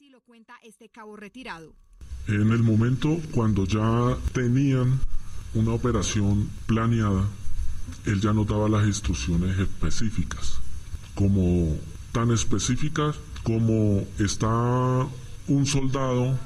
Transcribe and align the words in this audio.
Lo 0.00 0.20
cuenta 0.20 0.54
este 0.62 0.88
cabo 0.88 1.16
retirado. 1.16 1.72
En 2.28 2.50
el 2.50 2.62
momento 2.62 3.18
cuando 3.32 3.64
ya 3.64 4.16
tenían 4.32 5.00
una 5.54 5.72
operación 5.72 6.50
planeada, 6.66 7.26
él 8.04 8.20
ya 8.20 8.32
nos 8.32 8.46
daba 8.46 8.68
las 8.68 8.86
instrucciones 8.86 9.58
específicas, 9.58 10.58
como 11.14 11.76
tan 12.12 12.30
específicas 12.30 13.16
como 13.42 14.06
está 14.18 15.06
un 15.48 15.66
soldado 15.66 16.38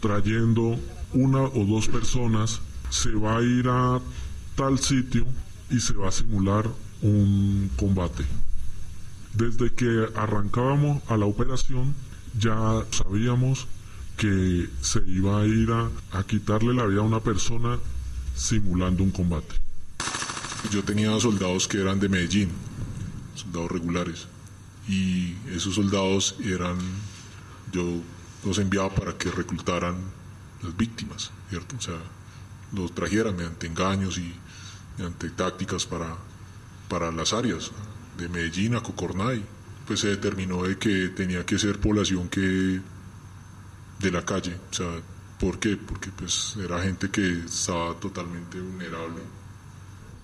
trayendo 0.00 0.78
una 1.12 1.42
o 1.42 1.64
dos 1.64 1.88
personas, 1.88 2.60
se 2.90 3.10
va 3.12 3.38
a 3.38 3.42
ir 3.42 3.68
a 3.68 4.00
tal 4.54 4.78
sitio 4.78 5.26
y 5.70 5.80
se 5.80 5.94
va 5.94 6.08
a 6.08 6.12
simular 6.12 6.68
un 7.00 7.70
combate. 7.76 8.24
Desde 9.32 9.72
que 9.72 10.08
arrancábamos 10.14 11.02
a 11.08 11.16
la 11.16 11.26
operación 11.26 11.94
ya 12.38 12.84
sabíamos 12.90 13.66
que 14.16 14.68
se 14.80 15.02
iba 15.06 15.40
a 15.40 15.46
ir 15.46 15.70
a, 15.72 16.22
quitarle 16.24 16.74
la 16.74 16.86
vida 16.86 17.00
a 17.00 17.04
una 17.04 17.20
persona 17.20 17.78
simulando 18.34 19.02
un 19.02 19.10
combate. 19.10 19.54
Yo 20.70 20.82
tenía 20.82 21.18
soldados 21.20 21.68
que 21.68 21.80
eran 21.80 22.00
de 22.00 22.08
Medellín, 22.08 22.50
soldados 23.34 23.70
regulares, 23.70 24.26
y 24.88 25.34
esos 25.50 25.74
soldados 25.74 26.36
eran, 26.44 26.78
yo 27.72 28.00
los 28.44 28.58
enviaba 28.58 28.94
para 28.94 29.16
que 29.16 29.30
reclutaran 29.30 29.96
las 30.62 30.76
víctimas, 30.76 31.30
¿cierto? 31.50 31.76
O 31.76 31.80
sea, 31.80 31.98
los 32.72 32.94
trajeran 32.94 33.36
mediante 33.36 33.66
engaños 33.66 34.18
y 34.18 34.32
mediante 34.96 35.30
tácticas 35.30 35.86
para, 35.86 36.16
para 36.88 37.10
las 37.10 37.32
áreas, 37.32 37.70
de 38.18 38.28
Medellín 38.28 38.74
a 38.76 38.82
Cocornay. 38.82 39.44
Pues 39.86 40.00
se 40.00 40.08
determinó 40.08 40.62
de 40.62 40.78
que 40.78 41.08
tenía 41.08 41.44
que 41.44 41.58
ser 41.58 41.78
población 41.78 42.28
que 42.28 42.80
de 43.98 44.10
la 44.10 44.24
calle, 44.24 44.56
o 44.70 44.74
sea, 44.74 44.88
¿por 45.38 45.58
qué? 45.58 45.76
Porque 45.76 46.10
pues 46.10 46.56
era 46.62 46.82
gente 46.82 47.10
que 47.10 47.44
estaba 47.44 47.94
totalmente 48.00 48.60
vulnerable 48.60 49.22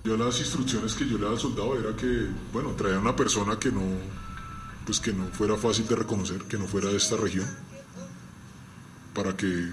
yo 0.03 0.17
las 0.17 0.39
instrucciones 0.39 0.95
que 0.95 1.05
yo 1.05 1.17
le 1.17 1.23
daba 1.23 1.33
al 1.33 1.39
soldado 1.39 1.79
era 1.79 1.95
que, 1.95 2.27
bueno, 2.51 2.71
traía 2.71 2.97
una 2.97 3.15
persona 3.15 3.59
que 3.59 3.71
no, 3.71 3.81
pues 4.83 4.99
que 4.99 5.13
no 5.13 5.27
fuera 5.27 5.55
fácil 5.57 5.87
de 5.87 5.95
reconocer, 5.95 6.41
que 6.43 6.57
no 6.57 6.65
fuera 6.65 6.89
de 6.89 6.97
esta 6.97 7.17
región, 7.17 7.45
para 9.13 9.37
que 9.37 9.69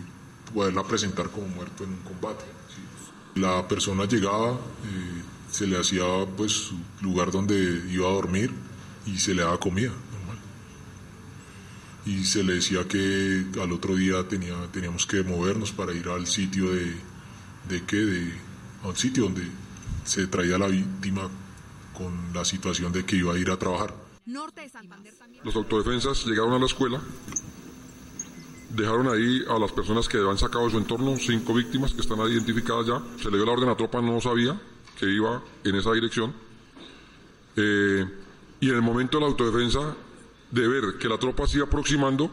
poderla 0.53 0.85
presentar 0.85 1.31
como 1.31 1.49
muerto 1.49 1.85
en 1.85 1.91
un 1.91 2.01
combate. 2.01 2.45
La 3.37 3.67
persona 3.67 4.05
llegaba, 4.05 4.53
eh, 4.53 5.23
se 5.51 5.67
le 5.67 5.79
hacía 5.79 6.05
pues 6.37 6.53
su 6.53 6.79
lugar 7.01 7.31
donde 7.31 7.57
iba 7.91 8.07
a 8.07 8.13
dormir 8.13 8.53
y 9.13 9.19
se 9.19 9.35
le 9.35 9.43
daba 9.43 9.59
comida, 9.59 9.91
normal. 9.91 10.39
Y 12.07 12.25
se 12.25 12.43
le 12.43 12.55
decía 12.55 12.87
que 12.87 13.47
al 13.61 13.73
otro 13.73 13.97
día 13.97 14.27
tenía, 14.29 14.55
teníamos 14.73 15.07
que 15.07 15.23
movernos 15.23 15.73
para 15.73 15.93
ir 15.93 16.09
al 16.09 16.27
sitio 16.27 16.71
de, 16.73 16.95
de 17.69 17.85
qué, 17.85 17.97
de, 17.97 18.33
a 18.83 18.89
un 18.89 18.97
sitio 18.97 19.25
donde 19.25 19.43
se 20.05 20.27
traía 20.27 20.57
a 20.57 20.59
la 20.59 20.69
víctima 20.69 21.29
con 21.95 22.33
la 22.33 22.45
situación 22.45 22.93
de 22.93 23.05
que 23.05 23.17
iba 23.17 23.35
a 23.35 23.39
ir 23.39 23.51
a 23.51 23.59
trabajar. 23.59 23.95
Los 25.45 25.57
autodefensas 25.57 26.27
llegaron 26.27 26.53
a 26.53 26.59
la 26.59 26.67
escuela, 26.67 27.01
dejaron 28.75 29.09
ahí 29.09 29.43
a 29.49 29.59
las 29.59 29.73
personas 29.73 30.09
que 30.09 30.19
habían 30.19 30.39
sacado 30.39 30.67
de 30.67 30.71
su 30.71 30.79
entorno, 30.79 31.17
cinco 31.17 31.55
víctimas 31.55 31.93
que 31.93 32.01
están 32.01 32.19
identificadas 32.21 32.87
ya. 32.87 33.03
Se 33.23 33.31
le 33.31 33.37
dio 33.37 33.47
la 33.47 33.53
orden 33.53 33.69
a 33.69 33.77
tropa, 33.77 34.01
no 34.01 34.21
sabía 34.21 34.61
que 34.99 35.07
iba 35.07 35.43
en 35.65 35.75
esa 35.77 35.93
dirección. 35.93 36.33
Eh, 37.57 38.07
y 38.61 38.71
en 38.71 38.77
el 38.77 38.83
momento 38.83 39.19
de 39.19 39.23
la 39.23 39.31
autodefensa, 39.31 39.97
de 40.51 40.69
ver 40.69 40.99
que 40.99 41.09
la 41.09 41.19
tropa 41.19 41.47
se 41.47 41.59
iba 41.59 41.67
aproximando, 41.67 42.31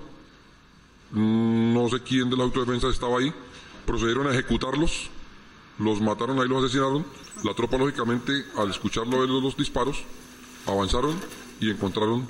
no 1.11 1.89
sé 1.89 2.01
quién 2.01 2.29
de 2.29 2.37
la 2.37 2.43
autodefensa 2.43 2.87
estaba 2.89 3.19
ahí, 3.19 3.33
procedieron 3.85 4.27
a 4.27 4.31
ejecutarlos 4.31 5.09
los 5.79 6.01
mataron 6.01 6.39
ahí, 6.39 6.47
los 6.47 6.63
asesinaron. 6.63 7.05
La 7.43 7.53
tropa, 7.53 7.77
lógicamente, 7.77 8.45
al 8.57 8.69
escucharlo 8.69 9.25
los, 9.25 9.43
los 9.43 9.57
disparos, 9.57 10.03
avanzaron 10.65 11.15
y 11.59 11.69
encontraron 11.69 12.27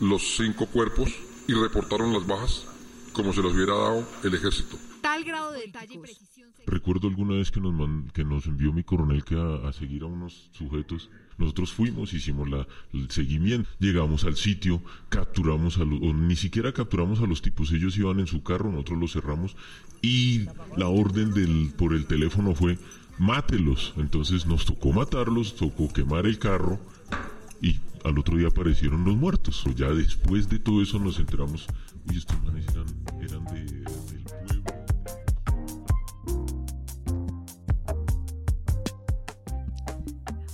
los 0.00 0.36
cinco 0.36 0.66
cuerpos 0.66 1.14
y 1.46 1.54
reportaron 1.54 2.12
las 2.12 2.26
bajas 2.26 2.66
como 3.12 3.32
se 3.32 3.40
los 3.40 3.54
hubiera 3.54 3.74
dado 3.74 4.06
el 4.24 4.34
ejército. 4.34 4.76
Tal 5.00 5.24
grado 5.24 5.52
de 5.52 5.60
detalle 5.60 5.94
y 5.94 5.98
precisión. 5.98 6.50
Recuerdo 6.66 7.08
alguna 7.08 7.36
vez 7.36 7.50
que 7.50 7.60
nos, 7.60 8.12
que 8.12 8.24
nos 8.24 8.46
envió 8.46 8.72
mi 8.72 8.82
coronel 8.82 9.24
que 9.24 9.36
a, 9.36 9.72
seguir 9.72 10.02
a 10.02 10.06
unos 10.06 10.50
sujetos. 10.52 11.08
Nosotros 11.38 11.72
fuimos, 11.72 12.12
hicimos 12.14 12.48
la, 12.48 12.66
el 12.92 13.10
seguimiento, 13.10 13.68
llegamos 13.78 14.24
al 14.24 14.36
sitio, 14.36 14.82
capturamos 15.08 15.78
a 15.78 15.84
los, 15.84 16.00
o 16.02 16.12
ni 16.14 16.36
siquiera 16.36 16.72
capturamos 16.72 17.20
a 17.20 17.26
los 17.26 17.42
tipos, 17.42 17.72
ellos 17.72 17.96
iban 17.98 18.20
en 18.20 18.26
su 18.26 18.42
carro, 18.42 18.70
nosotros 18.70 18.98
los 18.98 19.12
cerramos 19.12 19.56
y 20.02 20.46
la 20.76 20.88
orden 20.88 21.32
del, 21.32 21.72
por 21.76 21.94
el 21.94 22.06
teléfono 22.06 22.54
fue 22.54 22.78
mátelos. 23.18 23.94
Entonces 23.96 24.46
nos 24.46 24.64
tocó 24.64 24.92
matarlos, 24.92 25.56
tocó 25.56 25.92
quemar 25.92 26.26
el 26.26 26.38
carro 26.38 26.80
y 27.60 27.80
al 28.04 28.18
otro 28.18 28.36
día 28.36 28.48
aparecieron 28.48 29.04
los 29.04 29.16
muertos. 29.16 29.64
Ya 29.74 29.88
después 29.90 30.48
de 30.48 30.58
todo 30.58 30.82
eso 30.82 30.98
nos 30.98 31.18
enteramos, 31.18 31.66
uy, 32.08 32.18
estos 32.18 32.40
manes 32.44 32.66
eran, 32.68 32.86
eran 33.20 33.44
de, 33.46 33.64
del 33.64 34.62
pueblo. 34.62 34.85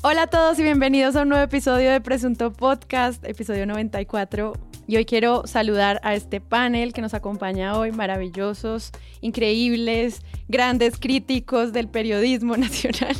Hola 0.04 0.22
a 0.22 0.26
todos 0.26 0.58
y 0.58 0.64
bienvenidos 0.64 1.14
a 1.14 1.22
un 1.22 1.28
nuevo 1.28 1.44
episodio 1.44 1.92
de 1.92 2.00
Presunto 2.00 2.52
Podcast, 2.52 3.24
episodio 3.24 3.66
94. 3.66 4.52
Y 4.88 4.96
hoy 4.96 5.04
quiero 5.04 5.46
saludar 5.46 6.00
a 6.02 6.16
este 6.16 6.40
panel 6.40 6.92
que 6.92 7.00
nos 7.00 7.14
acompaña 7.14 7.78
hoy, 7.78 7.92
maravillosos, 7.92 8.90
increíbles, 9.20 10.22
grandes 10.48 10.98
críticos 10.98 11.72
del 11.72 11.86
periodismo 11.86 12.56
nacional. 12.58 13.14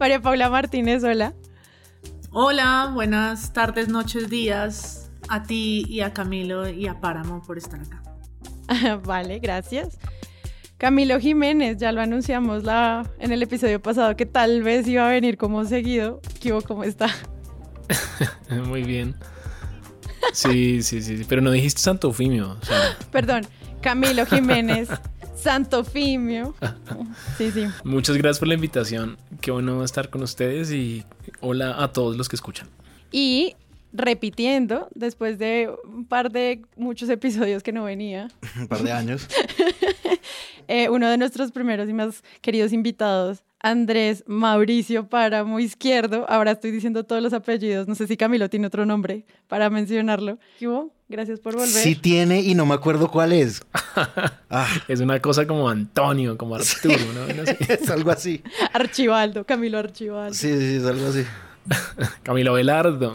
María 0.00 0.22
Paula 0.22 0.48
Martínez, 0.48 1.04
hola. 1.04 1.34
Hola, 2.30 2.90
buenas 2.94 3.52
tardes, 3.52 3.88
noches, 3.88 4.30
días 4.30 5.10
a 5.28 5.42
ti 5.42 5.84
y 5.86 6.00
a 6.00 6.14
Camilo 6.14 6.66
y 6.66 6.86
a 6.86 6.98
Páramo 6.98 7.42
por 7.42 7.58
estar 7.58 7.78
acá. 7.78 8.02
vale, 9.04 9.38
gracias. 9.38 9.98
Camilo 10.82 11.20
Jiménez, 11.20 11.78
ya 11.78 11.92
lo 11.92 12.00
anunciamos 12.00 12.64
la, 12.64 13.08
en 13.20 13.30
el 13.30 13.40
episodio 13.40 13.80
pasado 13.80 14.16
que 14.16 14.26
tal 14.26 14.64
vez 14.64 14.88
iba 14.88 15.06
a 15.06 15.10
venir 15.12 15.36
como 15.36 15.64
seguido. 15.64 16.20
¿Qué 16.40 16.52
¿Cómo 16.66 16.82
está? 16.82 17.06
Muy 18.66 18.82
bien. 18.82 19.14
Sí, 20.32 20.82
sí, 20.82 21.00
sí, 21.00 21.24
pero 21.28 21.40
no 21.40 21.52
dijiste 21.52 21.80
Santofimio. 21.80 22.56
Perdón, 23.12 23.46
Camilo 23.80 24.26
Jiménez, 24.26 24.88
Santofimio. 25.36 26.56
Sí, 27.38 27.52
sí. 27.52 27.66
Muchas 27.84 28.16
gracias 28.16 28.40
por 28.40 28.48
la 28.48 28.54
invitación. 28.54 29.18
Qué 29.40 29.52
bueno 29.52 29.84
estar 29.84 30.10
con 30.10 30.24
ustedes 30.24 30.72
y 30.72 31.04
hola 31.40 31.80
a 31.80 31.92
todos 31.92 32.16
los 32.16 32.28
que 32.28 32.34
escuchan. 32.34 32.66
Y 33.12 33.54
repitiendo, 33.92 34.88
después 34.94 35.38
de 35.38 35.70
un 35.84 36.06
par 36.06 36.30
de 36.30 36.62
muchos 36.76 37.08
episodios 37.08 37.62
que 37.62 37.72
no 37.72 37.84
venía. 37.84 38.28
un 38.58 38.68
par 38.68 38.82
de 38.82 38.92
años. 38.92 39.28
Eh, 40.68 40.88
uno 40.88 41.10
de 41.10 41.18
nuestros 41.18 41.50
primeros 41.50 41.88
y 41.88 41.92
más 41.92 42.22
queridos 42.40 42.72
invitados 42.72 43.42
Andrés 43.62 44.24
Mauricio 44.26 45.08
Páramo 45.08 45.60
Izquierdo. 45.60 46.26
Ahora 46.28 46.50
estoy 46.50 46.72
diciendo 46.72 47.04
todos 47.04 47.22
los 47.22 47.32
apellidos. 47.32 47.86
No 47.86 47.94
sé 47.94 48.08
si 48.08 48.16
Camilo 48.16 48.50
tiene 48.50 48.66
otro 48.66 48.84
nombre 48.84 49.24
para 49.46 49.70
mencionarlo. 49.70 50.38
Gracias 51.08 51.38
por 51.38 51.54
volver. 51.54 51.68
Sí 51.68 51.94
tiene 51.94 52.42
y 52.42 52.54
no 52.54 52.66
me 52.66 52.74
acuerdo 52.74 53.10
cuál 53.10 53.32
es. 53.32 53.62
Ah. 54.54 54.68
Es 54.86 55.00
una 55.00 55.18
cosa 55.18 55.46
como 55.46 55.70
Antonio, 55.70 56.36
como 56.36 56.54
Arturo, 56.54 56.94
¿no? 57.14 57.42
es 57.42 57.88
algo 57.88 58.10
así. 58.10 58.42
Archibaldo, 58.74 59.44
Camilo 59.46 59.78
Archibaldo. 59.78 60.34
Sí, 60.34 60.54
sí, 60.58 60.76
es 60.76 60.84
algo 60.84 61.06
así. 61.06 61.24
Camilo 62.22 62.52
Velardo. 62.52 63.14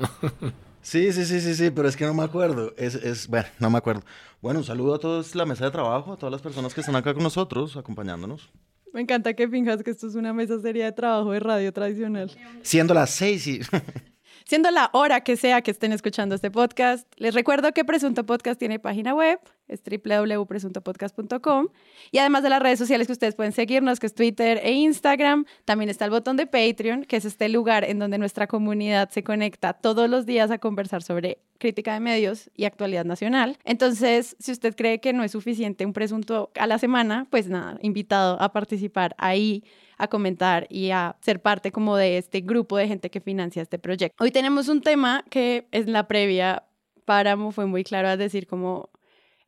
Sí, 0.87 1.11
sí, 1.11 1.25
sí, 1.25 1.41
sí, 1.41 1.55
sí, 1.55 1.69
pero 1.71 1.87
es 1.87 1.97
que 1.97 2.05
no 2.05 2.13
me 2.13 2.23
acuerdo. 2.23 2.73
Es, 2.77 2.95
es, 2.95 3.27
bueno, 3.27 3.47
no 3.59 3.69
me 3.69 3.77
acuerdo. 3.77 4.03
Bueno, 4.41 4.59
un 4.59 4.65
saludo 4.65 4.95
a 4.95 4.99
todos 4.99 5.35
la 5.35 5.45
mesa 5.45 5.65
de 5.65 5.71
trabajo, 5.71 6.13
a 6.13 6.17
todas 6.17 6.31
las 6.31 6.41
personas 6.41 6.73
que 6.73 6.81
están 6.81 6.95
acá 6.95 7.13
con 7.13 7.23
nosotros, 7.23 7.75
acompañándonos. 7.75 8.49
Me 8.93 9.01
encanta 9.01 9.33
que 9.33 9.47
finjas 9.47 9.83
que 9.83 9.91
esto 9.91 10.07
es 10.07 10.15
una 10.15 10.33
mesa 10.33 10.59
seria 10.61 10.85
de 10.85 10.91
trabajo 10.93 11.31
de 11.31 11.39
radio 11.39 11.73
tradicional. 11.73 12.31
Siendo 12.61 12.93
las 12.93 13.09
seis 13.09 13.45
y... 13.47 13.59
Siendo 14.45 14.71
la 14.71 14.89
hora 14.93 15.21
que 15.21 15.35
sea 15.35 15.61
que 15.61 15.71
estén 15.71 15.91
escuchando 15.91 16.33
este 16.33 16.49
podcast, 16.49 17.05
les 17.17 17.33
recuerdo 17.33 17.73
que 17.73 17.83
Presunto 17.83 18.25
Podcast 18.25 18.57
tiene 18.57 18.79
página 18.79 19.13
web, 19.13 19.39
es 19.67 19.81
www.presuntopodcast.com. 19.83 21.67
Y 22.11 22.17
además 22.19 22.43
de 22.43 22.49
las 22.49 22.61
redes 22.61 22.79
sociales 22.79 23.07
que 23.07 23.13
ustedes 23.13 23.35
pueden 23.35 23.51
seguirnos, 23.51 23.99
que 23.99 24.07
es 24.07 24.15
Twitter 24.15 24.59
e 24.63 24.71
Instagram, 24.71 25.45
también 25.65 25.89
está 25.89 26.05
el 26.05 26.11
botón 26.11 26.37
de 26.37 26.47
Patreon, 26.47 27.03
que 27.05 27.17
es 27.17 27.25
este 27.25 27.49
lugar 27.49 27.83
en 27.83 27.99
donde 27.99 28.17
nuestra 28.17 28.47
comunidad 28.47 29.09
se 29.09 29.23
conecta 29.23 29.73
todos 29.73 30.09
los 30.09 30.25
días 30.25 30.51
a 30.51 30.57
conversar 30.57 31.03
sobre 31.03 31.39
crítica 31.57 31.93
de 31.93 31.99
medios 31.99 32.49
y 32.55 32.65
actualidad 32.65 33.05
nacional. 33.05 33.57
Entonces, 33.63 34.35
si 34.39 34.51
usted 34.51 34.75
cree 34.75 34.99
que 34.99 35.13
no 35.13 35.23
es 35.23 35.31
suficiente 35.31 35.85
un 35.85 35.93
presunto 35.93 36.51
a 36.55 36.67
la 36.67 36.77
semana, 36.77 37.27
pues 37.29 37.47
nada, 37.47 37.77
invitado 37.81 38.41
a 38.41 38.51
participar 38.51 39.15
ahí 39.17 39.63
a 39.97 40.07
comentar 40.07 40.67
y 40.69 40.91
a 40.91 41.15
ser 41.21 41.41
parte 41.41 41.71
como 41.71 41.97
de 41.97 42.17
este 42.17 42.41
grupo 42.41 42.77
de 42.77 42.87
gente 42.87 43.09
que 43.09 43.19
financia 43.19 43.61
este 43.61 43.79
proyecto. 43.79 44.23
Hoy 44.23 44.31
tenemos 44.31 44.67
un 44.67 44.81
tema 44.81 45.25
que 45.29 45.67
en 45.71 45.91
la 45.91 46.07
previa 46.07 46.63
Páramo 47.05 47.51
fue 47.51 47.65
muy 47.65 47.83
claro 47.83 48.09
a 48.09 48.17
decir 48.17 48.47
como 48.47 48.89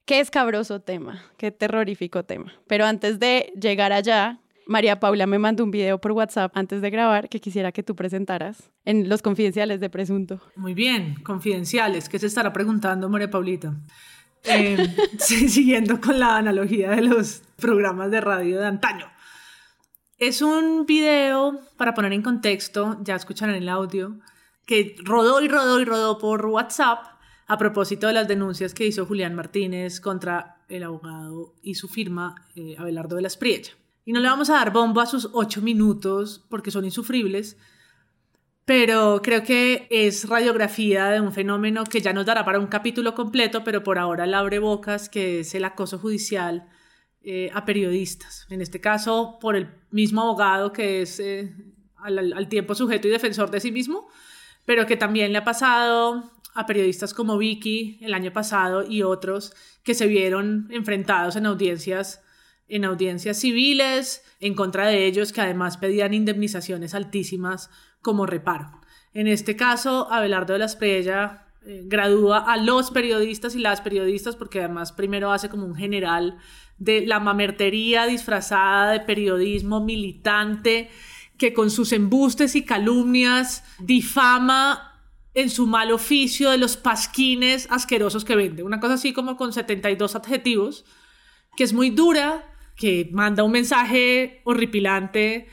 Qué 0.09 0.21
escabroso 0.21 0.79
tema, 0.79 1.21
qué 1.37 1.51
terrorífico 1.51 2.23
tema. 2.25 2.51
Pero 2.65 2.83
antes 2.85 3.19
de 3.19 3.53
llegar 3.61 3.93
allá, 3.93 4.39
María 4.65 4.99
Paula 4.99 5.27
me 5.27 5.37
mandó 5.37 5.63
un 5.63 5.69
video 5.69 6.01
por 6.01 6.13
WhatsApp 6.13 6.51
antes 6.55 6.81
de 6.81 6.89
grabar 6.89 7.29
que 7.29 7.39
quisiera 7.39 7.71
que 7.71 7.83
tú 7.83 7.95
presentaras 7.95 8.71
en 8.85 9.07
los 9.07 9.21
confidenciales 9.21 9.79
de 9.79 9.91
Presunto. 9.91 10.41
Muy 10.55 10.73
bien, 10.73 11.13
confidenciales. 11.21 12.09
¿Qué 12.09 12.17
se 12.17 12.25
estará 12.25 12.51
preguntando 12.51 13.07
María 13.07 13.29
Paulita? 13.29 13.75
Eh, 14.45 14.95
siguiendo 15.19 15.99
con 16.01 16.17
la 16.17 16.37
analogía 16.37 16.91
de 16.91 17.01
los 17.01 17.43
programas 17.57 18.09
de 18.09 18.21
radio 18.21 18.59
de 18.59 18.65
antaño. 18.65 19.05
Es 20.17 20.41
un 20.41 20.87
video, 20.87 21.59
para 21.77 21.93
poner 21.93 22.13
en 22.13 22.23
contexto, 22.23 22.97
ya 23.03 23.15
escucharán 23.15 23.55
el 23.55 23.67
audio, 23.67 24.17
que 24.65 24.95
rodó 25.03 25.41
y 25.41 25.49
rodó 25.49 25.81
y 25.81 25.85
rodó 25.85 26.17
por 26.17 26.45
WhatsApp 26.47 27.18
a 27.49 27.57
propósito 27.57 28.05
de 28.05 28.13
las 28.13 28.27
denuncias 28.27 28.75
que 28.75 28.85
hizo 28.85 29.07
Julián 29.07 29.33
Martínez 29.33 29.99
contra 29.99 30.61
el 30.69 30.83
abogado 30.83 31.55
y 31.63 31.73
su 31.73 31.87
firma, 31.87 32.35
eh, 32.55 32.75
Abelardo 32.77 33.15
de 33.15 33.23
la 33.23 33.27
Espriella. 33.27 33.71
Y 34.05 34.13
no 34.13 34.19
le 34.19 34.29
vamos 34.29 34.51
a 34.51 34.53
dar 34.53 34.71
bombo 34.71 35.01
a 35.01 35.07
sus 35.07 35.29
ocho 35.33 35.59
minutos 35.63 36.45
porque 36.47 36.69
son 36.69 36.85
insufribles, 36.85 37.57
pero 38.65 39.21
creo 39.23 39.41
que 39.41 39.87
es 39.89 40.29
radiografía 40.29 41.07
de 41.07 41.21
un 41.21 41.33
fenómeno 41.33 41.85
que 41.85 42.01
ya 42.01 42.13
nos 42.13 42.27
dará 42.27 42.45
para 42.45 42.59
un 42.59 42.67
capítulo 42.67 43.15
completo, 43.15 43.63
pero 43.63 43.83
por 43.83 43.97
ahora 43.97 44.27
la 44.27 44.37
abre 44.37 44.59
bocas, 44.59 45.09
que 45.09 45.39
es 45.39 45.55
el 45.55 45.65
acoso 45.65 45.97
judicial 45.97 46.69
eh, 47.23 47.49
a 47.51 47.65
periodistas. 47.65 48.45
En 48.51 48.61
este 48.61 48.79
caso, 48.79 49.39
por 49.41 49.55
el 49.55 49.73
mismo 49.89 50.21
abogado 50.21 50.71
que 50.71 51.01
es 51.01 51.19
eh, 51.19 51.51
al, 51.97 52.47
tiempo 52.47 52.75
sujeto 52.75 53.07
y 53.07 53.11
defensor 53.11 53.49
de 53.49 53.59
sí 53.59 53.71
mismo, 53.71 54.07
pero 54.65 54.85
que 54.85 54.97
también 54.97 55.31
le 55.31 55.39
ha 55.39 55.43
pasado 55.43 56.31
a 56.59 56.65
periodistas 56.65 57.13
como 57.13 57.37
Vicky 57.37 57.97
el 58.01 58.13
año 58.13 58.33
pasado 58.33 58.85
y 58.85 59.03
otros 59.03 59.53
que 59.83 59.93
se 59.93 60.07
vieron 60.07 60.67
enfrentados 60.71 61.35
en 61.35 61.45
audiencias 61.45 62.21
en 62.67 62.85
audiencias 62.85 63.37
civiles 63.37 64.23
en 64.39 64.53
contra 64.53 64.87
de 64.87 65.05
ellos 65.05 65.33
que 65.33 65.41
además 65.41 65.77
pedían 65.77 66.13
indemnizaciones 66.13 66.93
altísimas 66.93 67.71
como 68.01 68.27
reparo. 68.27 68.79
En 69.13 69.27
este 69.27 69.55
caso, 69.55 70.11
Abelardo 70.11 70.53
de 70.53 70.59
la 70.59 70.65
Espriella 70.65 71.47
eh, 71.65 71.81
gradúa 71.85 72.39
a 72.39 72.57
los 72.57 72.91
periodistas 72.91 73.55
y 73.55 73.59
las 73.59 73.81
periodistas 73.81 74.35
porque 74.35 74.59
además 74.59 74.91
primero 74.91 75.31
hace 75.31 75.49
como 75.49 75.65
un 75.65 75.75
general 75.75 76.37
de 76.77 77.05
la 77.05 77.19
mamertería 77.19 78.05
disfrazada 78.05 78.91
de 78.91 78.99
periodismo 79.01 79.83
militante 79.83 80.89
que 81.37 81.53
con 81.53 81.71
sus 81.71 81.91
embustes 81.91 82.55
y 82.55 82.63
calumnias 82.63 83.63
difama 83.79 84.88
en 85.41 85.49
su 85.49 85.67
mal 85.67 85.91
oficio 85.91 86.49
de 86.49 86.57
los 86.57 86.77
pasquines 86.77 87.67
asquerosos 87.69 88.25
que 88.25 88.35
vende. 88.35 88.63
Una 88.63 88.79
cosa 88.79 88.95
así 88.95 89.13
como 89.13 89.37
con 89.37 89.53
72 89.53 90.15
adjetivos, 90.15 90.85
que 91.55 91.63
es 91.63 91.73
muy 91.73 91.89
dura, 91.89 92.45
que 92.75 93.09
manda 93.11 93.43
un 93.43 93.51
mensaje 93.51 94.41
horripilante 94.45 95.47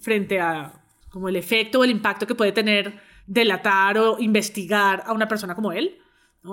frente 0.00 0.40
a 0.40 0.80
como 1.10 1.28
el 1.28 1.36
efecto 1.36 1.80
o 1.80 1.84
el 1.84 1.90
impacto 1.90 2.26
que 2.26 2.34
puede 2.34 2.52
tener 2.52 3.00
delatar 3.26 3.98
o 3.98 4.18
investigar 4.18 5.04
a 5.06 5.12
una 5.12 5.28
persona 5.28 5.54
como 5.54 5.72
él 5.72 5.98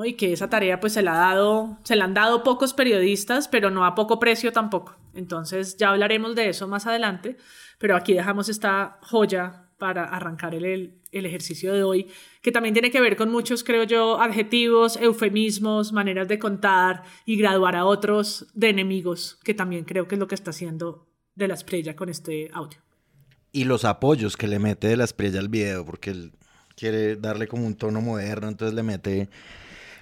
y 0.06 0.14
que 0.14 0.32
esa 0.32 0.50
tarea 0.50 0.80
pues 0.80 0.94
se 0.94 1.02
la, 1.02 1.14
ha 1.14 1.34
dado, 1.34 1.78
se 1.84 1.98
la 1.98 2.06
han 2.06 2.14
dado 2.14 2.44
pocos 2.44 2.74
periodistas, 2.74 3.50
pero 3.50 3.70
no 3.70 3.86
a 3.86 3.94
poco 3.94 4.20
precio 4.20 4.54
tampoco. 4.54 4.96
Entonces 5.14 5.76
ya 5.76 5.90
hablaremos 5.90 6.34
de 6.34 6.50
eso 6.50 6.68
más 6.68 6.88
adelante, 6.88 7.38
pero 7.78 7.98
aquí 7.98 8.14
dejamos 8.14 8.48
esta 8.48 9.00
joya 9.02 9.66
para 9.82 10.04
arrancar 10.04 10.54
el, 10.54 11.02
el 11.12 11.26
ejercicio 11.26 11.74
de 11.74 11.82
hoy, 11.82 12.06
que 12.44 12.52
también 12.52 12.74
tiene 12.74 12.92
que 12.92 13.02
ver 13.02 13.16
con 13.16 13.32
muchos, 13.32 13.64
creo 13.64 13.84
yo, 13.84 14.22
adjetivos, 14.22 14.96
eufemismos, 14.96 15.92
maneras 15.92 16.28
de 16.28 16.38
contar 16.38 17.02
y 17.26 17.36
graduar 17.36 17.76
a 17.76 17.86
otros 17.86 18.46
de 18.54 18.70
enemigos, 18.70 19.40
que 19.44 19.56
también 19.56 19.84
creo 19.84 20.08
que 20.08 20.14
es 20.14 20.20
lo 20.20 20.28
que 20.28 20.36
está 20.36 20.52
haciendo 20.52 21.08
de 21.34 21.48
la 21.48 21.56
estrella 21.56 21.96
con 21.96 22.10
este 22.10 22.52
audio. 22.54 22.78
Y 23.52 23.64
los 23.64 23.84
apoyos 23.84 24.38
que 24.38 24.48
le 24.48 24.60
mete 24.60 24.88
de 24.88 24.98
la 24.98 25.06
estrella 25.06 25.40
al 25.40 25.50
video, 25.50 25.84
porque 25.84 26.12
él 26.12 26.34
quiere 26.76 27.16
darle 27.16 27.48
como 27.48 27.66
un 27.66 27.74
tono 27.74 28.02
moderno, 28.02 28.50
entonces 28.50 28.76
le 28.76 28.84
mete 28.84 29.30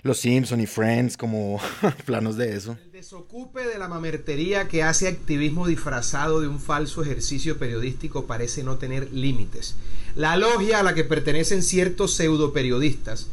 los 0.02 0.20
Simpson 0.20 0.62
y 0.62 0.66
Friends 0.66 1.18
como 1.18 1.60
planos 2.06 2.38
de 2.38 2.56
eso. 2.56 2.78
El 2.86 2.92
desocupe 2.92 3.66
de 3.66 3.78
la 3.78 3.88
mamertería 3.88 4.68
que 4.68 4.84
hace 4.84 5.08
activismo 5.08 5.68
disfrazado 5.68 6.42
de 6.42 6.48
un 6.48 6.60
falso 6.60 7.02
ejercicio 7.02 7.58
periodístico 7.58 8.26
parece 8.26 8.64
no 8.64 8.78
tener 8.78 9.12
límites. 9.12 9.76
La 10.16 10.38
logia 10.38 10.80
a 10.80 10.84
la 10.84 10.94
que 10.94 11.04
pertenecen 11.04 11.64
ciertos 11.64 12.14
pseudo 12.14 12.54
periodistas 12.54 13.28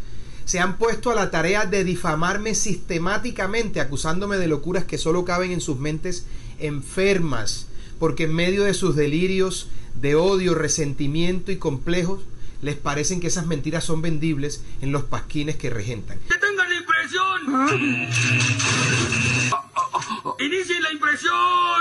se 0.44 0.60
han 0.60 0.78
puesto 0.78 1.10
a 1.10 1.14
la 1.14 1.30
tarea 1.30 1.66
de 1.66 1.82
difamarme 1.82 2.54
sistemáticamente, 2.54 3.80
acusándome 3.80 4.36
de 4.36 4.46
locuras 4.46 4.84
que 4.84 4.98
solo 4.98 5.24
caben 5.24 5.50
en 5.50 5.60
sus 5.60 5.78
mentes 5.78 6.24
enfermas, 6.60 7.66
porque 7.98 8.24
en 8.24 8.34
medio 8.34 8.62
de 8.62 8.74
sus 8.74 8.94
delirios 8.94 9.68
de 10.00 10.14
odio, 10.14 10.54
resentimiento 10.54 11.50
y 11.50 11.56
complejos, 11.56 12.20
les 12.62 12.76
parecen 12.76 13.20
que 13.20 13.26
esas 13.26 13.46
mentiras 13.46 13.84
son 13.84 14.02
vendibles 14.02 14.62
en 14.80 14.92
los 14.92 15.04
pasquines 15.04 15.56
que 15.56 15.70
regentan. 15.70 16.18
¡Que 16.28 16.38
tengan 16.38 16.55
impresión! 17.06 18.08
¡Inicien 20.38 20.82
la 20.82 20.92
impresión! 20.92 21.32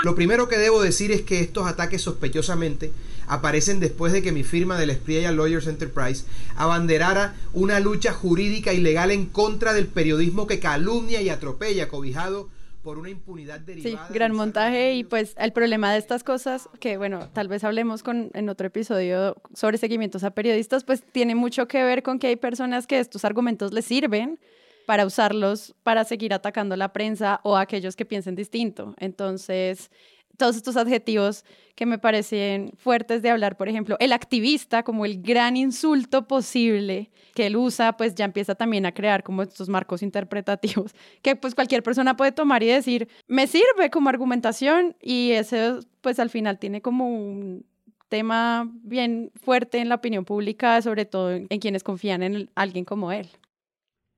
Lo 0.04 0.14
primero 0.14 0.48
que 0.48 0.56
debo 0.56 0.82
decir 0.82 1.10
es 1.12 1.22
que 1.22 1.40
estos 1.40 1.66
ataques 1.66 2.02
sospechosamente 2.02 2.92
aparecen 3.26 3.80
después 3.80 4.12
de 4.12 4.22
que 4.22 4.30
mi 4.30 4.44
firma 4.44 4.78
del 4.78 4.90
Espriella 4.90 5.32
Lawyers 5.32 5.66
Enterprise 5.66 6.24
abanderara 6.54 7.34
una 7.52 7.80
lucha 7.80 8.12
jurídica 8.12 8.72
y 8.72 8.80
legal 8.80 9.10
en 9.10 9.26
contra 9.26 9.72
del 9.72 9.88
periodismo 9.88 10.46
que 10.46 10.60
calumnia 10.60 11.20
y 11.20 11.28
atropella, 11.28 11.88
cobijado 11.88 12.48
por 12.84 12.98
una 12.98 13.10
impunidad 13.10 13.58
derivada. 13.58 14.06
Sí, 14.06 14.14
gran 14.14 14.32
montaje 14.32 14.94
y 14.94 15.02
pues 15.02 15.34
el 15.38 15.52
problema 15.52 15.92
de 15.92 15.98
estas 15.98 16.22
cosas, 16.22 16.68
que 16.78 16.96
bueno, 16.98 17.28
tal 17.32 17.48
vez 17.48 17.64
hablemos 17.64 18.04
con, 18.04 18.30
en 18.32 18.48
otro 18.48 18.68
episodio 18.68 19.36
sobre 19.54 19.76
seguimientos 19.76 20.22
a 20.22 20.30
periodistas, 20.30 20.84
pues 20.84 21.02
tiene 21.02 21.34
mucho 21.34 21.66
que 21.66 21.82
ver 21.82 22.04
con 22.04 22.20
que 22.20 22.28
hay 22.28 22.36
personas 22.36 22.86
que 22.86 23.00
estos 23.00 23.24
argumentos 23.24 23.72
les 23.72 23.86
sirven 23.86 24.38
para 24.86 25.04
usarlos 25.04 25.74
para 25.82 26.04
seguir 26.04 26.32
atacando 26.32 26.74
a 26.74 26.78
la 26.78 26.92
prensa 26.92 27.40
o 27.42 27.56
a 27.56 27.62
aquellos 27.62 27.96
que 27.96 28.04
piensen 28.04 28.36
distinto. 28.36 28.94
Entonces, 28.98 29.90
todos 30.36 30.56
estos 30.56 30.76
adjetivos 30.76 31.44
que 31.74 31.86
me 31.86 31.98
parecen 31.98 32.72
fuertes 32.76 33.22
de 33.22 33.30
hablar, 33.30 33.56
por 33.56 33.68
ejemplo, 33.68 33.96
el 34.00 34.12
activista 34.12 34.82
como 34.82 35.04
el 35.04 35.22
gran 35.22 35.56
insulto 35.56 36.26
posible 36.26 37.10
que 37.34 37.46
él 37.46 37.56
usa, 37.56 37.96
pues 37.96 38.14
ya 38.14 38.24
empieza 38.24 38.54
también 38.54 38.86
a 38.86 38.92
crear 38.92 39.22
como 39.22 39.42
estos 39.42 39.68
marcos 39.68 40.02
interpretativos 40.02 40.94
que 41.22 41.36
pues 41.36 41.54
cualquier 41.54 41.82
persona 41.82 42.16
puede 42.16 42.32
tomar 42.32 42.62
y 42.62 42.66
decir, 42.66 43.08
me 43.26 43.46
sirve 43.46 43.90
como 43.90 44.08
argumentación 44.08 44.96
y 45.02 45.32
eso 45.32 45.80
pues 46.00 46.18
al 46.18 46.30
final 46.30 46.58
tiene 46.58 46.80
como 46.80 47.08
un 47.08 47.66
tema 48.08 48.70
bien 48.82 49.32
fuerte 49.34 49.78
en 49.78 49.88
la 49.88 49.96
opinión 49.96 50.24
pública, 50.24 50.80
sobre 50.80 51.04
todo 51.04 51.32
en, 51.32 51.46
quienes 51.46 51.82
confían 51.82 52.22
en 52.22 52.50
alguien 52.54 52.84
como 52.84 53.10
él. 53.10 53.28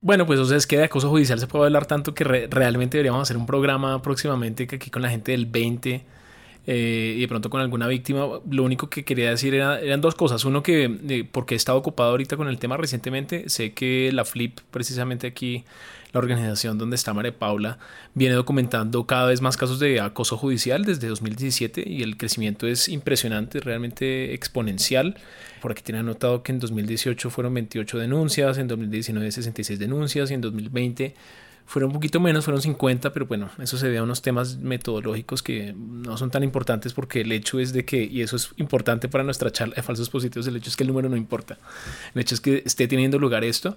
Bueno, 0.00 0.26
pues 0.26 0.38
o 0.38 0.45
sea, 0.45 0.57
es 0.57 0.67
que 0.67 0.78
de 0.78 0.85
acoso 0.85 1.11
judicial 1.11 1.40
se 1.40 1.49
puede 1.49 1.64
hablar 1.64 1.87
tanto 1.87 2.14
que 2.14 2.23
realmente 2.25 2.97
deberíamos 2.99 3.23
hacer 3.23 3.37
un 3.37 3.47
programa 3.47 4.00
próximamente 4.00 4.67
que 4.69 4.76
aquí 4.76 4.90
con 4.90 5.02
la 5.02 5.11
gente 5.11 5.33
del 5.33 5.47
20 5.47 6.07
eh, 6.71 7.15
y 7.17 7.21
de 7.23 7.29
pronto 7.29 7.49
con 7.49 7.63
alguna 7.63 7.87
víctima. 7.87 8.29
Lo 8.51 8.63
único 8.63 8.91
que 8.91 9.03
quería 9.03 9.31
decir 9.31 9.55
eran 9.55 10.03
dos 10.03 10.15
cosas. 10.15 10.45
Uno 10.45 10.63
que, 10.63 11.27
porque 11.33 11.55
he 11.55 11.57
estado 11.57 11.79
ocupado 11.79 12.11
ahorita 12.11 12.37
con 12.37 12.47
el 12.47 12.59
tema 12.59 12.77
recientemente, 12.77 13.49
sé 13.49 13.73
que 13.73 14.11
la 14.13 14.27
Flip, 14.27 14.61
precisamente 14.71 15.27
aquí, 15.27 15.65
la 16.13 16.21
organización 16.21 16.77
donde 16.77 16.97
está 16.97 17.15
María 17.15 17.39
Paula, 17.39 17.79
viene 18.13 18.35
documentando 18.35 19.07
cada 19.07 19.29
vez 19.29 19.41
más 19.41 19.57
casos 19.57 19.79
de 19.79 19.99
acoso 19.99 20.37
judicial 20.37 20.85
desde 20.85 21.09
2017 21.09 21.85
y 21.87 22.03
el 22.03 22.19
crecimiento 22.19 22.67
es 22.67 22.91
impresionante, 22.91 23.61
realmente 23.61 24.35
exponencial. 24.35 25.17
Por 25.63 25.73
aquí 25.73 25.81
tiene 25.83 26.01
anotado 26.01 26.43
que 26.43 26.53
en 26.53 26.59
2018 26.59 27.31
fueron 27.31 27.55
28 27.55 27.97
denuncias, 27.99 28.59
en 28.59 28.69
2019 28.69 29.33
66 29.33 29.79
denuncias 29.79 30.31
y 30.31 30.35
en 30.35 30.43
2020 30.43 31.15
fueron 31.69 31.91
un 31.91 31.95
poquito 31.95 32.19
menos, 32.19 32.47
fueron 32.47 32.63
50, 32.63 33.13
pero 33.13 33.27
bueno, 33.27 33.51
eso 33.59 33.77
se 33.77 33.91
ve 33.91 33.99
a 33.99 34.03
unos 34.03 34.23
temas 34.23 34.57
metodológicos 34.57 35.43
que 35.43 35.75
no 35.77 36.17
son 36.17 36.31
tan 36.31 36.43
importantes 36.43 36.95
porque 36.95 37.21
el 37.21 37.31
hecho 37.31 37.61
es 37.61 37.75
de 37.75 37.85
que, 37.85 38.03
y 38.03 38.23
eso 38.23 38.37
es 38.37 38.53
importante 38.57 39.07
para 39.11 39.23
nuestra 39.23 39.53
charla 39.53 39.75
de 39.75 39.83
falsos 39.83 40.09
positivos, 40.09 40.47
el 40.47 40.57
hecho 40.57 40.71
es 40.71 40.77
que 40.77 40.85
el 40.85 40.89
número 40.89 41.11
no 41.11 41.17
importa. 41.17 41.59
El 42.15 42.23
hecho 42.23 42.35
es 42.35 42.41
que 42.41 42.63
esté 42.65 42.89
teniendo 42.89 43.19
lugar 43.19 43.45
esto 43.45 43.77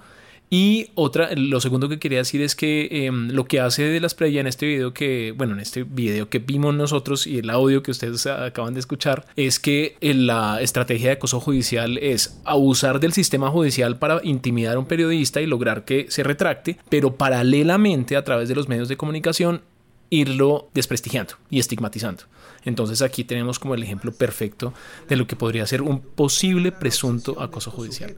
y 0.54 0.90
otra, 0.96 1.30
lo 1.34 1.62
segundo 1.62 1.88
que 1.88 1.98
quería 1.98 2.18
decir 2.18 2.42
es 2.42 2.58
que 2.58 3.06
em, 3.06 3.30
lo 3.30 3.46
que 3.46 3.62
hace 3.62 3.84
de 3.84 4.02
las 4.02 4.16
playas 4.16 4.42
en 4.42 4.48
este 4.48 4.66
video 4.66 4.94
que, 4.94 5.34
bueno, 5.38 5.54
en 5.54 5.62
este 5.62 5.84
video 5.84 6.28
que 6.28 6.40
vimos 6.40 6.76
nosotros 6.76 7.26
y 7.26 7.40
el 7.40 7.50
audio 7.50 7.82
que 7.82 7.92
ustedes 7.92 8.26
acaban 8.28 8.74
de 8.74 8.82
escuchar, 8.82 9.26
es 9.38 9.62
que 9.62 9.96
la 10.02 10.60
estrategia 10.60 11.08
de 11.08 11.14
acoso 11.14 11.40
judicial 11.40 11.98
es 12.00 12.38
abusar 12.44 13.00
del 13.00 13.14
sistema 13.14 13.50
judicial 13.50 13.98
para 13.98 14.20
intimidar 14.26 14.76
a 14.76 14.80
un 14.80 14.88
periodista 14.88 15.40
y 15.40 15.46
lograr 15.46 15.86
que 15.86 16.08
se 16.10 16.22
retracte, 16.22 16.78
pero 16.90 17.16
paralelamente 17.16 18.18
a 18.18 18.26
través 18.26 18.50
de 18.50 18.56
los 18.56 18.68
medios 18.68 18.90
de 18.90 18.98
comunicación 18.98 19.62
irlo 20.10 20.70
desprestigiando 20.74 21.36
y 21.50 21.60
estigmatizando. 21.60 22.24
Entonces 22.66 23.02
aquí 23.02 23.24
tenemos 23.24 23.58
como 23.58 23.74
el 23.74 23.84
ejemplo 23.84 24.12
perfecto 24.12 24.74
de 25.08 25.16
lo 25.16 25.28
que 25.28 25.38
podría 25.38 25.66
ser 25.66 25.82
un 25.82 26.02
posible 26.02 26.74
presunto 26.74 27.42
acoso 27.42 27.72
judicial. 27.72 28.18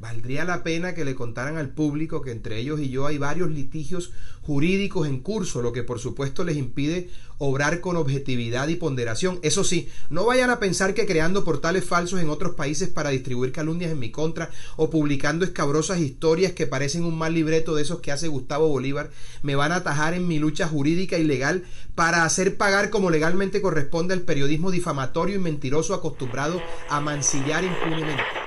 Valdría 0.00 0.46
la 0.46 0.62
pena 0.62 0.94
que 0.94 1.04
le 1.04 1.14
contaran 1.14 1.58
al 1.58 1.68
público 1.68 2.22
que 2.22 2.30
entre 2.30 2.58
ellos 2.58 2.80
y 2.80 2.88
yo 2.88 3.06
hay 3.06 3.18
varios 3.18 3.50
litigios 3.50 4.12
jurídicos 4.40 5.06
en 5.06 5.20
curso, 5.20 5.60
lo 5.60 5.74
que 5.74 5.82
por 5.82 5.98
supuesto 5.98 6.42
les 6.42 6.56
impide 6.56 7.10
obrar 7.36 7.80
con 7.80 7.98
objetividad 7.98 8.68
y 8.68 8.76
ponderación. 8.76 9.38
Eso 9.42 9.62
sí, 9.62 9.90
no 10.08 10.24
vayan 10.24 10.48
a 10.48 10.58
pensar 10.58 10.94
que 10.94 11.04
creando 11.04 11.44
portales 11.44 11.84
falsos 11.84 12.18
en 12.18 12.30
otros 12.30 12.54
países 12.54 12.88
para 12.88 13.10
distribuir 13.10 13.52
calumnias 13.52 13.92
en 13.92 13.98
mi 13.98 14.10
contra 14.10 14.50
o 14.76 14.88
publicando 14.88 15.44
escabrosas 15.44 16.00
historias 16.00 16.52
que 16.52 16.66
parecen 16.66 17.04
un 17.04 17.18
mal 17.18 17.34
libreto 17.34 17.74
de 17.74 17.82
esos 17.82 18.00
que 18.00 18.10
hace 18.10 18.28
Gustavo 18.28 18.68
Bolívar, 18.68 19.10
me 19.42 19.54
van 19.54 19.70
a 19.70 19.76
atajar 19.76 20.14
en 20.14 20.26
mi 20.26 20.38
lucha 20.38 20.66
jurídica 20.66 21.18
y 21.18 21.24
legal 21.24 21.64
para 21.94 22.24
hacer 22.24 22.56
pagar 22.56 22.88
como 22.88 23.10
legalmente 23.10 23.60
corresponde 23.60 24.14
al 24.14 24.22
periodismo 24.22 24.70
difamatorio 24.70 25.36
y 25.36 25.40
mentiroso 25.40 25.92
acostumbrado 25.92 26.58
a 26.88 27.02
mancillar 27.02 27.64
impunemente. 27.64 28.39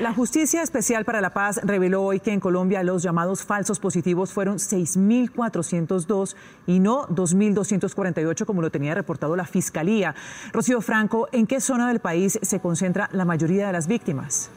La 0.00 0.12
Justicia 0.12 0.60
Especial 0.60 1.06
para 1.06 1.22
la 1.22 1.30
Paz 1.30 1.60
reveló 1.62 2.02
hoy 2.02 2.20
que 2.20 2.30
en 2.30 2.40
Colombia 2.40 2.82
los 2.82 3.02
llamados 3.02 3.42
falsos 3.42 3.80
positivos 3.80 4.30
fueron 4.30 4.58
6.402 4.58 6.36
y 6.66 6.78
no 6.78 7.06
2.248 7.08 8.44
como 8.44 8.60
lo 8.60 8.70
tenía 8.70 8.94
reportado 8.94 9.34
la 9.34 9.46
Fiscalía. 9.46 10.14
Rocío 10.52 10.82
Franco, 10.82 11.28
¿en 11.32 11.46
qué 11.46 11.62
zona 11.62 11.88
del 11.88 12.00
país 12.00 12.38
se 12.42 12.60
concentra 12.60 13.08
la 13.12 13.24
mayoría 13.24 13.68
de 13.68 13.72
las 13.72 13.86
víctimas? 13.86 14.50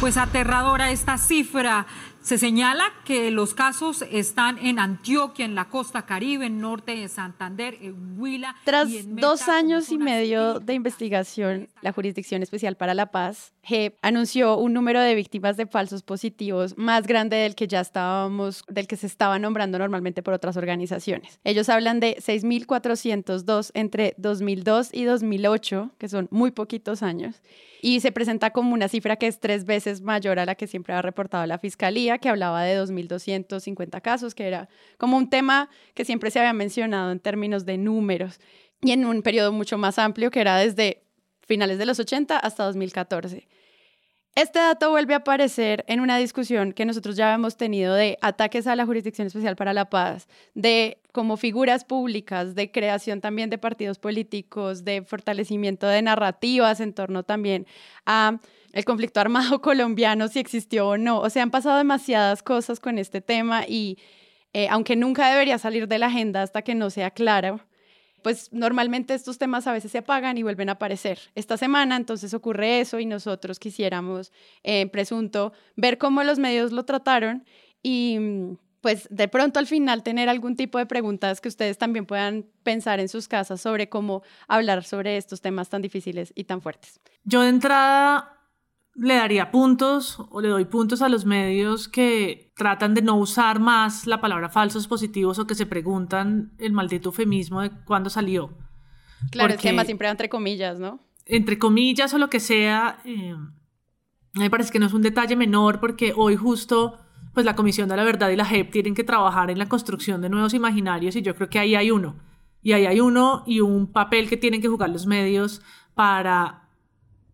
Pues 0.00 0.16
aterradora 0.16 0.90
esta 0.90 1.18
cifra. 1.18 1.86
Se 2.26 2.38
señala 2.38 2.92
que 3.04 3.30
los 3.30 3.54
casos 3.54 4.04
están 4.10 4.58
en 4.58 4.80
Antioquia, 4.80 5.44
en 5.44 5.54
la 5.54 5.68
costa 5.68 6.06
caribe, 6.06 6.46
en 6.46 6.60
norte 6.60 6.96
de 6.96 7.06
Santander, 7.06 7.78
en 7.80 8.18
Huila. 8.18 8.56
Tras 8.64 8.88
y 8.88 8.98
en 8.98 9.14
dos 9.14 9.42
Meta, 9.42 9.56
años 9.56 9.92
y 9.92 9.98
medio 9.98 10.58
de 10.58 10.74
investigación, 10.74 11.68
la 11.82 11.92
Jurisdicción 11.92 12.42
Especial 12.42 12.76
para 12.76 12.94
la 12.94 13.12
Paz, 13.12 13.52
JEP, 13.62 13.96
anunció 14.02 14.58
un 14.58 14.72
número 14.72 15.00
de 15.00 15.14
víctimas 15.14 15.56
de 15.56 15.68
falsos 15.68 16.02
positivos 16.02 16.76
más 16.76 17.06
grande 17.06 17.36
del 17.36 17.54
que 17.54 17.68
ya 17.68 17.80
estábamos, 17.80 18.64
del 18.66 18.88
que 18.88 18.96
se 18.96 19.06
estaba 19.06 19.38
nombrando 19.38 19.78
normalmente 19.78 20.24
por 20.24 20.34
otras 20.34 20.56
organizaciones. 20.56 21.38
Ellos 21.44 21.68
hablan 21.68 22.00
de 22.00 22.16
6.402 22.16 23.70
entre 23.74 24.14
2002 24.18 24.90
y 24.92 25.04
2008, 25.04 25.92
que 25.96 26.08
son 26.08 26.26
muy 26.32 26.50
poquitos 26.50 27.04
años, 27.04 27.40
y 27.82 28.00
se 28.00 28.10
presenta 28.10 28.50
como 28.50 28.74
una 28.74 28.88
cifra 28.88 29.14
que 29.14 29.28
es 29.28 29.38
tres 29.38 29.64
veces 29.64 30.00
mayor 30.00 30.40
a 30.40 30.46
la 30.46 30.56
que 30.56 30.66
siempre 30.66 30.94
ha 30.94 31.02
reportado 31.02 31.46
la 31.46 31.58
Fiscalía, 31.58 32.15
que 32.18 32.28
hablaba 32.28 32.62
de 32.62 32.80
2.250 32.80 34.00
casos, 34.02 34.34
que 34.34 34.46
era 34.46 34.68
como 34.98 35.16
un 35.16 35.30
tema 35.30 35.68
que 35.94 36.04
siempre 36.04 36.30
se 36.30 36.38
había 36.38 36.52
mencionado 36.52 37.12
en 37.12 37.20
términos 37.20 37.64
de 37.64 37.78
números 37.78 38.40
y 38.82 38.92
en 38.92 39.04
un 39.04 39.22
periodo 39.22 39.52
mucho 39.52 39.78
más 39.78 39.98
amplio 39.98 40.30
que 40.30 40.40
era 40.40 40.56
desde 40.56 41.02
finales 41.46 41.78
de 41.78 41.86
los 41.86 41.98
80 41.98 42.38
hasta 42.38 42.64
2014. 42.64 43.46
Este 44.36 44.58
dato 44.58 44.90
vuelve 44.90 45.14
a 45.14 45.18
aparecer 45.18 45.82
en 45.88 46.00
una 46.00 46.18
discusión 46.18 46.74
que 46.74 46.84
nosotros 46.84 47.16
ya 47.16 47.28
habíamos 47.28 47.56
tenido 47.56 47.94
de 47.94 48.18
ataques 48.20 48.66
a 48.66 48.76
la 48.76 48.84
Jurisdicción 48.84 49.26
Especial 49.26 49.56
para 49.56 49.72
la 49.72 49.88
Paz, 49.88 50.28
de 50.52 50.98
como 51.12 51.38
figuras 51.38 51.86
públicas, 51.86 52.54
de 52.54 52.70
creación 52.70 53.22
también 53.22 53.48
de 53.48 53.56
partidos 53.56 53.98
políticos, 53.98 54.84
de 54.84 55.00
fortalecimiento 55.00 55.86
de 55.86 56.02
narrativas 56.02 56.80
en 56.80 56.92
torno 56.92 57.22
también 57.22 57.66
a 58.04 58.38
el 58.76 58.84
conflicto 58.84 59.20
armado 59.20 59.60
colombiano, 59.62 60.28
si 60.28 60.38
existió 60.38 60.88
o 60.88 60.98
no. 60.98 61.20
O 61.20 61.30
sea, 61.30 61.42
han 61.42 61.50
pasado 61.50 61.78
demasiadas 61.78 62.42
cosas 62.42 62.78
con 62.78 62.98
este 62.98 63.22
tema 63.22 63.64
y 63.66 63.98
eh, 64.52 64.68
aunque 64.68 64.96
nunca 64.96 65.30
debería 65.30 65.56
salir 65.56 65.88
de 65.88 65.98
la 65.98 66.08
agenda 66.08 66.42
hasta 66.42 66.60
que 66.60 66.74
no 66.74 66.90
sea 66.90 67.10
claro, 67.10 67.60
pues 68.22 68.52
normalmente 68.52 69.14
estos 69.14 69.38
temas 69.38 69.66
a 69.66 69.72
veces 69.72 69.92
se 69.92 69.98
apagan 69.98 70.36
y 70.36 70.42
vuelven 70.42 70.68
a 70.68 70.72
aparecer. 70.72 71.18
Esta 71.34 71.56
semana 71.56 71.96
entonces 71.96 72.34
ocurre 72.34 72.80
eso 72.80 73.00
y 73.00 73.06
nosotros 73.06 73.58
quisiéramos, 73.58 74.30
en 74.62 74.90
presunto, 74.90 75.54
ver 75.74 75.96
cómo 75.96 76.22
los 76.22 76.38
medios 76.38 76.70
lo 76.70 76.84
trataron 76.84 77.46
y 77.82 78.18
mm, 78.20 78.56
pues 78.82 79.08
de 79.10 79.28
pronto 79.28 79.58
al 79.58 79.66
final 79.66 80.02
tener 80.02 80.28
algún 80.28 80.54
tipo 80.54 80.76
de 80.76 80.84
preguntas 80.84 81.40
que 81.40 81.48
ustedes 81.48 81.78
también 81.78 82.04
puedan 82.04 82.44
pensar 82.62 83.00
en 83.00 83.08
sus 83.08 83.26
casas 83.26 83.62
sobre 83.62 83.88
cómo 83.88 84.22
hablar 84.48 84.84
sobre 84.84 85.16
estos 85.16 85.40
temas 85.40 85.70
tan 85.70 85.80
difíciles 85.80 86.30
y 86.34 86.44
tan 86.44 86.60
fuertes. 86.60 87.00
Yo 87.24 87.40
de 87.40 87.48
entrada 87.48 88.35
le 88.98 89.14
daría 89.14 89.50
puntos 89.50 90.18
o 90.30 90.40
le 90.40 90.48
doy 90.48 90.64
puntos 90.64 91.02
a 91.02 91.08
los 91.08 91.24
medios 91.24 91.88
que 91.88 92.52
tratan 92.56 92.94
de 92.94 93.02
no 93.02 93.16
usar 93.16 93.60
más 93.60 94.06
la 94.06 94.20
palabra 94.20 94.48
falsos 94.48 94.86
positivos 94.88 95.38
o 95.38 95.46
que 95.46 95.54
se 95.54 95.66
preguntan 95.66 96.52
el 96.58 96.72
maldito 96.72 97.10
eufemismo 97.10 97.60
de 97.60 97.70
cuándo 97.84 98.10
salió. 98.10 98.56
Claro, 99.30 99.54
es 99.54 99.60
que 99.60 99.68
además 99.68 99.86
siempre 99.86 100.06
va 100.06 100.12
entre 100.12 100.28
comillas, 100.28 100.78
¿no? 100.78 101.06
entre 101.26 101.58
comillas 101.58 102.14
o 102.14 102.18
lo 102.18 102.30
que 102.30 102.40
sea, 102.40 103.00
eh, 103.04 103.34
me 104.32 104.48
parece 104.48 104.70
que 104.70 104.78
no 104.78 104.86
es 104.86 104.92
un 104.94 105.02
detalle 105.02 105.36
menor 105.36 105.80
porque 105.80 106.12
hoy 106.16 106.36
justo 106.36 107.00
pues 107.34 107.44
la 107.44 107.56
Comisión 107.56 107.88
de 107.88 107.96
la 107.96 108.04
Verdad 108.04 108.30
y 108.30 108.36
la 108.36 108.46
JEP 108.46 108.70
tienen 108.70 108.94
que 108.94 109.04
trabajar 109.04 109.50
en 109.50 109.58
la 109.58 109.68
construcción 109.68 110.22
de 110.22 110.30
nuevos 110.30 110.54
imaginarios 110.54 111.16
y 111.16 111.22
yo 111.22 111.34
creo 111.34 111.50
que 111.50 111.58
ahí 111.58 111.74
hay 111.74 111.90
uno. 111.90 112.16
Y 112.62 112.72
ahí 112.72 112.86
hay 112.86 113.00
uno 113.00 113.44
y 113.46 113.60
un 113.60 113.92
papel 113.92 114.28
que 114.28 114.38
tienen 114.38 114.62
que 114.62 114.68
jugar 114.68 114.88
los 114.88 115.06
medios 115.06 115.60
para 115.94 116.70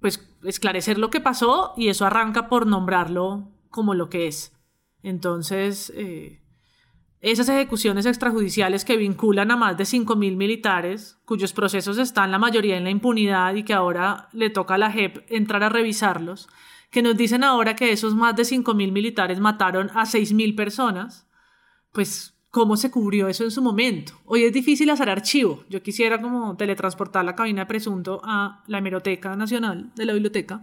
pues 0.00 0.18
esclarecer 0.44 0.98
lo 0.98 1.10
que 1.10 1.20
pasó 1.20 1.74
y 1.76 1.88
eso 1.88 2.06
arranca 2.06 2.48
por 2.48 2.66
nombrarlo 2.66 3.48
como 3.70 3.94
lo 3.94 4.08
que 4.08 4.26
es. 4.26 4.52
Entonces, 5.02 5.92
eh, 5.96 6.42
esas 7.20 7.48
ejecuciones 7.48 8.04
extrajudiciales 8.06 8.84
que 8.84 8.96
vinculan 8.96 9.50
a 9.52 9.56
más 9.56 9.76
de 9.76 9.84
5.000 9.84 10.36
militares, 10.36 11.18
cuyos 11.24 11.52
procesos 11.52 11.98
están 11.98 12.32
la 12.32 12.38
mayoría 12.38 12.76
en 12.76 12.84
la 12.84 12.90
impunidad 12.90 13.54
y 13.54 13.62
que 13.62 13.74
ahora 13.74 14.28
le 14.32 14.50
toca 14.50 14.74
a 14.74 14.78
la 14.78 14.90
JEP 14.90 15.24
entrar 15.28 15.62
a 15.62 15.68
revisarlos, 15.68 16.48
que 16.90 17.00
nos 17.00 17.16
dicen 17.16 17.44
ahora 17.44 17.76
que 17.76 17.92
esos 17.92 18.14
más 18.14 18.34
de 18.36 18.42
5.000 18.42 18.92
militares 18.92 19.38
mataron 19.38 19.90
a 19.94 20.04
6.000 20.04 20.56
personas, 20.56 21.28
pues 21.92 22.36
cómo 22.52 22.76
se 22.76 22.90
cubrió 22.90 23.28
eso 23.28 23.44
en 23.44 23.50
su 23.50 23.62
momento. 23.62 24.12
Hoy 24.26 24.44
es 24.44 24.52
difícil 24.52 24.90
hacer 24.90 25.08
archivo. 25.08 25.64
Yo 25.70 25.82
quisiera 25.82 26.20
como 26.20 26.54
teletransportar 26.54 27.24
la 27.24 27.34
cabina 27.34 27.62
de 27.62 27.66
presunto 27.66 28.20
a 28.22 28.62
la 28.66 28.78
hemeroteca 28.78 29.34
nacional 29.34 29.90
de 29.96 30.04
la 30.04 30.12
biblioteca 30.12 30.62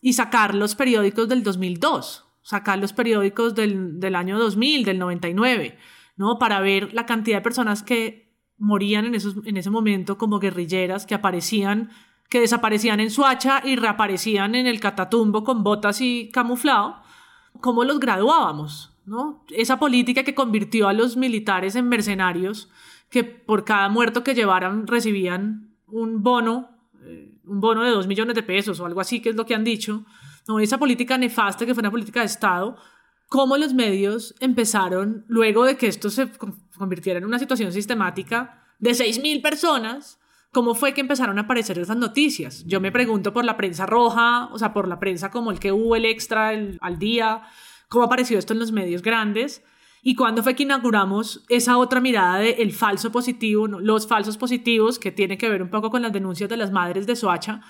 y 0.00 0.12
sacar 0.12 0.54
los 0.54 0.76
periódicos 0.76 1.28
del 1.28 1.42
2002, 1.42 2.24
sacar 2.42 2.78
los 2.78 2.92
periódicos 2.92 3.56
del, 3.56 3.98
del 3.98 4.14
año 4.14 4.38
2000, 4.38 4.84
del 4.84 5.00
99, 5.00 5.76
¿no? 6.16 6.38
Para 6.38 6.60
ver 6.60 6.94
la 6.94 7.06
cantidad 7.06 7.38
de 7.38 7.42
personas 7.42 7.82
que 7.82 8.32
morían 8.56 9.04
en, 9.06 9.16
esos, 9.16 9.34
en 9.44 9.56
ese 9.56 9.68
momento 9.68 10.16
como 10.18 10.38
guerrilleras, 10.38 11.06
que 11.06 11.16
aparecían, 11.16 11.90
que 12.30 12.38
desaparecían 12.38 13.00
en 13.00 13.10
Suacha 13.10 13.62
y 13.64 13.74
reaparecían 13.74 14.54
en 14.54 14.68
el 14.68 14.78
Catatumbo 14.78 15.42
con 15.42 15.64
botas 15.64 16.00
y 16.00 16.30
camuflado, 16.30 17.02
cómo 17.60 17.82
los 17.82 17.98
graduábamos, 17.98 18.95
¿no? 19.06 19.44
Esa 19.50 19.78
política 19.78 20.24
que 20.24 20.34
convirtió 20.34 20.88
a 20.88 20.92
los 20.92 21.16
militares 21.16 21.76
en 21.76 21.88
mercenarios, 21.88 22.68
que 23.10 23.24
por 23.24 23.64
cada 23.64 23.88
muerto 23.88 24.22
que 24.24 24.34
llevaran 24.34 24.86
recibían 24.86 25.76
un 25.86 26.22
bono, 26.22 26.70
eh, 27.04 27.38
un 27.44 27.60
bono 27.60 27.82
de 27.82 27.90
dos 27.90 28.06
millones 28.06 28.34
de 28.34 28.42
pesos 28.42 28.80
o 28.80 28.86
algo 28.86 29.00
así, 29.00 29.20
que 29.20 29.30
es 29.30 29.36
lo 29.36 29.46
que 29.46 29.54
han 29.54 29.64
dicho. 29.64 30.04
Esa 30.60 30.78
política 30.78 31.16
nefasta 31.18 31.64
que 31.66 31.74
fue 31.74 31.80
una 31.82 31.90
política 31.90 32.20
de 32.20 32.26
Estado, 32.26 32.76
cómo 33.28 33.56
los 33.56 33.74
medios 33.74 34.34
empezaron, 34.40 35.24
luego 35.28 35.64
de 35.64 35.76
que 35.76 35.86
esto 35.88 36.10
se 36.10 36.28
con- 36.30 36.56
convirtiera 36.76 37.18
en 37.18 37.24
una 37.24 37.38
situación 37.38 37.72
sistemática 37.72 38.62
de 38.78 38.90
6.000 38.90 39.40
personas, 39.42 40.20
¿cómo 40.52 40.74
fue 40.74 40.94
que 40.94 41.00
empezaron 41.00 41.38
a 41.38 41.42
aparecer 41.42 41.78
esas 41.78 41.96
noticias? 41.96 42.64
Yo 42.66 42.80
me 42.80 42.92
pregunto 42.92 43.32
por 43.32 43.44
la 43.44 43.56
prensa 43.56 43.86
roja, 43.86 44.46
o 44.52 44.58
sea, 44.58 44.72
por 44.72 44.86
la 44.88 44.98
prensa 45.00 45.30
como 45.30 45.50
el 45.50 45.58
que 45.58 45.72
hubo, 45.72 45.96
el 45.96 46.04
extra, 46.04 46.50
al 46.80 46.98
día, 46.98 47.42
cómo 47.88 48.04
apareció 48.04 48.38
esto 48.38 48.52
en 48.52 48.60
los 48.60 48.72
medios 48.72 49.02
grandes. 49.02 49.62
¿Y 50.02 50.14
cuándo 50.14 50.42
fue 50.42 50.54
que 50.54 50.62
inauguramos 50.62 51.44
esa 51.48 51.78
otra 51.78 52.00
mirada 52.00 52.38
de 52.38 52.50
el 52.58 52.72
falso 52.72 53.10
positivo, 53.10 53.66
los 53.66 54.06
falsos 54.06 54.36
positivos, 54.36 54.98
que 54.98 55.10
tiene 55.10 55.36
que 55.36 55.48
ver 55.48 55.62
un 55.62 55.70
poco 55.70 55.90
con 55.90 56.02
las 56.02 56.12
denuncias 56.12 56.48
de 56.48 56.56
las 56.56 56.70
madres 56.70 57.06
de 57.06 57.16
Soacha? 57.16 57.60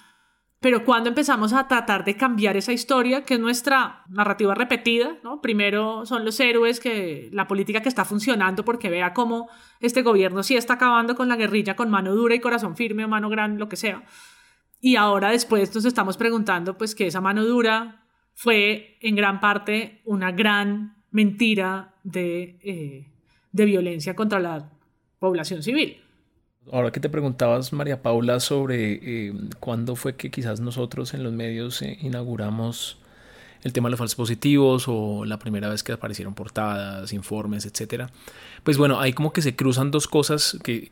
Pero 0.61 0.85
cuando 0.85 1.11
empezamos 1.11 1.53
a 1.53 1.69
tratar 1.69 2.05
de 2.05 2.17
cambiar 2.17 2.57
esa 2.57 2.73
historia, 2.73 3.25
que 3.25 3.35
es 3.35 3.41
nuestra 3.41 4.05
narrativa 4.09 4.55
repetida, 4.55 5.19
¿no? 5.23 5.41
Primero 5.41 6.07
son 6.07 6.25
los 6.25 6.41
héroes, 6.41 6.81
que 6.81 7.29
la 7.33 7.47
política 7.47 7.83
que 7.83 7.89
está 7.89 8.05
funcionando, 8.05 8.65
porque 8.65 8.89
vea 8.91 9.13
cómo 9.13 9.49
este 9.81 10.03
gobierno 10.03 10.43
sí 10.43 10.57
está 10.57 10.75
acabando 10.75 11.15
con 11.15 11.29
la 11.29 11.37
guerrilla 11.37 11.77
con 11.77 11.91
mano 11.91 12.15
dura 12.15 12.35
y 12.35 12.41
corazón 12.41 12.75
firme 12.75 13.05
o 13.05 13.09
mano 13.09 13.29
grande, 13.29 13.59
lo 13.59 13.69
que 13.69 13.77
sea. 13.77 14.05
Y 14.81 14.97
ahora 14.97 15.31
después 15.31 15.75
nos 15.75 15.85
estamos 15.85 16.17
preguntando, 16.17 16.77
pues, 16.79 16.95
que 16.95 17.07
esa 17.07 17.21
mano 17.21 17.45
dura 17.45 18.06
fue 18.37 18.99
en 19.01 19.17
gran 19.17 19.41
parte 19.41 20.03
una 20.05 20.31
gran 20.31 20.95
mentira 21.11 21.95
de, 22.05 22.59
eh, 22.63 23.09
de 23.51 23.65
violencia 23.65 24.15
contra 24.15 24.39
la 24.39 24.71
población 25.19 25.63
civil. 25.63 25.97
Ahora 26.71 26.91
que 26.93 27.01
te 27.01 27.09
preguntabas, 27.09 27.73
María 27.73 28.03
Paula, 28.03 28.39
sobre 28.41 29.29
eh, 29.29 29.33
cuándo 29.59 29.97
fue 29.97 30.17
que 30.17 30.31
quizás 30.31 30.61
nosotros 30.61 31.15
en 31.15 31.25
los 31.25 31.33
medios 31.33 31.81
eh, 31.81 31.97
inauguramos 32.03 32.99
el 33.63 33.73
tema 33.73 33.89
de 33.89 33.93
los 33.93 33.99
falsos 33.99 34.17
positivos 34.17 34.85
o 34.87 35.25
la 35.25 35.39
primera 35.39 35.71
vez 35.71 35.83
que 35.83 35.93
aparecieron 35.93 36.35
portadas, 36.35 37.15
informes, 37.15 37.65
etcétera. 37.65 38.11
Pues 38.65 38.77
bueno, 38.77 39.01
ahí 39.01 39.15
como 39.15 39.33
que 39.33 39.41
se 39.41 39.57
cruzan 39.57 39.91
dos 39.91 40.07
cosas 40.07 40.59
que 40.63 40.91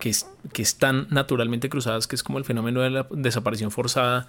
están 0.57 1.09
naturalmente 1.11 1.69
cruzadas, 1.69 2.07
que 2.07 2.17
es 2.17 2.23
como 2.23 2.39
el 2.39 2.45
fenómeno 2.45 2.81
de 2.81 2.91
la 2.91 3.07
desaparición 3.11 3.71
forzada 3.71 4.29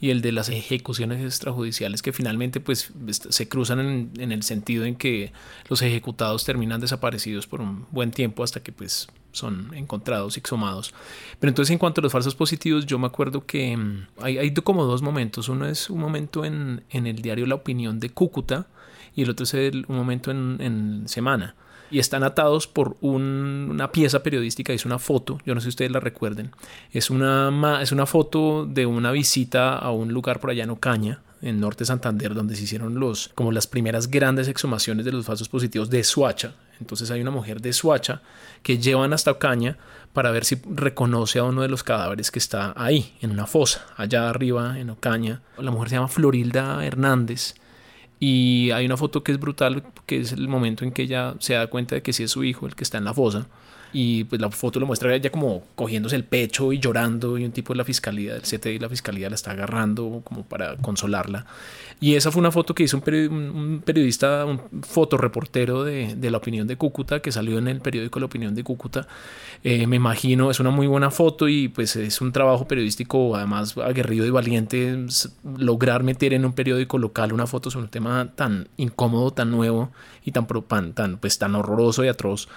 y 0.00 0.10
el 0.10 0.20
de 0.20 0.32
las 0.32 0.48
ejecuciones 0.48 1.24
extrajudiciales 1.24 2.02
que 2.02 2.12
finalmente 2.12 2.60
pues 2.60 2.92
se 3.08 3.48
cruzan 3.48 3.80
en, 3.80 4.10
en, 4.18 4.32
el 4.32 4.42
sentido 4.42 4.84
en 4.84 4.96
que 4.96 5.32
los 5.68 5.80
ejecutados 5.82 6.44
terminan 6.44 6.80
desaparecidos 6.80 7.46
por 7.46 7.60
un 7.60 7.86
buen 7.90 8.10
tiempo 8.10 8.44
hasta 8.44 8.60
que 8.60 8.72
pues 8.72 9.08
son 9.32 9.72
encontrados 9.74 10.36
y 10.36 10.40
exhumados. 10.40 10.92
Pero 11.38 11.50
entonces 11.50 11.72
en 11.72 11.78
cuanto 11.78 12.00
a 12.00 12.02
los 12.02 12.12
falsos 12.12 12.34
positivos, 12.34 12.86
yo 12.86 12.98
me 12.98 13.06
acuerdo 13.06 13.46
que 13.46 13.76
mm, 13.76 14.06
hay, 14.20 14.38
hay 14.38 14.54
como 14.54 14.84
dos 14.84 15.02
momentos. 15.02 15.48
Uno 15.48 15.66
es 15.66 15.90
un 15.90 16.00
momento 16.00 16.44
en, 16.44 16.82
en, 16.90 17.06
el 17.06 17.22
diario 17.22 17.46
La 17.46 17.54
Opinión 17.54 18.00
de 18.00 18.10
Cúcuta 18.10 18.66
y 19.14 19.22
el 19.22 19.30
otro 19.30 19.44
es 19.44 19.54
el, 19.54 19.84
un 19.88 19.96
momento 19.96 20.30
en, 20.30 20.58
en 20.60 21.08
Semana 21.08 21.54
y 21.90 21.98
están 21.98 22.24
atados 22.24 22.66
por 22.66 22.96
un, 23.00 23.68
una 23.70 23.92
pieza 23.92 24.22
periodística, 24.22 24.72
es 24.72 24.84
una 24.84 24.98
foto, 24.98 25.38
yo 25.44 25.54
no 25.54 25.60
sé 25.60 25.66
si 25.66 25.70
ustedes 25.70 25.90
la 25.90 26.00
recuerden, 26.00 26.52
es 26.92 27.10
una, 27.10 27.80
es 27.82 27.92
una 27.92 28.06
foto 28.06 28.66
de 28.66 28.86
una 28.86 29.12
visita 29.12 29.76
a 29.76 29.90
un 29.90 30.12
lugar 30.12 30.40
por 30.40 30.50
allá 30.50 30.64
en 30.64 30.70
Ocaña, 30.70 31.20
en 31.42 31.60
Norte 31.60 31.84
Santander, 31.84 32.34
donde 32.34 32.56
se 32.56 32.64
hicieron 32.64 32.98
los, 32.98 33.30
como 33.34 33.52
las 33.52 33.66
primeras 33.66 34.10
grandes 34.10 34.48
exhumaciones 34.48 35.04
de 35.04 35.12
los 35.12 35.26
falsos 35.26 35.48
positivos 35.48 35.90
de 35.90 36.02
Suacha. 36.02 36.54
Entonces 36.80 37.10
hay 37.10 37.20
una 37.20 37.30
mujer 37.30 37.60
de 37.60 37.72
Suacha 37.72 38.22
que 38.62 38.78
llevan 38.78 39.12
hasta 39.12 39.32
Ocaña 39.32 39.76
para 40.12 40.30
ver 40.30 40.44
si 40.44 40.60
reconoce 40.68 41.38
a 41.38 41.44
uno 41.44 41.62
de 41.62 41.68
los 41.68 41.82
cadáveres 41.82 42.30
que 42.30 42.38
está 42.38 42.72
ahí, 42.76 43.14
en 43.20 43.30
una 43.30 43.46
fosa, 43.46 43.86
allá 43.96 44.28
arriba 44.30 44.78
en 44.78 44.90
Ocaña. 44.90 45.42
La 45.58 45.70
mujer 45.70 45.90
se 45.90 45.94
llama 45.96 46.08
Florilda 46.08 46.84
Hernández 46.84 47.54
y 48.18 48.70
hay 48.70 48.86
una 48.86 48.96
foto 48.96 49.22
que 49.22 49.32
es 49.32 49.38
brutal, 49.38 49.82
que 50.06 50.20
es 50.20 50.32
el 50.32 50.48
momento 50.48 50.84
en 50.84 50.92
que 50.92 51.02
ella 51.02 51.34
se 51.38 51.54
da 51.54 51.66
cuenta 51.66 51.94
de 51.94 52.02
que 52.02 52.12
sí 52.12 52.22
es 52.22 52.30
su 52.30 52.44
hijo 52.44 52.66
el 52.66 52.74
que 52.74 52.84
está 52.84 52.98
en 52.98 53.04
la 53.04 53.14
fosa. 53.14 53.46
Y 53.98 54.24
pues 54.24 54.42
la 54.42 54.50
foto 54.50 54.78
lo 54.78 54.84
muestra 54.84 55.14
ella 55.14 55.30
como 55.30 55.62
cogiéndose 55.74 56.16
el 56.16 56.24
pecho 56.24 56.70
y 56.70 56.78
llorando 56.78 57.38
y 57.38 57.46
un 57.46 57.52
tipo 57.52 57.72
de 57.72 57.78
la 57.78 57.84
fiscalía, 57.84 58.34
del 58.34 58.42
CTI 58.42 58.78
la 58.78 58.90
fiscalía 58.90 59.30
la 59.30 59.36
está 59.36 59.52
agarrando 59.52 60.20
como 60.22 60.44
para 60.44 60.76
consolarla. 60.76 61.46
Y 61.98 62.14
esa 62.14 62.30
fue 62.30 62.40
una 62.40 62.50
foto 62.50 62.74
que 62.74 62.82
hizo 62.82 62.98
un, 62.98 63.82
periodista, 63.82 64.44
un 64.44 64.60
fotoreportero 64.82 65.82
de, 65.82 66.14
de, 66.14 66.30
La 66.30 66.36
Opinión 66.36 66.66
de 66.66 66.76
Cúcuta, 66.76 67.20
que 67.20 67.32
salió 67.32 67.56
en 67.56 67.68
el 67.68 67.80
periódico 67.80 68.20
La 68.20 68.26
Opinión 68.26 68.54
de 68.54 68.62
Cúcuta. 68.64 69.08
Eh, 69.64 69.86
me 69.86 69.96
imagino, 69.96 70.50
es 70.50 70.60
una 70.60 70.68
muy 70.68 70.86
buena 70.86 71.10
foto 71.10 71.48
y 71.48 71.68
pues 71.68 71.96
es 71.96 72.20
un 72.20 72.32
trabajo 72.32 72.68
periodístico 72.68 73.34
además 73.34 73.78
aguerrido 73.78 74.26
y 74.26 74.30
valiente 74.30 75.06
lograr 75.56 76.02
meter 76.02 76.34
en 76.34 76.44
un 76.44 76.52
periódico 76.52 76.98
local 76.98 77.32
una 77.32 77.46
foto 77.46 77.70
sobre 77.70 77.84
un 77.84 77.90
tema 77.90 78.30
tan 78.34 78.68
incómodo, 78.76 79.30
tan 79.30 79.50
nuevo 79.50 79.90
y 80.26 80.32
tan, 80.32 80.46
tan, 80.92 81.18
pues, 81.18 81.38
tan 81.38 81.54
horroroso 81.54 82.04
y 82.04 82.08
atroz. 82.08 82.48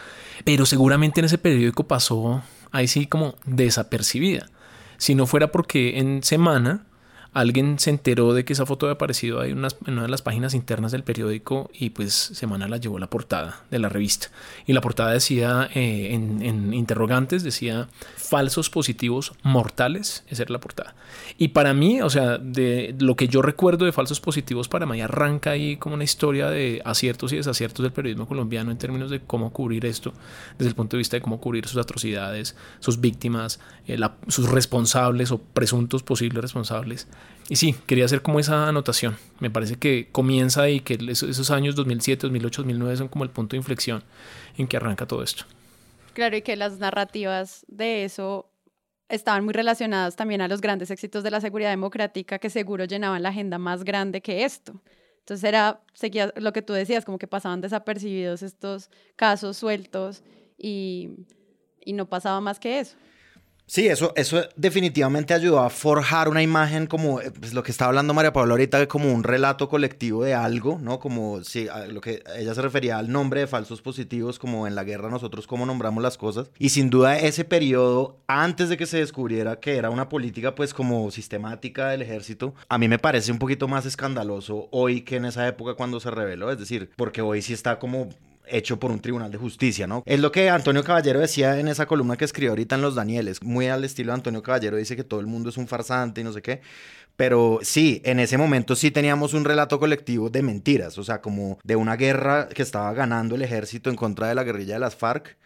Pero 0.44 0.66
seguramente 0.66 1.20
en 1.20 1.29
ese 1.30 1.38
periódico 1.38 1.88
pasó 1.88 2.42
ahí 2.72 2.88
sí 2.88 3.06
como 3.08 3.36
desapercibida. 3.46 4.50
Si 4.98 5.16
no 5.16 5.26
fuera 5.28 5.52
porque 5.52 6.00
en 6.00 6.24
semana 6.24 6.86
alguien 7.34 7.78
se 7.80 7.90
enteró 7.90 8.34
de 8.34 8.44
que 8.44 8.54
esa 8.54 8.66
foto 8.66 8.86
había 8.86 8.96
aparecido 8.96 9.40
ahí 9.40 9.52
en 9.52 9.60
una 9.60 10.02
de 10.02 10.08
las 10.08 10.22
páginas 10.22 10.54
internas 10.54 10.92
del 10.92 11.04
periódico 11.04 11.70
y 11.74 11.92
pues 11.92 12.14
Semana 12.14 12.68
la 12.68 12.78
llevó 12.78 13.00
la 13.00 13.10
portada 13.10 13.64
de 13.70 13.80
la 13.80 13.90
revista. 13.90 14.30
Y 14.66 14.74
la 14.74 14.82
portada 14.82 15.12
decía 15.12 15.70
eh, 15.74 16.10
en, 16.14 16.42
en, 16.42 16.74
interrogantes, 16.74 17.44
decía 17.44 17.88
falsos 18.16 18.70
positivos 18.70 19.34
mortales, 19.44 20.24
esa 20.28 20.44
era 20.44 20.54
la 20.54 20.60
portada. 20.60 20.96
Y 21.38 21.50
para 21.50 21.74
mí, 21.74 22.02
o 22.02 22.10
sea, 22.10 22.38
de 22.38 22.96
lo 23.00 23.16
que 23.16 23.28
yo 23.28 23.42
recuerdo 23.42 23.86
de 23.86 23.92
falsos 23.92 24.20
positivos, 24.20 24.68
para 24.68 24.86
mí 24.86 25.02
arranca 25.02 25.52
ahí 25.52 25.78
como 25.78 25.96
una 25.96 26.04
historia 26.04 26.50
de 26.50 26.82
aciertos 26.86 27.32
y 27.34 27.38
desaciertos 27.38 27.84
del 27.84 27.92
periodismo 27.92 28.28
colombiano 28.28 28.72
en 28.72 28.78
términos 28.78 29.10
de 29.10 29.22
cómo 29.22 29.52
cubrir 29.52 29.86
esto, 29.86 30.14
desde 30.58 30.70
el 30.70 30.76
punto 30.76 30.98
de 30.98 31.00
vista 31.00 31.18
de 31.18 31.22
cómo 31.22 31.40
cubrir 31.40 31.68
sus 31.68 31.78
atrocidades, 31.78 32.56
sus 32.80 33.00
víctimas, 33.00 33.60
eh, 33.88 33.98
la, 33.98 34.16
sus 34.28 34.50
responsables 34.50 35.32
o 35.32 35.40
presuntos 35.40 36.04
posibles 36.04 36.42
responsables. 36.42 37.08
Y 37.50 37.56
sí, 37.56 37.76
quería 37.88 38.06
hacer 38.06 38.22
como 38.22 38.40
esa 38.40 38.68
anotación. 38.68 39.18
Me 39.40 39.50
parece 39.50 39.76
que 39.76 40.08
comienza 40.12 40.62
ahí, 40.62 40.82
que 40.82 41.00
esos 41.10 41.50
años 41.50 41.76
2007, 41.76 42.22
2008, 42.28 42.62
2009 42.62 42.98
son 42.98 43.08
como 43.08 43.24
el 43.24 43.32
punto 43.32 43.56
de 43.56 43.58
inflexión 43.58 44.04
en 44.58 44.68
que 44.68 44.78
arranca 44.78 45.08
todo 45.08 45.24
esto. 45.24 45.46
Claro, 46.14 46.38
y 46.38 46.44
que 46.44 46.56
las 46.56 46.78
narrativas 46.78 47.66
de 47.68 48.04
eso 48.04 48.52
estaban 49.10 49.44
muy 49.44 49.54
relacionadas 49.54 50.16
también 50.16 50.42
a 50.42 50.48
los 50.48 50.62
grandes 50.62 50.92
éxitos 50.92 51.24
de 51.24 51.32
la 51.32 51.42
seguridad 51.42 51.72
democrática 51.72 52.38
que 52.38 52.52
seguro 52.52 52.86
llenaban 52.86 53.24
la 53.24 53.30
agenda 53.30 53.58
más 53.58 53.84
grande 53.84 54.22
que 54.22 54.46
esto. 54.46 54.80
Entonces 55.18 55.44
era, 55.44 55.82
lo 56.36 56.54
que 56.54 56.62
tú 56.62 56.74
decías, 56.74 57.04
como 57.04 57.18
que 57.18 57.28
pasaban 57.28 57.62
desapercibidos 57.62 58.44
estos 58.44 58.92
casos 59.16 59.58
sueltos 59.58 60.24
y, 60.56 61.10
y 61.84 61.94
no 61.94 62.08
pasaba 62.08 62.42
más 62.42 62.60
que 62.60 62.80
eso. 62.80 62.96
Sí, 63.70 63.88
eso, 63.88 64.14
eso 64.16 64.42
definitivamente 64.56 65.36
ayudó 65.36 65.60
a 65.60 65.70
forjar 65.70 66.28
una 66.28 66.42
imagen 66.42 66.88
como 66.88 67.22
eh, 67.22 67.30
pues, 67.40 67.54
lo 67.54 67.62
que 67.62 67.70
estaba 67.70 67.90
hablando 67.90 68.16
María 68.16 68.34
Paula 68.34 68.54
ahorita, 68.54 68.88
como 68.88 69.14
un 69.14 69.24
relato 69.24 69.70
colectivo 69.70 70.24
de 70.24 70.34
algo, 70.34 70.80
¿no? 70.82 71.00
Como 71.00 71.44
si 71.44 71.68
lo 71.90 72.02
que 72.02 72.24
ella 72.36 72.56
se 72.56 72.64
refería 72.64 72.98
al 72.98 73.12
nombre 73.12 73.42
de 73.42 73.48
falsos 73.48 73.84
positivos, 73.84 74.40
como 74.40 74.66
en 74.66 74.74
la 74.74 74.84
guerra 74.84 75.12
nosotros 75.12 75.46
cómo 75.46 75.68
nombramos 75.68 76.02
las 76.02 76.18
cosas. 76.18 76.50
Y 76.58 76.70
sin 76.70 76.90
duda 76.90 77.20
ese 77.20 77.46
periodo, 77.46 78.18
antes 78.26 78.70
de 78.70 78.78
que 78.78 78.88
se 78.88 78.98
descubriera 78.98 79.60
que 79.60 79.78
era 79.78 79.92
una 79.92 80.10
política 80.10 80.56
pues 80.56 80.74
como 80.74 81.12
sistemática 81.12 81.90
del 81.90 82.02
ejército, 82.02 82.56
a 82.70 82.80
mí 82.80 82.88
me 82.88 82.98
parece 82.98 83.32
un 83.32 83.38
poquito 83.38 83.68
más 83.68 83.86
escandaloso 83.86 84.68
hoy 84.72 85.02
que 85.02 85.18
en 85.18 85.26
esa 85.26 85.48
época 85.48 85.76
cuando 85.76 86.00
se 86.00 86.10
reveló. 86.10 86.52
Es 86.52 86.58
decir, 86.58 86.90
porque 86.96 87.22
hoy 87.22 87.44
sí 87.44 87.54
está 87.54 87.78
como 87.78 88.10
hecho 88.52 88.80
por 88.80 88.92
un 88.92 89.00
tribunal 89.00 89.32
de 89.32 89.38
justicia, 89.38 89.88
¿no? 89.88 90.04
Es 90.06 90.20
lo 90.20 90.32
que 90.32 90.50
Antonio 90.50 90.84
Caballero 90.84 91.20
decía 91.20 91.60
en 91.60 91.68
esa 91.68 91.86
columna 91.86 92.18
que 92.18 92.26
escribió 92.26 92.52
ahorita 92.52 92.76
en 92.76 92.82
Los 92.82 92.96
Danieles, 92.96 93.44
muy 93.44 93.68
al 93.68 93.84
estilo 93.84 94.12
de 94.12 94.16
Antonio 94.16 94.42
Caballero, 94.44 94.78
dice 94.78 94.96
que 94.96 95.04
todo 95.04 95.20
el 95.20 95.28
mundo 95.28 95.50
es 95.50 95.58
un 95.58 95.68
farsante 95.68 96.22
y 96.22 96.24
no 96.24 96.34
sé 96.34 96.42
qué. 96.42 96.62
Pero 97.16 97.60
sí, 97.64 98.02
en 98.06 98.20
ese 98.20 98.38
momento 98.38 98.78
sí 98.78 98.92
teníamos 98.92 99.34
un 99.34 99.44
relato 99.44 99.78
colectivo 99.78 100.30
de 100.30 100.42
mentiras, 100.42 100.98
o 100.98 101.04
sea, 101.04 101.22
como 101.22 101.60
de 101.66 101.76
una 101.76 101.98
guerra 101.98 102.48
que 102.48 102.62
estaba 102.62 102.94
ganando 102.94 103.36
el 103.36 103.42
ejército 103.42 103.90
en 103.90 103.98
contra 103.98 104.30
de 104.30 104.36
la 104.36 104.46
guerrilla 104.46 104.76
de 104.76 104.80
las 104.80 104.96
FARC. 104.96 105.38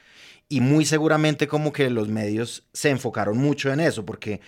Y 0.49 0.61
muy 0.61 0.85
seguramente 0.85 1.47
como 1.47 1.73
que 1.73 1.89
los 1.89 2.09
medios 2.09 2.67
se 2.73 2.91
enfocaron 2.91 3.39
mucho 3.39 3.73
en 3.73 3.79
eso, 3.79 4.05
porque 4.05 4.39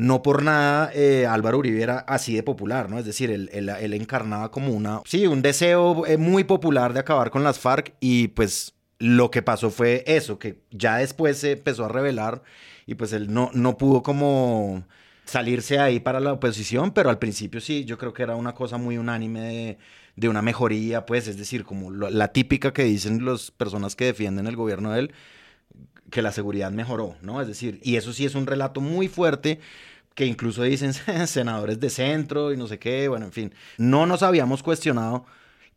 no 0.00 0.22
por 0.22 0.42
nada 0.42 0.90
eh, 0.94 1.26
Álvaro 1.26 1.58
Uribe 1.58 1.82
era 1.82 1.98
así 1.98 2.34
de 2.34 2.42
popular, 2.42 2.88
¿no? 2.88 2.98
Es 2.98 3.04
decir, 3.04 3.30
él, 3.30 3.50
él, 3.52 3.92
encarnaba 3.92 4.50
como 4.50 4.72
una, 4.72 5.02
sí, 5.04 5.26
un 5.26 5.42
deseo 5.42 6.06
eh, 6.06 6.16
muy 6.16 6.44
popular 6.44 6.94
de 6.94 7.00
acabar 7.00 7.30
con 7.30 7.44
las 7.44 7.58
FARC 7.58 7.92
y 8.00 8.28
pues 8.28 8.72
lo 8.98 9.30
que 9.30 9.42
pasó 9.42 9.70
fue 9.70 10.02
eso, 10.06 10.38
que 10.38 10.62
ya 10.70 10.96
después 10.96 11.36
se 11.36 11.52
empezó 11.52 11.84
a 11.84 11.88
revelar 11.88 12.42
y 12.86 12.94
pues 12.94 13.12
él 13.12 13.32
no, 13.32 13.50
no 13.52 13.76
pudo 13.76 14.02
como 14.02 14.84
salirse 15.26 15.78
ahí 15.78 16.00
para 16.00 16.18
la 16.18 16.32
oposición, 16.32 16.92
pero 16.92 17.10
al 17.10 17.18
principio 17.18 17.60
sí, 17.60 17.84
yo 17.84 17.98
creo 17.98 18.14
que 18.14 18.22
era 18.22 18.36
una 18.36 18.54
cosa 18.54 18.78
muy 18.78 18.96
unánime 18.96 19.78
de, 20.16 20.28
una 20.30 20.40
mejoría, 20.40 21.04
pues, 21.04 21.28
es 21.28 21.36
decir, 21.36 21.64
como 21.64 21.90
la 21.90 22.28
típica 22.28 22.72
que 22.72 22.84
dicen 22.84 23.24
las 23.24 23.50
personas 23.50 23.96
que 23.96 24.06
defienden 24.06 24.46
el 24.46 24.56
gobierno 24.56 24.92
de 24.92 25.00
él, 25.00 25.12
que 26.10 26.22
la 26.22 26.32
seguridad 26.32 26.72
mejoró, 26.72 27.16
¿no? 27.22 27.40
Es 27.40 27.48
decir, 27.48 27.80
y 27.82 27.96
eso 27.96 28.12
sí 28.12 28.24
es 28.24 28.34
un 28.34 28.46
relato 28.46 28.80
muy 28.80 29.08
fuerte 29.08 29.60
que 30.14 30.26
incluso 30.26 30.62
dicen 30.62 30.92
senadores 31.26 31.80
de 31.80 31.90
centro 31.90 32.52
y 32.52 32.56
no 32.56 32.66
sé 32.66 32.78
qué, 32.78 33.08
bueno, 33.08 33.26
en 33.26 33.32
fin, 33.32 33.54
no 33.78 34.06
nos 34.06 34.22
habíamos 34.22 34.62
cuestionado 34.62 35.24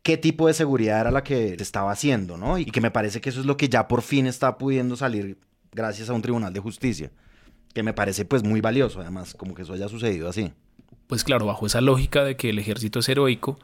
qué 0.02 0.16
tipo 0.16 0.46
de 0.46 0.54
seguridad 0.54 1.00
era 1.00 1.10
la 1.10 1.24
que 1.24 1.54
estaba 1.54 1.90
haciendo, 1.90 2.36
¿no? 2.36 2.58
Y 2.58 2.66
que 2.66 2.80
me 2.80 2.90
parece 2.90 3.20
que 3.20 3.30
eso 3.30 3.40
es 3.40 3.46
lo 3.46 3.56
que 3.56 3.68
ya 3.68 3.88
por 3.88 4.02
fin 4.02 4.26
está 4.26 4.58
pudiendo 4.58 4.96
salir 4.96 5.38
gracias 5.72 6.10
a 6.10 6.12
un 6.12 6.22
tribunal 6.22 6.52
de 6.52 6.60
justicia, 6.60 7.10
que 7.72 7.82
me 7.82 7.94
parece 7.94 8.24
pues 8.24 8.42
muy 8.44 8.60
valioso 8.60 9.00
además, 9.00 9.34
como 9.34 9.54
que 9.54 9.62
eso 9.62 9.72
haya 9.72 9.88
sucedido 9.88 10.28
así. 10.28 10.52
Pues 11.06 11.24
claro, 11.24 11.46
bajo 11.46 11.66
esa 11.66 11.80
lógica 11.80 12.22
de 12.22 12.36
que 12.36 12.50
el 12.50 12.58
ejército 12.58 13.00
es 13.00 13.08
heroico 13.08 13.58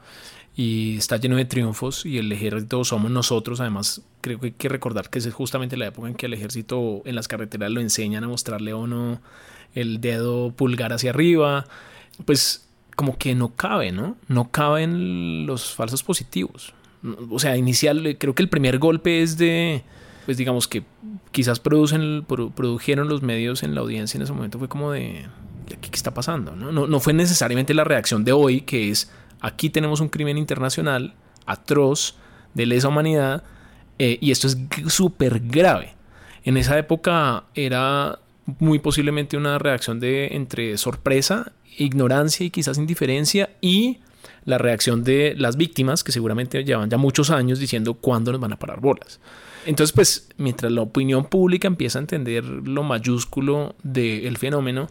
y 0.55 0.97
está 0.97 1.17
lleno 1.17 1.37
de 1.37 1.45
triunfos 1.45 2.05
y 2.05 2.17
el 2.17 2.31
ejército 2.31 2.83
somos 2.83 3.09
nosotros, 3.11 3.61
además 3.61 4.01
creo 4.21 4.39
que 4.39 4.47
hay 4.47 4.51
que 4.53 4.69
recordar 4.69 5.09
que 5.09 5.19
es 5.19 5.33
justamente 5.33 5.77
la 5.77 5.87
época 5.87 6.07
en 6.07 6.15
que 6.15 6.25
el 6.25 6.33
ejército 6.33 7.01
en 7.05 7.15
las 7.15 7.27
carreteras 7.27 7.71
lo 7.71 7.81
enseñan 7.81 8.23
a 8.23 8.27
mostrarle 8.27 8.71
a 8.71 8.75
uno 8.75 9.21
el 9.75 10.01
dedo 10.01 10.51
pulgar 10.51 10.93
hacia 10.93 11.11
arriba, 11.11 11.65
pues 12.25 12.67
como 12.95 13.17
que 13.17 13.35
no 13.35 13.55
cabe, 13.55 13.91
¿no? 13.91 14.17
No 14.27 14.51
caben 14.51 15.45
los 15.45 15.73
falsos 15.73 16.03
positivos. 16.03 16.73
O 17.29 17.39
sea, 17.39 17.57
inicial, 17.57 18.15
creo 18.19 18.35
que 18.35 18.43
el 18.43 18.49
primer 18.49 18.77
golpe 18.77 19.23
es 19.23 19.37
de, 19.37 19.83
pues 20.25 20.37
digamos 20.37 20.67
que 20.67 20.83
quizás 21.31 21.59
producen, 21.59 22.25
produjeron 22.27 23.09
los 23.09 23.23
medios 23.23 23.63
en 23.63 23.73
la 23.73 23.81
audiencia 23.81 24.17
en 24.17 24.23
ese 24.23 24.33
momento, 24.33 24.59
fue 24.59 24.67
como 24.67 24.91
de, 24.91 25.25
¿qué, 25.67 25.89
está 25.93 26.13
pasando? 26.13 26.55
¿no? 26.55 26.71
No, 26.71 26.85
no 26.85 26.99
fue 26.99 27.13
necesariamente 27.13 27.73
la 27.73 27.83
reacción 27.83 28.23
de 28.23 28.33
hoy, 28.33 28.61
que 28.61 28.89
es, 28.89 29.11
aquí 29.39 29.69
tenemos 29.69 29.99
un 29.99 30.09
crimen 30.09 30.37
internacional 30.37 31.15
atroz 31.45 32.15
de 32.53 32.65
lesa 32.65 32.89
humanidad 32.89 33.43
eh, 33.97 34.17
y 34.21 34.31
esto 34.31 34.47
es 34.47 34.57
súper 34.87 35.39
grave. 35.41 35.95
En 36.43 36.57
esa 36.57 36.77
época 36.77 37.43
era 37.53 38.19
muy 38.45 38.79
posiblemente 38.79 39.37
una 39.37 39.57
reacción 39.59 39.99
de 39.99 40.27
entre 40.35 40.77
sorpresa, 40.77 41.51
ignorancia 41.77 42.45
y 42.45 42.49
quizás 42.49 42.77
indiferencia 42.77 43.49
y 43.61 43.99
la 44.45 44.57
reacción 44.57 45.03
de 45.03 45.35
las 45.37 45.55
víctimas, 45.57 46.03
que 46.03 46.11
seguramente 46.11 46.63
llevan 46.63 46.89
ya 46.89 46.97
muchos 46.97 47.29
años 47.29 47.59
diciendo 47.59 47.93
cuándo 47.93 48.31
nos 48.31 48.41
van 48.41 48.53
a 48.53 48.59
parar 48.59 48.79
bolas. 48.79 49.19
Entonces, 49.65 49.93
pues, 49.93 50.29
mientras 50.37 50.71
la 50.71 50.81
opinión 50.81 51.25
pública 51.25 51.67
empieza 51.67 51.99
a 51.99 52.01
entender 52.01 52.43
lo 52.43 52.83
mayúsculo 52.83 53.75
del 53.83 54.37
fenómeno, 54.37 54.89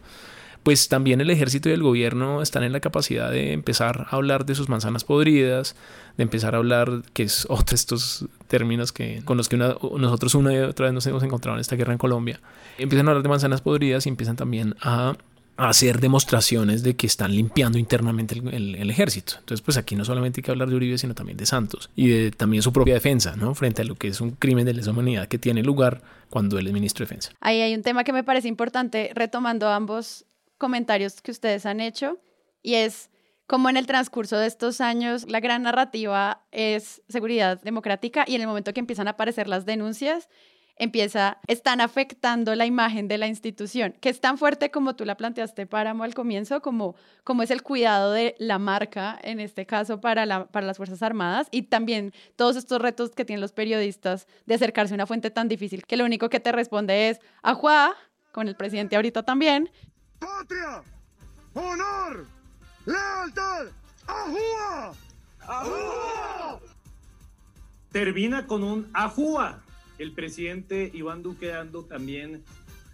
pues 0.63 0.89
también 0.89 1.21
el 1.21 1.29
ejército 1.29 1.69
y 1.69 1.71
el 1.71 1.81
gobierno 1.81 2.41
están 2.41 2.63
en 2.63 2.71
la 2.71 2.79
capacidad 2.79 3.31
de 3.31 3.53
empezar 3.53 4.07
a 4.09 4.15
hablar 4.15 4.45
de 4.45 4.55
sus 4.55 4.69
manzanas 4.69 5.03
podridas, 5.03 5.75
de 6.17 6.23
empezar 6.23 6.53
a 6.53 6.59
hablar, 6.59 7.03
que 7.13 7.23
es 7.23 7.45
otro 7.49 7.71
de 7.71 7.75
estos 7.75 8.25
términos 8.47 8.91
que, 8.91 9.21
con 9.25 9.37
los 9.37 9.49
que 9.49 9.57
nosotros 9.57 10.35
una 10.35 10.53
y 10.53 10.57
otra 10.59 10.85
vez 10.85 10.93
nos 10.93 11.05
hemos 11.07 11.23
encontrado 11.23 11.57
en 11.57 11.61
esta 11.61 11.75
guerra 11.75 11.93
en 11.93 11.97
Colombia, 11.97 12.39
empiezan 12.77 13.07
a 13.07 13.11
hablar 13.11 13.23
de 13.23 13.29
manzanas 13.29 13.61
podridas 13.61 14.05
y 14.05 14.09
empiezan 14.09 14.35
también 14.35 14.75
a 14.81 15.15
hacer 15.57 15.99
demostraciones 15.99 16.81
de 16.81 16.95
que 16.95 17.05
están 17.05 17.35
limpiando 17.35 17.77
internamente 17.77 18.35
el, 18.35 18.89
ejército. 18.89 19.35
Entonces, 19.39 19.61
pues 19.61 19.77
aquí 19.77 19.95
no 19.95 20.05
solamente 20.05 20.39
hay 20.39 20.43
que 20.43 20.51
hablar 20.51 20.69
de 20.69 20.75
Uribe, 20.75 20.97
sino 20.97 21.13
también 21.13 21.37
de 21.37 21.45
Santos 21.45 21.89
y 21.95 22.07
de 22.07 22.31
también 22.31 22.63
su 22.63 22.73
propia 22.73 22.95
defensa, 22.95 23.35
¿no? 23.35 23.53
Frente 23.53 23.81
a 23.81 23.85
lo 23.85 23.95
que 23.95 24.07
es 24.07 24.21
un 24.21 24.31
crimen 24.31 24.65
de 24.65 24.73
lesa 24.73 24.91
humanidad 24.91 25.27
que 25.27 25.37
tiene 25.37 25.61
lugar 25.61 26.01
cuando 26.29 26.57
él 26.57 26.67
es 26.67 26.73
ministro 26.73 27.05
de 27.05 27.09
defensa. 27.09 27.31
Ahí 27.41 27.61
hay 27.61 27.75
un 27.75 27.83
tema 27.83 28.03
que 28.03 28.13
me 28.13 28.23
parece 28.23 28.47
importante, 28.47 29.11
retomando 29.13 29.69
ambos 29.69 30.25
comentarios 30.61 31.21
que 31.21 31.31
ustedes 31.31 31.65
han 31.65 31.79
hecho, 31.79 32.19
y 32.61 32.75
es 32.75 33.09
como 33.47 33.67
en 33.67 33.77
el 33.77 33.87
transcurso 33.87 34.37
de 34.37 34.45
estos 34.45 34.79
años 34.79 35.27
la 35.27 35.39
gran 35.39 35.63
narrativa 35.63 36.45
es 36.51 37.01
seguridad 37.09 37.59
democrática 37.63 38.25
y 38.27 38.35
en 38.35 38.41
el 38.41 38.47
momento 38.47 38.71
que 38.71 38.79
empiezan 38.79 39.07
a 39.07 39.11
aparecer 39.11 39.47
las 39.47 39.65
denuncias, 39.65 40.29
empieza, 40.77 41.39
están 41.47 41.81
afectando 41.81 42.53
la 42.53 42.67
imagen 42.67 43.07
de 43.07 43.17
la 43.17 43.25
institución, 43.25 43.95
que 43.99 44.09
es 44.09 44.21
tan 44.21 44.37
fuerte 44.37 44.69
como 44.69 44.95
tú 44.95 45.03
la 45.03 45.17
planteaste, 45.17 45.65
Páramo, 45.65 46.03
al 46.03 46.13
comienzo, 46.13 46.61
como, 46.61 46.93
como 47.23 47.41
es 47.41 47.49
el 47.49 47.63
cuidado 47.63 48.11
de 48.11 48.35
la 48.37 48.59
marca, 48.59 49.17
en 49.23 49.39
este 49.39 49.65
caso, 49.65 49.99
para, 49.99 50.27
la, 50.27 50.45
para 50.45 50.67
las 50.67 50.77
Fuerzas 50.77 51.01
Armadas, 51.01 51.47
y 51.49 51.63
también 51.63 52.13
todos 52.35 52.55
estos 52.55 52.79
retos 52.79 53.09
que 53.15 53.25
tienen 53.25 53.41
los 53.41 53.51
periodistas 53.51 54.27
de 54.45 54.53
acercarse 54.55 54.93
a 54.93 54.95
una 54.95 55.07
fuente 55.07 55.31
tan 55.31 55.47
difícil, 55.47 55.85
que 55.87 55.97
lo 55.97 56.05
único 56.05 56.29
que 56.29 56.39
te 56.39 56.51
responde 56.51 57.09
es, 57.09 57.19
ajuá, 57.41 57.95
con 58.31 58.47
el 58.47 58.55
presidente 58.55 58.95
ahorita 58.95 59.23
también. 59.23 59.69
Patria, 60.21 60.83
honor, 61.55 62.27
lealtad, 62.85 63.65
ajúa, 64.05 64.93
ajúa. 65.39 66.59
Termina 67.91 68.45
con 68.45 68.63
un 68.63 68.87
ajúa 68.93 69.63
el 69.97 70.13
presidente 70.13 70.91
Iván 70.93 71.23
Duque 71.23 71.47
dando 71.47 71.85
también 71.85 72.43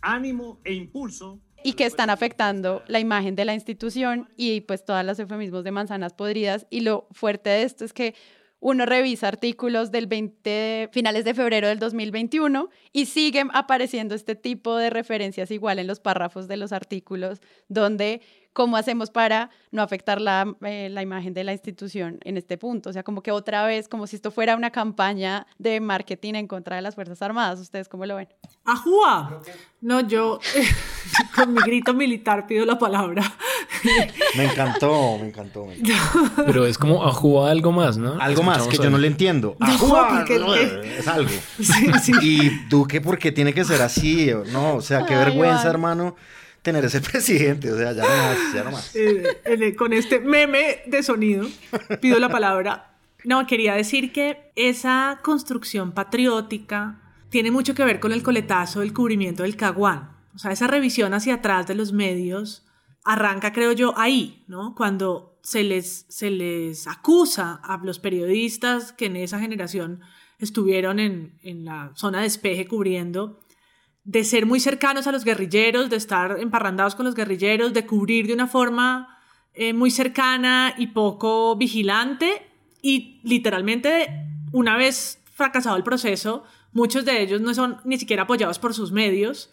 ánimo 0.02 0.58
e 0.64 0.74
impulso. 0.74 1.42
Y 1.64 1.74
que 1.74 1.86
están 1.86 2.10
afectando 2.10 2.82
la 2.88 3.02
imagen 3.02 3.36
de 3.36 3.44
la 3.44 3.54
institución 3.54 4.30
y 4.38 4.62
pues 4.62 4.86
todas 4.86 5.06
los 5.06 5.20
eufemismos 5.20 5.66
de 5.66 5.72
manzanas 5.72 6.14
podridas. 6.14 6.66
Y 6.70 6.80
lo 6.80 7.08
fuerte 7.12 7.50
de 7.50 7.64
esto 7.64 7.84
es 7.84 7.92
que 7.92 8.16
uno 8.60 8.86
revisa 8.86 9.28
artículos 9.28 9.92
del 9.92 10.08
20, 10.08 10.90
finales 10.92 11.26
de 11.26 11.34
febrero 11.34 11.68
del 11.68 11.80
2021 11.80 12.70
y 12.92 13.06
siguen 13.06 13.50
apareciendo 13.54 14.16
este 14.16 14.36
tipo 14.36 14.76
de 14.78 14.90
referencias 14.90 15.52
igual 15.52 15.80
en 15.80 15.88
los 15.88 16.00
párrafos 16.00 16.48
de 16.48 16.58
los 16.58 16.72
artículos 16.72 17.42
donde 17.68 18.22
¿Cómo 18.58 18.76
hacemos 18.76 19.12
para 19.12 19.52
no 19.70 19.84
afectar 19.84 20.20
la, 20.20 20.56
eh, 20.66 20.90
la, 20.90 21.04
imagen 21.04 21.36
de 21.36 21.44
la 21.44 21.52
institución 21.54 22.18
en 22.24 22.38
este 22.38 22.58
punto? 22.58 22.90
O 22.90 22.94
sea, 22.94 23.04
como 23.04 23.22
que 23.22 23.32
otra 23.32 23.64
vez, 23.68 23.88
como 23.88 24.08
si 24.08 24.16
esto 24.16 24.32
fuera 24.32 24.56
una 24.56 24.72
campaña 24.72 25.46
de 25.60 25.80
marketing 25.80 26.34
en 26.34 26.48
contra 26.48 26.76
de 26.76 26.82
las 26.82 26.96
Fuerzas 26.96 27.22
Armadas. 27.22 27.60
¿Ustedes 27.60 27.88
cómo 27.88 28.08
lo 28.08 28.16
ven? 28.16 28.30
¡Ajúa! 28.66 29.42
No, 29.80 30.00
yo 30.00 30.40
con 31.36 31.54
mi 31.54 31.62
grito 31.62 31.94
militar 31.94 32.48
pido 32.48 32.66
la 32.66 32.80
palabra. 32.80 33.22
me 34.36 34.46
encantó, 34.46 35.20
me 35.20 35.28
encantó. 35.28 35.68
Pero 36.44 36.66
es 36.66 36.80
como 36.80 37.06
ajúa 37.06 37.52
algo 37.52 37.72
más, 37.72 38.00
¿no? 38.00 38.20
Algo 38.20 38.42
más 38.42 38.68
que 38.68 38.78
yo 38.78 38.90
no 38.90 38.98
le 38.98 39.06
entiendo. 39.06 39.56
¡Ajúa! 39.60 40.26
es 40.28 41.08
algo. 41.08 41.30
Sí, 41.60 41.92
sí. 42.02 42.12
Y 42.24 42.50
Duque, 42.70 43.02
¿por 43.02 43.20
qué 43.20 43.32
tiene 43.32 43.54
que 43.54 43.64
ser 43.64 43.84
así? 43.84 44.32
No, 44.52 44.78
o 44.78 44.82
sea, 44.82 45.06
qué 45.06 45.14
vergüenza, 45.14 45.70
hermano 45.70 46.16
tener 46.68 46.84
ese 46.84 47.00
presidente, 47.12 47.72
o 47.72 47.78
sea, 47.78 47.94
ya 47.94 48.04
no 48.04 48.10
más, 48.10 48.54
ya 48.54 48.64
no 48.66 48.72
más. 48.72 48.94
Eh, 48.94 49.74
con 49.78 49.94
este 49.94 50.20
meme 50.20 50.82
de 50.86 51.02
sonido, 51.02 51.48
pido 52.02 52.20
la 52.20 52.28
palabra. 52.28 52.98
No, 53.24 53.48
quería 53.48 53.74
decir 53.74 54.12
que 54.12 54.52
esa 54.58 55.22
construcción 55.24 55.94
patriótica 55.94 57.00
tiene 57.30 57.52
mucho 57.52 57.74
que 57.74 57.86
ver 57.86 58.02
con 58.02 58.12
el 58.12 58.22
coletazo 58.22 58.82
del 58.82 58.94
cubrimiento 58.94 59.44
del 59.44 59.56
caguán. 59.56 60.12
O 60.36 60.40
sea, 60.40 60.52
esa 60.52 60.68
revisión 60.68 61.14
hacia 61.14 61.36
atrás 61.36 61.68
de 61.68 61.76
los 61.76 61.94
medios 61.94 62.66
arranca, 63.06 63.54
creo 63.54 63.72
yo, 63.72 63.98
ahí, 63.98 64.44
¿no? 64.48 64.76
Cuando 64.76 65.40
se 65.44 65.64
les, 65.64 66.06
se 66.10 66.30
les 66.30 66.86
acusa 66.86 67.62
a 67.64 67.80
los 67.82 68.00
periodistas 68.00 68.92
que 68.92 69.06
en 69.06 69.16
esa 69.16 69.40
generación 69.40 70.02
estuvieron 70.38 71.00
en, 71.00 71.40
en 71.44 71.64
la 71.64 71.94
zona 71.96 72.18
de 72.18 72.26
despeje 72.26 72.68
cubriendo 72.68 73.40
de 74.08 74.24
ser 74.24 74.46
muy 74.46 74.62
cercanos 74.62 75.06
a 75.06 75.12
los 75.12 75.26
guerrilleros, 75.26 75.90
de 75.90 75.98
estar 75.98 76.38
emparrandados 76.40 76.96
con 76.96 77.06
los 77.06 77.14
guerrilleros, 77.14 77.74
de 77.74 77.86
cubrir 77.86 78.26
de 78.26 78.34
una 78.34 78.48
forma 78.48 79.20
eh, 79.54 79.74
muy 79.74 79.92
cercana 79.92 80.74
y 80.78 80.88
poco 80.88 81.58
vigilante. 81.58 82.50
Y 82.82 83.20
literalmente, 83.24 84.08
una 84.54 84.78
vez 84.78 85.22
fracasado 85.34 85.76
el 85.76 85.84
proceso, 85.84 86.46
muchos 86.72 87.04
de 87.04 87.22
ellos 87.22 87.42
no 87.42 87.54
son 87.54 87.82
ni 87.84 88.00
siquiera 88.00 88.24
apoyados 88.24 88.60
por 88.60 88.74
sus 88.74 88.94
medios 88.94 89.52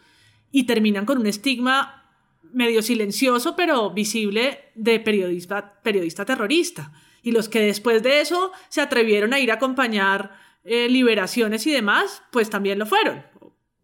y 0.52 0.66
terminan 0.66 1.04
con 1.04 1.18
un 1.18 1.26
estigma 1.26 2.04
medio 2.52 2.80
silencioso 2.80 3.56
pero 3.56 3.90
visible 3.90 4.70
de 4.76 5.00
periodista, 5.00 5.82
periodista 5.82 6.24
terrorista. 6.24 6.92
Y 7.24 7.32
los 7.32 7.48
que 7.48 7.58
después 7.58 8.04
de 8.04 8.20
eso 8.20 8.52
se 8.68 8.80
atrevieron 8.80 9.34
a 9.34 9.40
ir 9.40 9.50
a 9.50 9.54
acompañar 9.54 10.38
eh, 10.62 10.88
liberaciones 10.88 11.66
y 11.66 11.72
demás, 11.72 12.22
pues 12.30 12.50
también 12.50 12.78
lo 12.78 12.86
fueron 12.86 13.33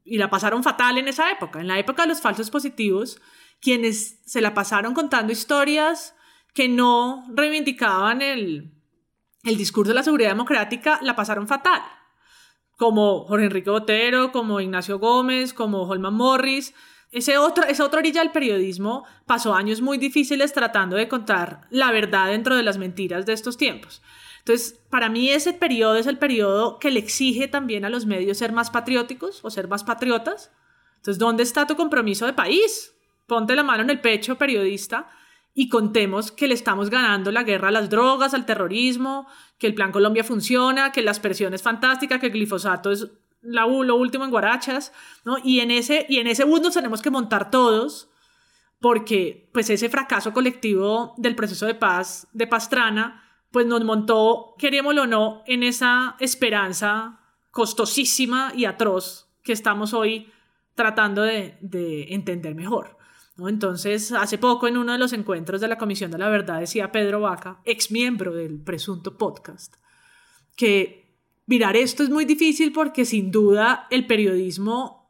y 0.04 0.18
la 0.18 0.30
pasaron 0.30 0.62
fatal 0.62 0.98
en 0.98 1.08
esa 1.08 1.30
época, 1.30 1.60
en 1.60 1.68
la 1.68 1.78
época 1.78 2.02
de 2.02 2.08
los 2.08 2.20
falsos 2.20 2.50
positivos, 2.50 3.20
quienes 3.60 4.20
se 4.24 4.40
la 4.40 4.54
pasaron 4.54 4.94
contando 4.94 5.32
historias 5.32 6.14
que 6.54 6.68
no 6.68 7.26
reivindicaban 7.34 8.22
el, 8.22 8.72
el 9.44 9.56
discurso 9.56 9.90
de 9.90 9.94
la 9.94 10.02
seguridad 10.02 10.30
democrática, 10.30 10.98
la 11.02 11.16
pasaron 11.16 11.46
fatal. 11.46 11.82
Como 12.76 13.26
Jorge 13.26 13.46
Enrique 13.46 13.70
Botero, 13.70 14.32
como 14.32 14.60
Ignacio 14.60 14.98
Gómez, 14.98 15.52
como 15.52 15.82
Holman 15.82 16.14
Morris. 16.14 16.74
Ese 17.12 17.38
otro, 17.38 17.64
esa 17.64 17.84
otra 17.84 18.00
orilla 18.00 18.22
del 18.22 18.32
periodismo 18.32 19.04
pasó 19.26 19.54
años 19.54 19.80
muy 19.80 19.98
difíciles 19.98 20.52
tratando 20.52 20.96
de 20.96 21.08
contar 21.08 21.62
la 21.70 21.90
verdad 21.90 22.28
dentro 22.28 22.56
de 22.56 22.62
las 22.62 22.78
mentiras 22.78 23.26
de 23.26 23.32
estos 23.32 23.56
tiempos. 23.56 24.00
Entonces, 24.50 24.80
para 24.90 25.08
mí 25.08 25.30
ese 25.30 25.52
periodo 25.52 25.94
es 25.94 26.08
el 26.08 26.18
periodo 26.18 26.80
que 26.80 26.90
le 26.90 26.98
exige 26.98 27.46
también 27.46 27.84
a 27.84 27.88
los 27.88 28.04
medios 28.04 28.38
ser 28.38 28.50
más 28.50 28.68
patrióticos 28.68 29.44
o 29.44 29.50
ser 29.50 29.68
más 29.68 29.84
patriotas. 29.84 30.50
Entonces, 30.96 31.20
¿dónde 31.20 31.44
está 31.44 31.68
tu 31.68 31.76
compromiso 31.76 32.26
de 32.26 32.32
país? 32.32 32.96
Ponte 33.28 33.54
la 33.54 33.62
mano 33.62 33.84
en 33.84 33.90
el 33.90 34.00
pecho, 34.00 34.38
periodista, 34.38 35.08
y 35.54 35.68
contemos 35.68 36.32
que 36.32 36.48
le 36.48 36.54
estamos 36.54 36.90
ganando 36.90 37.30
la 37.30 37.44
guerra 37.44 37.68
a 37.68 37.70
las 37.70 37.90
drogas, 37.90 38.34
al 38.34 38.44
terrorismo, 38.44 39.28
que 39.56 39.68
el 39.68 39.74
Plan 39.76 39.92
Colombia 39.92 40.24
funciona, 40.24 40.90
que 40.90 41.02
la 41.02 41.12
aspersión 41.12 41.54
es 41.54 41.62
fantástica, 41.62 42.18
que 42.18 42.26
el 42.26 42.32
glifosato 42.32 42.90
es 42.90 43.06
la, 43.42 43.66
lo 43.68 43.94
último 43.94 44.24
en 44.24 44.32
guarachas, 44.32 44.92
¿no? 45.24 45.36
Y 45.44 45.60
en 45.60 45.70
ese, 45.70 46.06
y 46.08 46.18
en 46.18 46.26
ese 46.26 46.42
bus 46.42 46.74
tenemos 46.74 47.02
que 47.02 47.10
montar 47.10 47.52
todos, 47.52 48.10
porque 48.80 49.48
pues 49.52 49.70
ese 49.70 49.88
fracaso 49.88 50.32
colectivo 50.32 51.14
del 51.18 51.36
proceso 51.36 51.66
de 51.66 51.76
paz 51.76 52.26
de 52.32 52.48
Pastrana 52.48 53.29
pues 53.50 53.66
nos 53.66 53.84
montó, 53.84 54.54
queríamoslo 54.58 55.02
o 55.02 55.06
no, 55.06 55.42
en 55.46 55.62
esa 55.62 56.16
esperanza 56.20 57.20
costosísima 57.50 58.52
y 58.54 58.64
atroz 58.64 59.28
que 59.42 59.52
estamos 59.52 59.92
hoy 59.92 60.30
tratando 60.74 61.22
de, 61.22 61.58
entender 62.10 62.54
mejor. 62.54 62.96
¿no? 63.36 63.48
Entonces, 63.48 64.12
hace 64.12 64.38
poco 64.38 64.68
en 64.68 64.76
uno 64.76 64.92
de 64.92 64.98
los 64.98 65.12
encuentros 65.12 65.60
de 65.60 65.68
la 65.68 65.78
Comisión 65.78 66.10
de 66.10 66.18
la 66.18 66.28
Verdad 66.28 66.60
decía 66.60 66.92
Pedro 66.92 67.20
Vaca, 67.20 67.60
ex 67.64 67.90
miembro 67.90 68.34
del 68.34 68.60
presunto 68.60 69.18
podcast, 69.18 69.76
que 70.56 71.16
mirar 71.46 71.76
esto 71.76 72.02
es 72.02 72.10
muy 72.10 72.24
difícil 72.24 72.72
porque 72.72 73.04
sin 73.04 73.30
duda 73.30 73.88
el 73.90 74.06
periodismo 74.06 75.00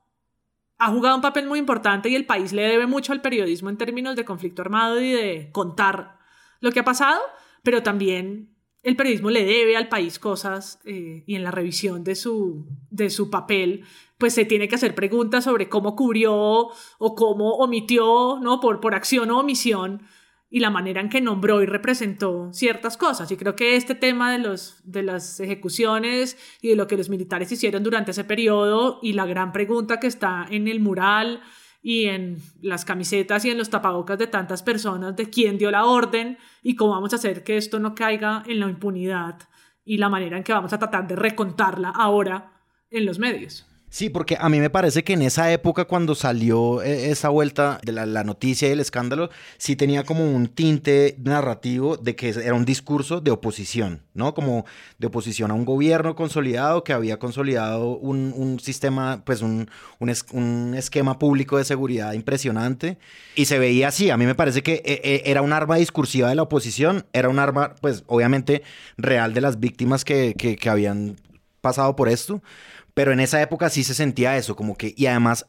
ha 0.79 0.90
jugado 0.90 1.16
un 1.16 1.22
papel 1.22 1.46
muy 1.46 1.59
importante 1.59 2.09
y 2.09 2.16
el 2.16 2.24
país 2.24 2.55
le 2.55 2.62
debe 2.62 2.87
mucho 2.87 3.12
al 3.12 3.20
periodismo 3.20 3.68
en 3.68 3.76
términos 3.76 4.16
de 4.16 4.24
conflicto 4.24 4.62
armado 4.62 4.98
y 4.98 5.12
de 5.12 5.50
contar 5.53 6.18
lo 6.61 6.72
que 6.72 6.81
ha 6.81 6.85
pasado, 6.85 7.20
pero 7.62 7.82
también 7.82 8.50
el 8.82 8.96
periodismo 8.96 9.30
le 9.30 9.44
debe 9.44 9.76
al 9.76 9.88
país 9.88 10.18
cosas 10.18 10.80
eh, 10.84 11.22
y 11.26 11.34
en 11.34 11.42
la 11.42 11.50
revisión 11.50 12.02
de 12.02 12.14
su, 12.14 12.66
de 12.90 13.10
su 13.10 13.28
papel, 13.28 13.84
pues 14.16 14.34
se 14.34 14.44
tiene 14.44 14.68
que 14.68 14.74
hacer 14.74 14.94
preguntas 14.94 15.44
sobre 15.44 15.68
cómo 15.68 15.94
cubrió 15.96 16.34
o 16.34 17.14
cómo 17.14 17.56
omitió, 17.56 18.38
¿no? 18.40 18.60
Por, 18.60 18.80
por 18.80 18.94
acción 18.94 19.30
o 19.30 19.40
omisión 19.40 20.02
y 20.48 20.60
la 20.60 20.70
manera 20.70 21.00
en 21.00 21.08
que 21.08 21.20
nombró 21.20 21.62
y 21.62 21.66
representó 21.66 22.52
ciertas 22.52 22.96
cosas. 22.96 23.30
Y 23.30 23.36
creo 23.36 23.54
que 23.54 23.76
este 23.76 23.94
tema 23.94 24.32
de, 24.32 24.38
los, 24.38 24.80
de 24.84 25.02
las 25.02 25.38
ejecuciones 25.40 26.36
y 26.60 26.68
de 26.68 26.76
lo 26.76 26.86
que 26.86 26.96
los 26.96 27.08
militares 27.08 27.52
hicieron 27.52 27.82
durante 27.82 28.10
ese 28.10 28.24
periodo 28.24 28.98
y 29.00 29.12
la 29.12 29.26
gran 29.26 29.52
pregunta 29.52 30.00
que 30.00 30.08
está 30.08 30.46
en 30.50 30.66
el 30.66 30.80
mural 30.80 31.40
y 31.82 32.06
en 32.06 32.38
las 32.60 32.84
camisetas 32.84 33.44
y 33.44 33.50
en 33.50 33.58
los 33.58 33.70
tapabocas 33.70 34.18
de 34.18 34.26
tantas 34.26 34.62
personas 34.62 35.16
de 35.16 35.30
quién 35.30 35.58
dio 35.58 35.70
la 35.70 35.84
orden 35.84 36.38
y 36.62 36.76
cómo 36.76 36.92
vamos 36.92 37.12
a 37.12 37.16
hacer 37.16 37.42
que 37.42 37.56
esto 37.56 37.78
no 37.78 37.94
caiga 37.94 38.42
en 38.46 38.60
la 38.60 38.68
impunidad 38.68 39.38
y 39.84 39.96
la 39.96 40.08
manera 40.08 40.36
en 40.36 40.44
que 40.44 40.52
vamos 40.52 40.72
a 40.72 40.78
tratar 40.78 41.06
de 41.08 41.16
recontarla 41.16 41.90
ahora 41.90 42.52
en 42.90 43.06
los 43.06 43.18
medios. 43.18 43.69
Sí, 43.92 44.09
porque 44.09 44.37
a 44.38 44.48
mí 44.48 44.61
me 44.61 44.70
parece 44.70 45.03
que 45.03 45.14
en 45.14 45.22
esa 45.22 45.50
época 45.53 45.85
cuando 45.85 46.14
salió 46.14 46.81
eh, 46.81 47.11
esa 47.11 47.29
vuelta 47.29 47.81
de 47.85 47.90
la, 47.90 48.07
noticia 48.22 48.68
y 48.68 48.70
el 48.70 48.79
escándalo, 48.79 49.31
sí 49.59 49.74
tenía 49.74 50.05
como 50.05 50.31
un 50.31 50.46
tinte 50.46 51.16
narrativo 51.18 51.96
de 51.96 52.14
que 52.14 52.29
era 52.29 52.55
un 52.55 52.64
discurso 52.64 53.20
de 53.20 53.33
oposición, 53.33 54.03
¿no? 54.14 54.33
Como 54.33 54.64
de 54.98 55.09
oposición 55.09 55.50
a 55.50 55.55
un 55.55 55.64
gobierno 55.64 56.14
consolidado 56.14 56.85
que 56.85 56.92
había 56.92 57.18
consolidado 57.18 57.96
un, 57.96 58.61
sistema, 58.61 59.24
pues 59.24 59.42
un, 59.42 59.68
un, 59.98 60.74
esquema 60.76 61.18
público 61.18 61.59
de 61.59 61.64
seguridad 61.64 62.12
impresionante 62.12 62.96
y 63.35 63.46
se 63.46 63.59
veía 63.59 63.88
así. 63.88 64.11
A 64.11 64.16
mí 64.16 64.24
me 64.24 64.37
parece 64.37 64.62
que 64.62 64.74
eh, 64.85 65.00
eh, 65.03 65.22
era 65.24 65.42
un 65.42 65.53
arma 65.53 65.74
discursiva 65.74 66.29
de 66.29 66.37
la 66.37 66.42
oposición, 66.42 67.07
era 67.12 67.29
un 67.29 67.40
arma, 67.40 67.74
pues 67.81 68.05
obviamente 68.07 68.62
real 68.96 69.35
de 69.35 69.40
las 69.40 69.59
víctimas 69.59 70.05
que, 70.05 70.35
que, 70.38 70.55
que 70.55 70.70
habían 70.70 71.16
pasado 71.61 71.96
por 71.96 72.09
esto 72.09 72.40
pero 72.94 73.12
en 73.12 73.20
esa 73.20 73.40
época 73.40 73.70
sí 73.70 73.85
se 73.85 73.94
sentía 73.94 74.37
eso, 74.37 74.57
como 74.57 74.76
que, 74.76 74.94
y 74.96 75.07
además 75.07 75.46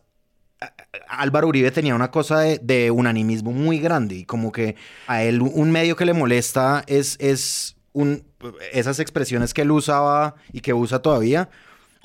Álvaro 1.08 1.48
Uribe 1.48 1.72
tenía 1.72 1.96
una 1.96 2.12
cosa 2.12 2.40
de, 2.40 2.92
unanimismo 2.92 3.52
muy 3.52 3.80
grande 3.80 4.16
y 4.16 4.26
como 4.26 4.52
que 4.52 4.76
a 5.08 5.24
él 5.24 5.42
un 5.42 5.72
medio 5.72 5.96
que 5.96 6.06
le 6.06 6.14
molesta 6.14 6.84
es, 6.88 7.18
es 7.20 7.76
un, 7.94 8.24
esas 8.72 9.00
expresiones 9.00 9.54
que 9.54 9.64
él 9.64 9.72
usaba 9.72 10.36
y 10.54 10.62
que 10.62 10.74
usa 10.74 11.00
todavía, 11.00 11.50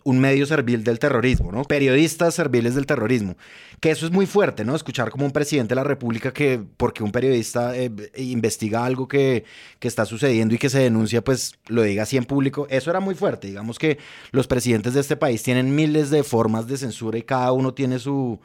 un 0.07 0.21
medio 0.21 0.47
servil 0.47 0.85
del 0.85 1.01
terrorismo, 1.01 1.51
¿no? 1.51 1.65
Periodistas 1.65 2.33
serviles 2.33 2.77
del 2.77 2.87
terrorismo. 2.87 3.37
Que 3.81 3.91
eso 3.91 4.07
es 4.07 4.13
muy 4.13 4.25
fuerte, 4.27 4.65
¿no? 4.65 4.77
Escuchar 4.77 5.11
como 5.11 5.25
un 5.25 5.33
presidente 5.33 5.71
de 5.71 5.75
la 5.75 5.83
República 5.83 6.33
que, 6.33 6.63
porque 6.77 7.03
un 7.03 7.11
periodista 7.11 7.77
eh, 7.77 7.91
investiga 8.17 8.85
algo 8.85 9.09
que, 9.09 9.43
que, 9.81 9.89
está 9.89 10.07
sucediendo 10.07 10.55
y 10.55 10.59
que 10.59 10.71
se 10.71 10.79
denuncia, 10.79 11.25
pues 11.25 11.59
lo 11.67 11.83
diga 11.83 12.05
así 12.05 12.17
en 12.17 12.25
público. 12.25 12.69
Eso 12.71 12.89
era 12.91 13.01
muy 13.01 13.17
fuerte. 13.17 13.49
Digamos 13.49 13.81
que 13.81 13.99
los 14.31 14.47
presidentes 14.47 14.95
de 14.95 15.01
este 15.01 15.17
país 15.17 15.43
tienen 15.43 15.75
miles 15.75 16.11
de 16.11 16.23
formas 16.23 16.69
de 16.69 16.77
censura 16.77 17.19
y 17.19 17.23
cada 17.23 17.51
uno 17.51 17.75
tiene 17.75 17.99
su, 17.99 18.39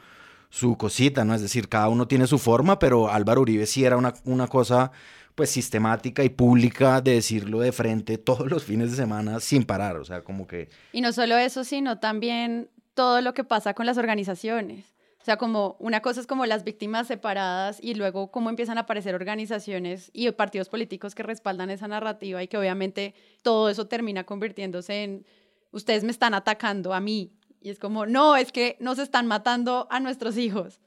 su 0.50 0.76
cosita, 0.76 1.24
¿no? 1.24 1.32
Es 1.32 1.42
decir, 1.42 1.68
cada 1.68 1.88
uno 1.90 2.08
tiene 2.08 2.26
su 2.26 2.40
forma, 2.40 2.80
pero 2.80 3.08
Álvaro 3.08 3.42
Uribe 3.42 3.66
sí 3.66 3.84
era 3.84 3.96
una, 3.96 4.14
una 4.24 4.48
cosa 4.48 4.90
pues 5.34 5.50
sistemática 5.50 6.24
y 6.24 6.28
pública 6.28 7.00
de 7.00 7.14
decirlo 7.14 7.60
de 7.60 7.72
frente 7.72 8.18
todos 8.18 8.50
los 8.50 8.64
fines 8.64 8.90
de 8.90 8.96
semana 8.96 9.40
sin 9.40 9.64
parar, 9.64 9.96
o 9.96 10.04
sea, 10.04 10.22
como 10.22 10.46
que... 10.46 10.68
Y 10.92 11.00
no 11.00 11.12
solo 11.12 11.36
eso, 11.36 11.64
sino 11.64 11.98
también 11.98 12.68
todo 12.94 13.20
lo 13.20 13.34
que 13.34 13.44
pasa 13.44 13.74
con 13.74 13.86
las 13.86 13.98
organizaciones. 13.98 14.92
O 15.22 15.24
sea, 15.24 15.36
como 15.36 15.76
una 15.78 16.02
cosa 16.02 16.20
es 16.20 16.26
como 16.26 16.46
las 16.46 16.64
víctimas 16.64 17.06
separadas 17.06 17.78
y 17.80 17.94
luego 17.94 18.32
cómo 18.32 18.50
empiezan 18.50 18.76
a 18.76 18.82
aparecer 18.82 19.14
organizaciones 19.14 20.10
y 20.12 20.28
partidos 20.32 20.68
políticos 20.68 21.14
que 21.14 21.22
respaldan 21.22 21.70
esa 21.70 21.86
narrativa 21.86 22.42
y 22.42 22.48
que 22.48 22.58
obviamente 22.58 23.14
todo 23.42 23.70
eso 23.70 23.86
termina 23.86 24.24
convirtiéndose 24.24 25.04
en, 25.04 25.26
ustedes 25.70 26.02
me 26.02 26.10
están 26.10 26.34
atacando 26.34 26.92
a 26.92 27.00
mí. 27.00 27.32
Y 27.60 27.70
es 27.70 27.78
como, 27.78 28.04
no, 28.04 28.34
es 28.34 28.50
que 28.50 28.76
nos 28.80 28.98
están 28.98 29.28
matando 29.28 29.86
a 29.90 30.00
nuestros 30.00 30.36
hijos. 30.36 30.80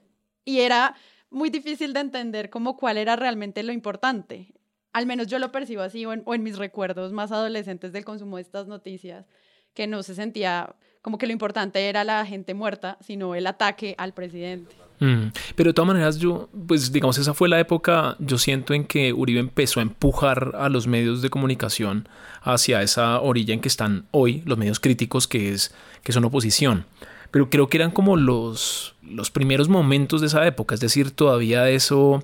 Y 0.43 0.59
era 0.59 0.95
muy 1.35 1.49
difícil 1.49 1.93
de 1.93 1.99
entender 1.99 2.49
como 2.49 2.77
cuál 2.77 2.97
era 2.97 3.15
realmente 3.17 3.61
lo 3.61 3.73
importante. 3.73 4.53
Al 4.93 5.05
menos 5.05 5.27
yo 5.27 5.37
lo 5.37 5.51
percibo 5.51 5.81
así 5.81 6.05
o 6.05 6.13
en, 6.13 6.43
mis 6.43 6.57
recuerdos 6.57 7.11
más 7.11 7.33
adolescentes 7.33 7.91
del 7.91 8.05
consumo 8.05 8.37
de 8.37 8.43
estas 8.43 8.67
noticias, 8.67 9.25
que 9.73 9.85
no 9.85 10.01
se 10.01 10.15
sentía 10.15 10.73
como 11.01 11.17
que 11.17 11.27
lo 11.27 11.33
importante 11.33 11.89
era 11.89 12.05
la 12.05 12.25
gente 12.25 12.53
muerta, 12.53 12.97
sino 13.01 13.35
el 13.35 13.45
ataque 13.47 13.95
al 13.97 14.13
presidente. 14.13 14.73
Mm. 15.01 15.27
Pero 15.57 15.69
de 15.69 15.73
todas 15.73 15.87
maneras, 15.87 16.17
yo, 16.19 16.49
pues 16.67 16.93
digamos, 16.93 17.17
esa 17.17 17.33
fue 17.33 17.49
la 17.49 17.59
época, 17.59 18.15
yo 18.19 18.37
siento 18.37 18.73
en 18.73 18.85
que 18.85 19.11
Uribe 19.11 19.41
empezó 19.41 19.81
a 19.81 19.83
empujar 19.83 20.53
a 20.57 20.69
los 20.69 20.87
medios 20.87 21.21
de 21.21 21.29
comunicación 21.29 22.07
hacia 22.41 22.81
esa 22.81 23.19
orilla 23.19 23.53
en 23.53 23.59
que 23.59 23.67
están 23.67 24.07
hoy 24.11 24.41
los 24.45 24.57
medios 24.57 24.79
críticos, 24.79 25.27
que, 25.27 25.51
es, 25.51 25.75
que 26.01 26.13
son 26.13 26.23
oposición 26.23 26.85
pero 27.31 27.49
creo 27.49 27.67
que 27.67 27.77
eran 27.77 27.91
como 27.91 28.15
los, 28.17 28.95
los 29.03 29.31
primeros 29.31 29.69
momentos 29.69 30.21
de 30.21 30.27
esa 30.27 30.45
época, 30.47 30.75
es 30.75 30.81
decir, 30.81 31.11
todavía 31.11 31.69
eso, 31.69 32.23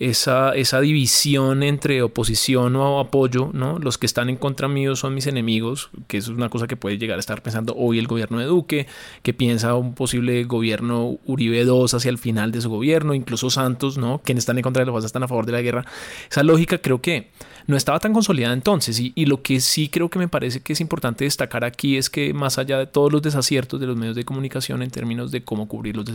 esa, 0.00 0.52
esa 0.52 0.80
división 0.80 1.62
entre 1.62 2.02
oposición 2.02 2.74
o 2.74 3.00
apoyo, 3.00 3.50
¿no? 3.52 3.78
Los 3.78 3.98
que 3.98 4.06
están 4.06 4.30
en 4.30 4.36
contra 4.36 4.66
mío 4.66 4.96
son 4.96 5.14
mis 5.14 5.26
enemigos, 5.26 5.90
que 6.08 6.16
es 6.16 6.28
una 6.28 6.48
cosa 6.48 6.66
que 6.66 6.76
puede 6.76 6.96
llegar 6.96 7.18
a 7.18 7.20
estar 7.20 7.42
pensando 7.42 7.74
hoy 7.76 7.98
el 7.98 8.06
gobierno 8.06 8.38
de 8.38 8.46
Duque, 8.46 8.86
que 9.22 9.34
piensa 9.34 9.74
un 9.74 9.94
posible 9.94 10.42
gobierno 10.44 11.18
Uribe 11.26 11.60
II 11.60 11.84
hacia 11.92 12.08
el 12.08 12.16
final 12.16 12.50
de 12.50 12.62
su 12.62 12.70
gobierno, 12.70 13.12
incluso 13.12 13.50
Santos, 13.50 13.98
¿no? 13.98 14.22
Quienes 14.24 14.42
están 14.42 14.56
en 14.56 14.62
contra 14.62 14.84
de 14.84 14.90
los 14.90 15.04
están 15.04 15.22
a 15.22 15.28
favor 15.28 15.44
de 15.44 15.52
la 15.52 15.60
guerra. 15.60 15.84
Esa 16.30 16.42
lógica 16.42 16.78
creo 16.78 17.02
que 17.02 17.30
no 17.70 17.76
estaba 17.76 18.00
tan 18.00 18.12
consolidada 18.12 18.52
entonces 18.52 19.00
y, 19.00 19.26
lo 19.26 19.42
que 19.42 19.60
sí 19.60 19.88
creo 19.88 20.10
que 20.10 20.18
me 20.18 20.28
parece 20.28 20.60
que 20.60 20.72
es 20.72 20.80
importante 20.80 21.24
destacar 21.24 21.64
aquí 21.64 21.96
es 21.96 22.10
que 22.10 22.34
más 22.34 22.58
allá 22.58 22.78
de 22.78 22.86
todos 22.86 23.12
los 23.12 23.22
desaciertos 23.22 23.80
de 23.80 23.86
los 23.86 23.96
medios 23.96 24.16
de 24.16 24.24
comunicación 24.24 24.82
en 24.82 24.90
términos 24.90 25.30
de 25.30 25.44
cómo 25.44 25.68
cubrir 25.68 25.96
los 25.96 26.06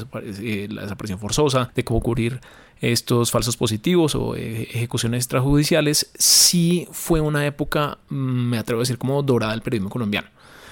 eh, 0.42 0.68
la 0.70 0.84
desaparición 0.84 1.20
forzosa, 1.20 1.72
de 1.74 1.84
cómo 1.84 2.02
cubrir 2.02 2.42
estos 2.82 3.32
falsos 3.32 3.58
positivos 3.58 4.16
o 4.16 4.36
eh, 4.36 4.68
ejecuciones 4.74 5.20
extrajudiciales, 5.20 6.12
sí 6.18 6.88
fue 6.92 7.22
una 7.22 7.46
época, 7.46 7.98
mm, 8.10 8.16
me 8.16 8.58
atrevo 8.58 8.82
a 8.82 8.84
decir, 8.84 8.98
como 8.98 9.24
dorada 9.24 9.54
del 9.54 9.62
periodismo 9.62 9.90
colombiano. 9.90 10.28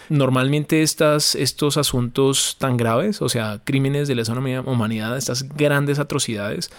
Normalmente 0.09 0.83
estas, 0.83 1.33
estos 1.33 1.77
asuntos 1.77 2.57
tan 2.59 2.75
graves, 2.75 3.21
o 3.21 3.29
sea, 3.29 3.61
crímenes 3.63 4.07
de 4.07 4.15
lesa 4.15 4.33
humanidad, 4.33 5.17
estas 5.17 5.43
grandes 5.43 5.97
atrocidades, 5.97 6.71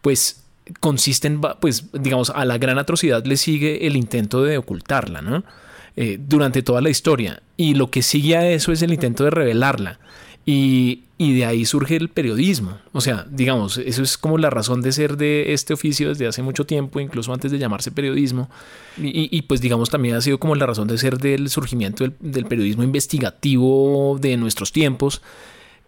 pues 0.00 0.39
consisten, 0.78 1.40
pues, 1.60 1.86
digamos, 1.92 2.30
a 2.30 2.44
la 2.44 2.58
gran 2.58 2.78
atrocidad 2.78 3.24
le 3.24 3.36
sigue 3.36 3.86
el 3.86 3.96
intento 3.96 4.42
de 4.42 4.58
ocultarla, 4.58 5.22
¿no? 5.22 5.44
Eh, 5.96 6.18
durante 6.20 6.62
toda 6.62 6.80
la 6.80 6.90
historia. 6.90 7.42
Y 7.56 7.74
lo 7.74 7.90
que 7.90 8.02
sigue 8.02 8.36
a 8.36 8.48
eso 8.48 8.72
es 8.72 8.82
el 8.82 8.92
intento 8.92 9.24
de 9.24 9.30
revelarla. 9.30 9.98
Y, 10.46 11.02
de 11.18 11.44
ahí 11.44 11.64
surge 11.66 11.96
el 11.96 12.08
periodismo. 12.08 12.78
O 12.92 13.00
sea, 13.00 13.26
digamos, 13.30 13.76
eso 13.76 14.02
es 14.02 14.16
como 14.16 14.38
la 14.38 14.48
razón 14.48 14.80
de 14.80 14.92
ser 14.92 15.16
de 15.16 15.52
este 15.52 15.74
oficio 15.74 16.08
desde 16.08 16.26
hace 16.26 16.42
mucho 16.42 16.64
tiempo, 16.64 16.98
incluso 16.98 17.32
antes 17.32 17.52
de 17.52 17.58
llamarse 17.58 17.90
periodismo. 17.90 18.48
Y, 18.96 19.42
pues 19.42 19.60
digamos 19.60 19.90
también 19.90 20.14
ha 20.14 20.20
sido 20.22 20.38
como 20.38 20.54
la 20.54 20.66
razón 20.66 20.88
de 20.88 20.96
ser 20.96 21.18
del 21.18 21.50
surgimiento 21.50 22.10
del 22.18 22.46
periodismo 22.46 22.82
investigativo 22.82 24.18
de 24.20 24.36
nuestros 24.38 24.72
tiempos 24.72 25.20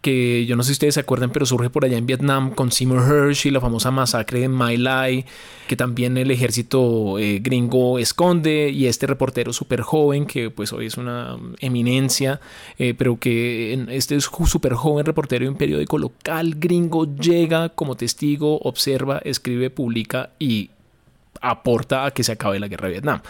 que 0.02 0.46
yo 0.46 0.56
no 0.56 0.64
sé 0.64 0.68
si 0.68 0.72
ustedes 0.72 0.94
se 0.94 1.00
acuerdan, 1.00 1.30
pero 1.30 1.46
surge 1.46 1.70
por 1.70 1.84
allá 1.84 1.96
en 1.96 2.06
Vietnam 2.06 2.50
con 2.50 2.72
Seymour 2.72 3.02
Hersh 3.08 3.46
y 3.46 3.50
la 3.52 3.60
famosa 3.60 3.92
masacre 3.92 4.40
de 4.40 4.48
My 4.48 4.76
Lai, 4.76 5.24
que 5.68 5.76
también 5.76 6.18
el 6.18 6.32
ejército 6.32 7.20
eh, 7.20 7.38
gringo 7.38 8.00
esconde, 8.00 8.70
y 8.70 8.86
este 8.86 9.06
reportero 9.06 9.52
súper 9.52 9.80
joven, 9.80 10.26
que 10.26 10.50
pues 10.50 10.72
hoy 10.72 10.86
es 10.86 10.96
una 10.96 11.38
eminencia, 11.60 12.40
eh, 12.78 12.94
pero 12.98 13.18
que 13.18 13.86
este 13.90 14.16
es 14.16 14.24
súper 14.24 14.74
joven 14.74 15.06
reportero 15.06 15.44
de 15.44 15.50
un 15.50 15.56
periódico 15.56 15.96
local 15.98 16.56
gringo, 16.58 17.06
llega 17.14 17.68
como 17.68 17.96
testigo, 17.96 18.58
observa, 18.58 19.20
escribe, 19.24 19.70
publica 19.70 20.30
y 20.40 20.70
aporta 21.40 22.06
a 22.06 22.10
que 22.10 22.24
se 22.24 22.32
acabe 22.32 22.58
la 22.58 22.66
guerra 22.66 22.88
de 22.88 22.94
Vietnam. 22.94 23.20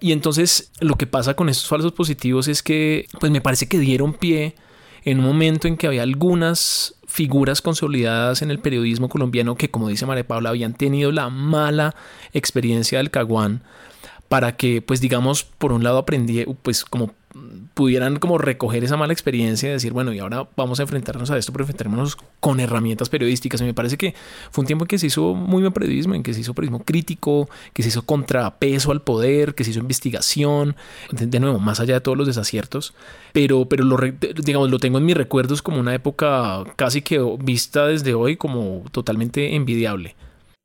Y 0.00 0.10
entonces 0.10 0.72
lo 0.80 0.96
que 0.96 1.06
pasa 1.06 1.34
con 1.34 1.48
estos 1.48 1.68
falsos 1.68 1.92
positivos 1.92 2.48
es 2.48 2.64
que 2.64 3.06
pues 3.20 3.30
me 3.30 3.40
parece 3.40 3.68
que 3.68 3.78
dieron 3.78 4.14
pie 4.14 4.56
en 5.04 5.20
un 5.20 5.26
momento 5.26 5.68
en 5.68 5.76
que 5.76 5.86
había 5.86 6.02
algunas 6.02 6.94
figuras 7.06 7.62
consolidadas 7.62 8.42
en 8.42 8.50
el 8.50 8.58
periodismo 8.58 9.08
colombiano 9.08 9.56
que, 9.56 9.70
como 9.70 9.88
dice 9.88 10.06
María 10.06 10.26
Paula, 10.26 10.50
habían 10.50 10.74
tenido 10.74 11.12
la 11.12 11.28
mala 11.28 11.94
experiencia 12.32 12.98
del 12.98 13.10
caguán 13.10 13.62
para 14.28 14.56
que, 14.56 14.80
pues 14.80 15.00
digamos, 15.00 15.42
por 15.44 15.72
un 15.72 15.82
lado 15.82 15.98
aprendí, 15.98 16.44
pues 16.62 16.84
como 16.84 17.12
pudieran 17.74 18.18
como 18.18 18.38
recoger 18.38 18.82
esa 18.82 18.96
mala 18.96 19.12
experiencia 19.12 19.68
y 19.68 19.72
decir, 19.72 19.92
bueno, 19.92 20.12
y 20.12 20.18
ahora 20.18 20.48
vamos 20.56 20.80
a 20.80 20.82
enfrentarnos 20.82 21.30
a 21.30 21.38
esto, 21.38 21.52
pero 21.52 21.62
enfrentémonos 21.62 22.16
con 22.40 22.58
herramientas 22.58 23.08
periodísticas. 23.08 23.60
Y 23.60 23.64
me 23.64 23.74
parece 23.74 23.96
que 23.96 24.14
fue 24.50 24.62
un 24.62 24.66
tiempo 24.66 24.84
en 24.84 24.88
que 24.88 24.98
se 24.98 25.06
hizo 25.06 25.34
muy 25.34 25.62
buen 25.62 25.72
periodismo, 25.72 26.14
en 26.14 26.22
que 26.22 26.34
se 26.34 26.40
hizo 26.40 26.54
periodismo 26.54 26.84
crítico, 26.84 27.48
que 27.72 27.82
se 27.82 27.90
hizo 27.90 28.02
contrapeso 28.02 28.90
al 28.90 29.02
poder, 29.02 29.54
que 29.54 29.64
se 29.64 29.70
hizo 29.70 29.80
investigación, 29.80 30.76
de, 31.12 31.40
nuevo, 31.40 31.58
más 31.60 31.78
allá 31.80 31.94
de 31.94 32.00
todos 32.00 32.18
los 32.18 32.26
desaciertos, 32.26 32.94
pero, 33.32 33.66
pero 33.66 33.84
lo, 33.84 33.96
digamos, 34.42 34.70
lo 34.70 34.78
tengo 34.78 34.98
en 34.98 35.04
mis 35.04 35.16
recuerdos 35.16 35.62
como 35.62 35.78
una 35.78 35.94
época 35.94 36.64
casi 36.76 37.02
que 37.02 37.20
vista 37.40 37.86
desde 37.86 38.14
hoy 38.14 38.36
como 38.36 38.84
totalmente 38.90 39.54
envidiable. 39.54 40.16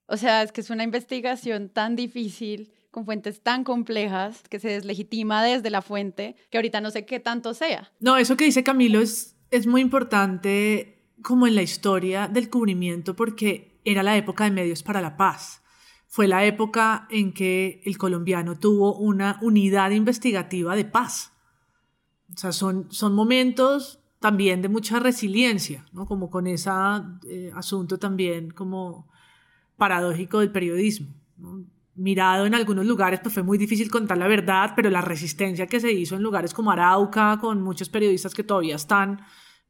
O 0.07 0.17
sea, 0.17 0.43
es 0.43 0.51
que 0.51 0.61
es 0.61 0.69
una 0.69 0.83
investigación 0.83 1.69
tan 1.69 1.95
difícil 1.95 2.74
con 2.95 3.03
fuentes 3.03 3.41
tan 3.41 3.65
complejas 3.65 4.41
que 4.49 4.57
se 4.57 4.69
deslegitima 4.69 5.43
desde 5.43 5.69
la 5.69 5.81
fuente, 5.81 6.37
que 6.49 6.57
ahorita 6.57 6.79
no 6.79 6.91
sé 6.91 7.05
qué 7.05 7.19
tanto 7.19 7.53
sea. 7.53 7.91
No, 7.99 8.15
eso 8.15 8.37
que 8.37 8.45
dice 8.45 8.63
Camilo 8.63 9.01
es, 9.01 9.35
es 9.51 9.67
muy 9.67 9.81
importante 9.81 11.11
como 11.21 11.45
en 11.45 11.55
la 11.55 11.61
historia 11.61 12.29
del 12.29 12.49
cubrimiento 12.49 13.13
porque 13.13 13.81
era 13.83 14.01
la 14.01 14.15
época 14.15 14.45
de 14.45 14.51
medios 14.51 14.81
para 14.81 15.01
la 15.01 15.17
paz. 15.17 15.61
Fue 16.07 16.29
la 16.29 16.45
época 16.45 17.05
en 17.09 17.33
que 17.33 17.81
el 17.83 17.97
colombiano 17.97 18.57
tuvo 18.57 18.95
una 18.95 19.39
unidad 19.41 19.91
investigativa 19.91 20.73
de 20.77 20.85
paz. 20.85 21.33
O 22.33 22.37
sea, 22.37 22.53
son, 22.53 22.87
son 22.91 23.13
momentos 23.13 23.99
también 24.21 24.61
de 24.61 24.69
mucha 24.69 24.99
resiliencia, 24.99 25.85
¿no? 25.91 26.05
Como 26.05 26.29
con 26.29 26.47
ese 26.47 26.69
eh, 27.27 27.51
asunto 27.55 27.97
también 27.99 28.51
como 28.51 29.09
paradójico 29.75 30.39
del 30.39 30.53
periodismo. 30.53 31.13
Mirado 31.95 32.45
en 32.45 32.53
algunos 32.53 32.85
lugares, 32.85 33.21
pues 33.21 33.33
fue 33.33 33.43
muy 33.43 33.57
difícil 33.57 33.89
contar 33.89 34.17
la 34.17 34.27
verdad, 34.27 34.73
pero 34.75 34.89
la 34.89 35.01
resistencia 35.01 35.67
que 35.67 35.79
se 35.79 35.91
hizo 35.91 36.15
en 36.15 36.23
lugares 36.23 36.53
como 36.53 36.71
Arauca, 36.71 37.37
con 37.39 37.61
muchos 37.61 37.89
periodistas 37.89 38.33
que 38.33 38.43
todavía 38.43 38.75
están 38.75 39.21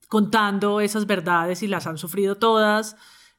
contando 0.07 0.81
esas 0.81 1.05
verdades 1.05 1.61
y 1.63 1.67
las 1.67 1.88
han 1.88 1.97
sufrido 1.97 2.38
todas, 2.38 2.95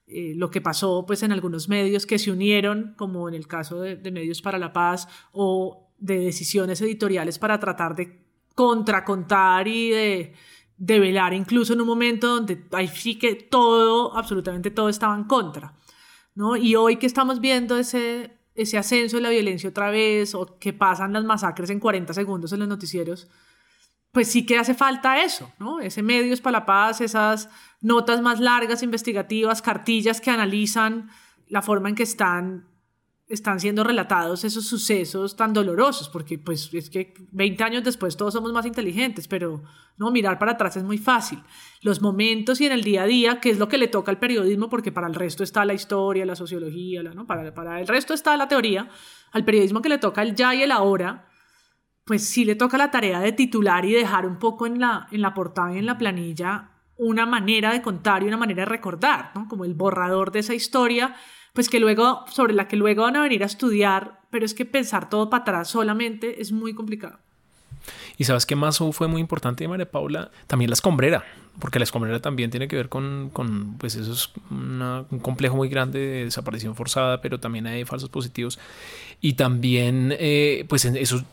eh, 0.07 0.35
lo 0.37 0.51
que 0.51 0.61
pasó 0.61 1.05
pues 1.05 1.25
en 1.25 1.33
algunos 1.33 1.69
medios 1.69 2.07
que 2.07 2.19
se 2.19 2.31
unieron, 2.31 2.95
como 2.97 3.29
en 3.29 3.35
el 3.35 3.49
caso 3.49 3.81
de, 3.81 4.11
Medios 4.13 4.41
para 4.41 4.59
la 4.59 4.73
Paz, 4.73 5.09
o 5.33 5.91
de 5.99 6.19
decisiones 6.19 6.81
editoriales 6.81 7.39
para 7.39 7.59
tratar 7.59 7.97
de 7.97 8.25
contracontar 8.55 9.67
y 9.67 9.91
de, 9.91 10.35
de 10.77 11.01
velar, 11.01 11.35
incluso 11.35 11.73
en 11.73 11.81
un 11.81 11.89
momento 11.89 12.29
donde 12.29 12.67
ahí 12.73 12.89
sí 12.89 13.19
que 13.19 13.35
todo, 13.35 14.17
absolutamente 14.17 14.71
todo 14.71 14.89
estaba 14.89 15.17
en 15.17 15.25
contra. 15.25 15.75
¿no? 16.37 16.57
Y 16.57 16.77
hoy 16.77 16.97
que 16.97 17.07
estamos 17.07 17.41
viendo 17.41 17.77
ese, 17.79 18.36
ese 18.57 18.79
ascenso 18.79 19.17
de 19.17 19.23
la 19.23 19.31
violencia 19.31 19.71
otra 19.71 19.91
vez, 19.91 20.35
o 20.35 20.59
que 20.59 20.73
pasan 20.73 21.13
las 21.13 21.25
masacres 21.25 21.71
en 21.71 21.81
40 21.81 22.13
segundos 22.15 22.53
en 22.53 22.61
los 22.61 22.69
noticieros, 22.69 23.29
pues 24.13 24.29
sí 24.29 24.47
que 24.47 24.59
hace 24.59 24.75
falta 24.75 25.23
eso, 25.23 25.53
¿no? 25.59 25.81
Ese 25.81 26.03
Medios 26.03 26.41
para 26.41 26.61
la 26.61 26.67
Paz, 26.67 27.03
esas 27.03 27.51
notas 27.83 28.23
más 28.23 28.41
largas, 28.41 28.83
investigativas, 28.83 29.61
cartillas 29.61 30.21
que 30.21 30.31
analizan 30.31 31.11
la 31.49 31.61
forma 31.61 31.91
en 31.91 31.95
que 31.95 32.05
están, 32.05 32.67
están 33.29 33.59
siendo 33.59 33.83
relatados 33.83 34.45
esos 34.45 34.67
sucesos 34.67 35.35
tan 35.35 35.53
dolorosos, 35.53 36.09
porque 36.09 36.39
pues 36.39 36.73
es 36.73 36.91
que 36.91 37.15
20 37.33 37.65
años 37.65 37.85
después 37.85 38.17
todos 38.17 38.35
somos 38.35 38.53
más 38.53 38.67
inteligentes, 38.67 39.27
pero 39.27 39.65
no 39.97 40.13
mirar 40.13 40.39
para 40.39 40.53
atrás 40.53 40.77
es 40.77 40.85
muy 40.85 40.99
fácil. 40.99 41.43
Los 41.83 42.01
momentos 42.01 42.61
y 42.61 42.67
en 42.67 42.73
el 42.73 42.85
día 42.85 43.03
a 43.03 43.07
día, 43.07 43.41
que 43.41 43.51
es 43.51 43.59
lo 43.59 43.69
que 43.69 43.79
le 43.79 43.89
toca 43.89 44.13
al 44.13 44.19
periodismo, 44.19 44.69
porque 44.69 44.93
para 44.93 45.09
el 45.09 45.15
resto 45.15 45.43
está 45.43 45.65
la 45.65 45.75
historia, 45.75 46.25
la 46.25 46.37
sociología, 46.37 47.03
¿no? 47.03 47.27
para, 47.27 47.53
para 47.53 47.81
el 47.81 47.89
resto 47.89 48.15
está 48.15 48.37
la 48.37 48.47
teoría, 48.47 48.89
al 49.33 49.45
periodismo 49.45 49.83
que 49.83 49.89
le 49.89 49.99
toca 49.99 50.23
el 50.23 50.37
ya 50.37 50.55
y 50.55 50.63
el 50.63 50.71
ahora, 50.71 51.29
pues 52.05 52.29
sí 52.29 52.45
le 52.45 52.55
toca 52.55 52.79
la 52.79 52.93
tarea 52.93 53.19
de 53.19 53.33
titular 53.33 53.85
y 53.85 53.93
dejar 53.93 54.27
un 54.27 54.39
poco 54.39 54.67
en 54.67 54.79
la, 54.79 55.09
en 55.11 55.21
la 55.21 55.35
portada 55.35 55.75
y 55.75 55.79
en 55.79 55.87
la 55.87 55.99
planilla 55.99 56.71
una 56.99 57.27
manera 57.27 57.73
de 57.73 57.83
contar 57.83 58.23
y 58.23 58.27
una 58.27 58.37
manera 58.37 58.63
de 58.63 58.71
recordar, 58.71 59.33
¿no? 59.35 59.49
Como 59.49 59.65
el 59.65 59.75
borrador 59.75 60.33
de 60.33 60.39
esa 60.39 60.55
historia, 60.55 61.15
pues 61.57 61.71
que 61.71 61.81
luego, 61.81 62.27
sobre 62.31 62.53
la 62.53 62.69
que 62.69 62.77
luego 62.77 63.05
van 63.05 63.17
a 63.17 63.23
venir 63.23 63.43
a 63.43 63.47
estudiar, 63.47 64.21
pero 64.31 64.45
es 64.45 64.53
que 64.53 64.67
pensar 64.67 65.09
todo 65.09 65.31
para 65.31 65.41
atrás 65.41 65.69
solamente 65.69 66.43
es 66.43 66.53
muy 66.53 66.75
complicado. 66.75 67.19
Y 68.19 68.25
sabes 68.25 68.45
qué 68.45 68.55
más 68.55 68.79
fue 68.93 69.09
muy 69.09 69.23
importante, 69.23 69.67
María 69.67 69.91
Paula, 69.91 70.31
también 70.49 70.69
la 70.69 70.75
escombrera, 70.75 71.25
porque 71.59 71.79
la 71.79 71.85
escombrera 71.85 72.21
también 72.21 72.51
tiene 72.51 72.69
que 72.69 72.77
ver 72.77 72.91
con, 72.91 73.31
con 73.33 73.79
pues 73.79 73.95
eso 73.95 74.13
es 74.13 74.31
un 74.51 75.19
complejo 75.23 75.57
muy 75.57 75.71
grande 75.71 75.99
de 75.99 76.25
desaparición 76.25 76.75
forzada, 76.77 77.23
pero 77.23 77.41
también 77.41 77.67
hay 77.67 77.87
falsos 77.87 78.11
positivos. 78.11 78.59
Y 79.23 79.33
también, 79.33 80.15
eh, 80.19 80.67
pues 80.69 80.85
eso 80.85 81.25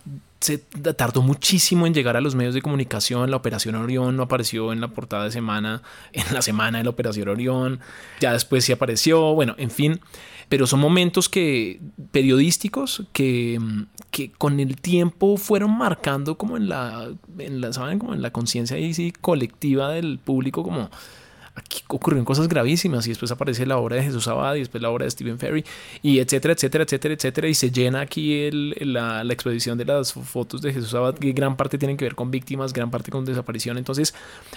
se 0.43 0.57
tardó 0.57 1.21
muchísimo 1.21 1.87
en 1.87 1.93
llegar 1.93 2.17
a 2.17 2.21
los 2.21 2.35
medios 2.35 2.53
de 2.53 2.61
comunicación. 2.61 3.31
La 3.31 3.37
Operación 3.37 3.75
Orión 3.75 4.17
no 4.17 4.23
apareció 4.23 4.73
en 4.73 4.81
la 4.81 4.89
portada 4.89 5.23
de 5.23 5.31
semana, 5.31 5.81
en 6.13 6.33
la 6.33 6.41
semana 6.41 6.79
de 6.79 6.83
la 6.83 6.89
Operación 6.89 7.29
Orión. 7.29 7.79
Ya 8.19 8.33
después 8.33 8.65
sí 8.65 8.73
apareció. 8.73 9.33
Bueno, 9.33 9.55
en 9.57 9.71
fin. 9.71 10.01
Pero 10.49 10.67
son 10.67 10.81
momentos 10.81 11.29
que 11.29 11.79
periodísticos 12.11 13.03
que, 13.13 13.57
que 14.11 14.31
con 14.33 14.59
el 14.59 14.75
tiempo 14.75 15.37
fueron 15.37 15.77
marcando 15.77 16.37
como 16.37 16.57
en 16.57 16.67
la, 16.67 17.09
en 17.39 17.61
la 17.61 17.71
¿saben? 17.71 17.97
Como 17.97 18.13
en 18.13 18.21
la 18.21 18.31
conciencia 18.31 18.77
colectiva 19.21 19.91
del 19.91 20.19
público 20.19 20.61
como 20.61 20.91
aquí 21.55 21.83
ocurrieron 21.87 22.25
cosas 22.25 22.47
gravísimas 22.47 23.05
y 23.05 23.09
después 23.09 23.31
aparece 23.31 23.65
la 23.65 23.77
obra 23.77 23.97
de 23.97 24.03
Jesús 24.03 24.27
Abad 24.27 24.55
y 24.55 24.59
después 24.59 24.81
la 24.81 24.89
obra 24.89 25.05
de 25.05 25.11
Stephen 25.11 25.37
Ferry 25.37 25.63
y 26.01 26.19
etcétera, 26.19 26.53
etcétera, 26.53 26.83
etcétera, 26.83 27.13
etcétera 27.13 27.47
y 27.47 27.53
se 27.53 27.71
llena 27.71 28.01
aquí 28.01 28.49
la, 28.51 29.23
la, 29.23 29.33
exposición 29.33 29.77
de 29.77 29.85
las 29.85 30.13
fotos 30.13 30.61
de 30.61 30.73
Jesús 30.73 30.93
Abad 30.93 31.15
que 31.15 31.31
gran 31.31 31.55
parte 31.55 31.77
tienen 31.77 31.97
que 31.97 32.05
ver 32.05 32.15
con 32.15 32.31
víctimas, 32.31 32.73
gran 32.73 32.89
parte 32.89 33.11
con 33.11 33.25
desaparición. 33.25 33.77
Entonces, 33.77 34.13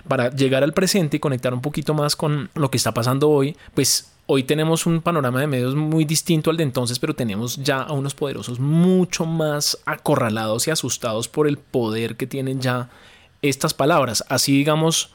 para 0.08 0.30
llegar 0.30 0.62
al 0.62 0.72
presente 0.72 1.18
y 1.18 1.20
conectar 1.20 1.52
un 1.52 1.60
poquito 1.60 1.94
más 1.94 2.16
con 2.16 2.50
lo 2.54 2.70
que 2.70 2.78
está 2.78 2.92
pasando 2.92 3.28
hoy, 3.30 3.56
pues 3.74 4.12
Hoy 4.28 4.42
tenemos 4.42 4.86
un 4.86 5.02
panorama 5.02 5.38
de 5.38 5.46
medios 5.46 5.76
muy 5.76 6.04
distinto 6.04 6.50
al 6.50 6.56
de 6.56 6.64
entonces, 6.64 6.98
pero 6.98 7.14
tenemos 7.14 7.58
ya 7.62 7.82
a 7.82 7.92
unos 7.92 8.12
poderosos 8.12 8.58
mucho 8.58 9.24
más 9.24 9.78
acorralados 9.86 10.66
y 10.66 10.72
asustados 10.72 11.28
por 11.28 11.46
el 11.46 11.58
poder 11.58 12.16
que 12.16 12.26
tienen 12.26 12.60
ya 12.60 12.90
estas 13.40 13.72
palabras. 13.72 14.24
Así 14.28 14.50
digamos, 14.50 15.14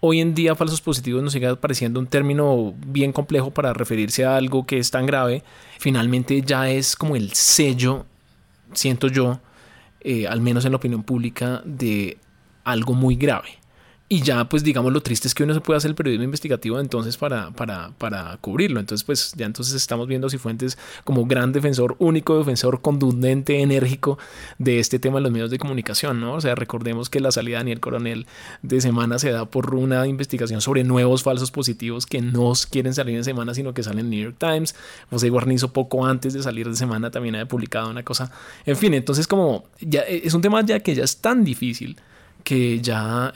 hoy 0.00 0.20
en 0.20 0.34
día 0.34 0.54
falsos 0.54 0.80
positivos 0.80 1.22
nos 1.22 1.32
sigue 1.32 1.54
pareciendo 1.56 2.00
un 2.00 2.06
término 2.06 2.74
bien 2.86 3.12
complejo 3.12 3.50
para 3.50 3.72
referirse 3.72 4.24
a 4.24 4.36
algo 4.36 4.66
que 4.66 4.78
es 4.78 4.90
tan 4.90 5.06
grave, 5.06 5.42
finalmente 5.78 6.42
ya 6.42 6.68
es 6.70 6.96
como 6.96 7.16
el 7.16 7.32
sello, 7.32 8.06
siento 8.72 9.08
yo, 9.08 9.40
eh, 10.00 10.26
al 10.26 10.40
menos 10.40 10.64
en 10.64 10.72
la 10.72 10.76
opinión 10.78 11.02
pública, 11.02 11.62
de 11.64 12.18
algo 12.64 12.94
muy 12.94 13.16
grave. 13.16 13.59
Y 14.12 14.22
ya, 14.22 14.48
pues 14.48 14.64
digamos, 14.64 14.92
lo 14.92 15.02
triste 15.02 15.28
es 15.28 15.36
que 15.36 15.44
uno 15.44 15.54
se 15.54 15.60
puede 15.60 15.76
hacer 15.76 15.90
el 15.90 15.94
periodismo 15.94 16.24
investigativo 16.24 16.80
entonces 16.80 17.16
para, 17.16 17.52
para, 17.52 17.92
para 17.96 18.38
cubrirlo. 18.40 18.80
Entonces, 18.80 19.04
pues 19.04 19.32
ya 19.36 19.46
entonces 19.46 19.76
estamos 19.76 20.08
viendo 20.08 20.26
a 20.26 20.30
Cifuentes 20.30 20.76
como 21.04 21.26
gran 21.26 21.52
defensor, 21.52 21.94
único 22.00 22.36
defensor 22.36 22.80
contundente, 22.82 23.60
enérgico 23.60 24.18
de 24.58 24.80
este 24.80 24.98
tema 24.98 25.18
en 25.18 25.22
los 25.22 25.32
medios 25.32 25.52
de 25.52 25.60
comunicación, 25.60 26.20
¿no? 26.20 26.34
O 26.34 26.40
sea, 26.40 26.56
recordemos 26.56 27.08
que 27.08 27.20
la 27.20 27.30
salida 27.30 27.58
de 27.58 27.60
Daniel 27.60 27.78
Coronel 27.78 28.26
de 28.62 28.80
semana 28.80 29.20
se 29.20 29.30
da 29.30 29.44
por 29.44 29.76
una 29.76 30.04
investigación 30.08 30.60
sobre 30.60 30.82
nuevos 30.82 31.22
falsos 31.22 31.52
positivos 31.52 32.04
que 32.04 32.20
no 32.20 32.52
quieren 32.68 32.94
salir 32.94 33.14
en 33.14 33.22
semana, 33.22 33.54
sino 33.54 33.74
que 33.74 33.84
salen 33.84 34.06
en 34.06 34.10
New 34.10 34.22
York 34.24 34.36
Times. 34.40 34.74
José 35.10 35.30
Guarnizo 35.30 35.72
poco 35.72 36.04
antes 36.04 36.32
de 36.32 36.42
salir 36.42 36.68
de 36.68 36.74
semana 36.74 37.12
también 37.12 37.36
había 37.36 37.46
publicado 37.46 37.88
una 37.88 38.02
cosa. 38.02 38.32
En 38.66 38.76
fin, 38.76 38.92
entonces 38.92 39.28
como 39.28 39.66
ya 39.80 40.00
es 40.00 40.34
un 40.34 40.42
tema 40.42 40.66
ya 40.66 40.80
que 40.80 40.96
ya 40.96 41.04
es 41.04 41.18
tan 41.18 41.44
difícil 41.44 41.96
que 42.44 42.80
ya 42.80 43.32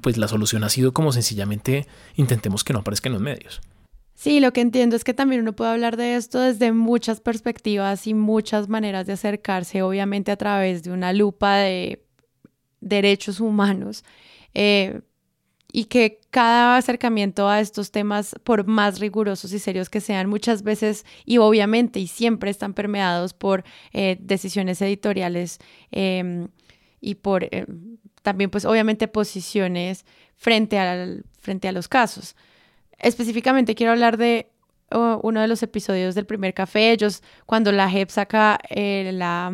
pues 0.00 0.16
la 0.16 0.28
solución 0.28 0.64
ha 0.64 0.68
sido 0.68 0.92
como 0.92 1.12
sencillamente 1.12 1.86
intentemos 2.16 2.64
que 2.64 2.72
no 2.72 2.80
aparezca 2.80 3.08
en 3.08 3.14
los 3.14 3.22
medios. 3.22 3.60
Sí, 4.14 4.40
lo 4.40 4.52
que 4.52 4.60
entiendo 4.60 4.96
es 4.96 5.04
que 5.04 5.12
también 5.12 5.42
uno 5.42 5.54
puede 5.54 5.72
hablar 5.72 5.96
de 5.96 6.16
esto 6.16 6.40
desde 6.40 6.72
muchas 6.72 7.20
perspectivas 7.20 8.06
y 8.06 8.14
muchas 8.14 8.68
maneras 8.68 9.06
de 9.06 9.14
acercarse, 9.14 9.82
obviamente 9.82 10.30
a 10.30 10.36
través 10.36 10.82
de 10.82 10.92
una 10.92 11.12
lupa 11.12 11.56
de 11.56 12.04
derechos 12.80 13.40
humanos. 13.40 14.04
Eh, 14.54 15.00
y 15.76 15.86
que 15.86 16.20
cada 16.30 16.76
acercamiento 16.76 17.48
a 17.48 17.58
estos 17.58 17.90
temas, 17.90 18.36
por 18.44 18.64
más 18.64 19.00
rigurosos 19.00 19.52
y 19.52 19.58
serios 19.58 19.90
que 19.90 20.00
sean, 20.00 20.28
muchas 20.28 20.62
veces 20.62 21.04
y 21.26 21.38
obviamente 21.38 21.98
y 21.98 22.06
siempre 22.06 22.48
están 22.50 22.74
permeados 22.74 23.34
por 23.34 23.64
eh, 23.92 24.16
decisiones 24.20 24.80
editoriales 24.80 25.58
em, 25.90 26.46
y 27.00 27.16
por 27.16 27.48
em, 27.50 27.98
también 28.24 28.50
pues 28.50 28.64
obviamente 28.64 29.06
posiciones 29.06 30.06
frente, 30.34 30.78
al, 30.78 31.24
frente 31.38 31.68
a 31.68 31.72
los 31.72 31.88
casos. 31.88 32.34
Específicamente 32.98 33.74
quiero 33.74 33.92
hablar 33.92 34.16
de 34.16 34.50
uno 34.90 35.40
de 35.40 35.48
los 35.48 35.62
episodios 35.62 36.14
del 36.14 36.24
primer 36.24 36.54
café, 36.54 36.92
ellos 36.92 37.22
cuando 37.46 37.70
la 37.70 37.88
JEP 37.88 38.10
saca 38.10 38.58
eh, 38.70 39.10
la... 39.12 39.52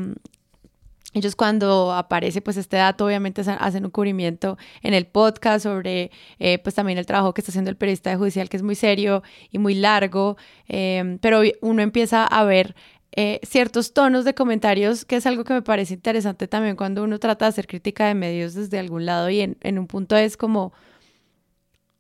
Ellos 1.12 1.34
cuando 1.34 1.92
aparece 1.92 2.40
pues 2.40 2.56
este 2.56 2.76
dato 2.76 3.04
obviamente 3.04 3.40
hacen 3.40 3.84
un 3.84 3.90
cubrimiento 3.90 4.56
en 4.80 4.94
el 4.94 5.06
podcast 5.06 5.64
sobre 5.64 6.12
eh, 6.38 6.60
pues 6.60 6.76
también 6.76 6.98
el 6.98 7.06
trabajo 7.06 7.34
que 7.34 7.40
está 7.40 7.50
haciendo 7.50 7.68
el 7.68 7.76
periodista 7.76 8.16
judicial 8.16 8.48
que 8.48 8.56
es 8.56 8.62
muy 8.62 8.76
serio 8.76 9.24
y 9.50 9.58
muy 9.58 9.74
largo, 9.74 10.36
eh, 10.68 11.18
pero 11.20 11.40
uno 11.62 11.82
empieza 11.82 12.24
a 12.24 12.44
ver 12.44 12.76
eh, 13.12 13.40
ciertos 13.42 13.92
tonos 13.92 14.24
de 14.24 14.34
comentarios, 14.34 15.04
que 15.04 15.16
es 15.16 15.26
algo 15.26 15.42
que 15.44 15.52
me 15.52 15.62
parece 15.62 15.94
interesante 15.94 16.46
también 16.46 16.76
cuando 16.76 17.02
uno 17.02 17.18
trata 17.18 17.46
de 17.46 17.48
hacer 17.48 17.66
crítica 17.66 18.06
de 18.06 18.14
medios 18.14 18.54
desde 18.54 18.78
algún 18.78 19.04
lado 19.04 19.28
y 19.30 19.40
en, 19.40 19.78
un 19.78 19.86
punto 19.88 20.16
es 20.16 20.36
como, 20.36 20.72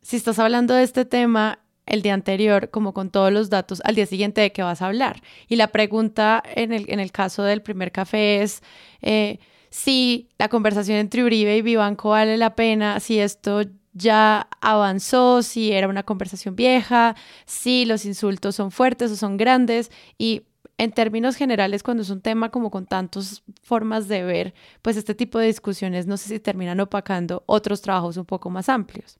si 0.02 0.16
estás 0.16 0.38
hablando 0.38 0.74
de 0.74 0.84
este 0.84 1.04
tema 1.04 1.58
el 1.86 2.02
día 2.02 2.14
anterior, 2.14 2.70
como 2.70 2.94
con 2.94 3.10
todos 3.10 3.32
los 3.32 3.50
datos, 3.50 3.82
al 3.84 3.96
día 3.96 4.06
siguiente 4.06 4.40
de 4.40 4.52
qué 4.52 4.62
vas 4.62 4.82
a 4.82 4.86
hablar. 4.86 5.22
Y 5.48 5.56
la 5.56 5.68
pregunta 5.68 6.42
en 6.54 6.72
el, 6.72 6.84
en 6.88 7.00
el 7.00 7.10
caso 7.10 7.42
del 7.42 7.62
primer 7.62 7.90
café 7.90 8.42
es 8.42 8.62
eh, 9.02 9.40
si 9.70 10.28
la 10.38 10.48
conversación 10.48 10.98
entre 10.98 11.24
Uribe 11.24 11.56
y 11.56 11.62
Vivanco 11.62 12.10
vale 12.10 12.36
la 12.36 12.54
pena, 12.54 13.00
si 13.00 13.18
esto 13.18 13.62
ya 13.92 14.48
avanzó, 14.60 15.42
si 15.42 15.72
era 15.72 15.88
una 15.88 16.04
conversación 16.04 16.54
vieja, 16.54 17.16
si 17.46 17.84
los 17.84 18.04
insultos 18.04 18.54
son 18.54 18.70
fuertes 18.70 19.10
o 19.10 19.16
son 19.16 19.36
grandes 19.36 19.90
y 20.16 20.42
en 20.80 20.92
términos 20.92 21.36
generales, 21.36 21.82
cuando 21.82 22.02
es 22.02 22.08
un 22.08 22.22
tema 22.22 22.50
como 22.50 22.70
con 22.70 22.86
tantas 22.86 23.42
formas 23.62 24.08
de 24.08 24.24
ver, 24.24 24.54
pues 24.80 24.96
este 24.96 25.14
tipo 25.14 25.38
de 25.38 25.46
discusiones 25.46 26.06
no 26.06 26.16
sé 26.16 26.28
si 26.28 26.40
terminan 26.40 26.80
opacando 26.80 27.42
otros 27.44 27.82
trabajos 27.82 28.16
un 28.16 28.24
poco 28.24 28.48
más 28.48 28.70
amplios. 28.70 29.18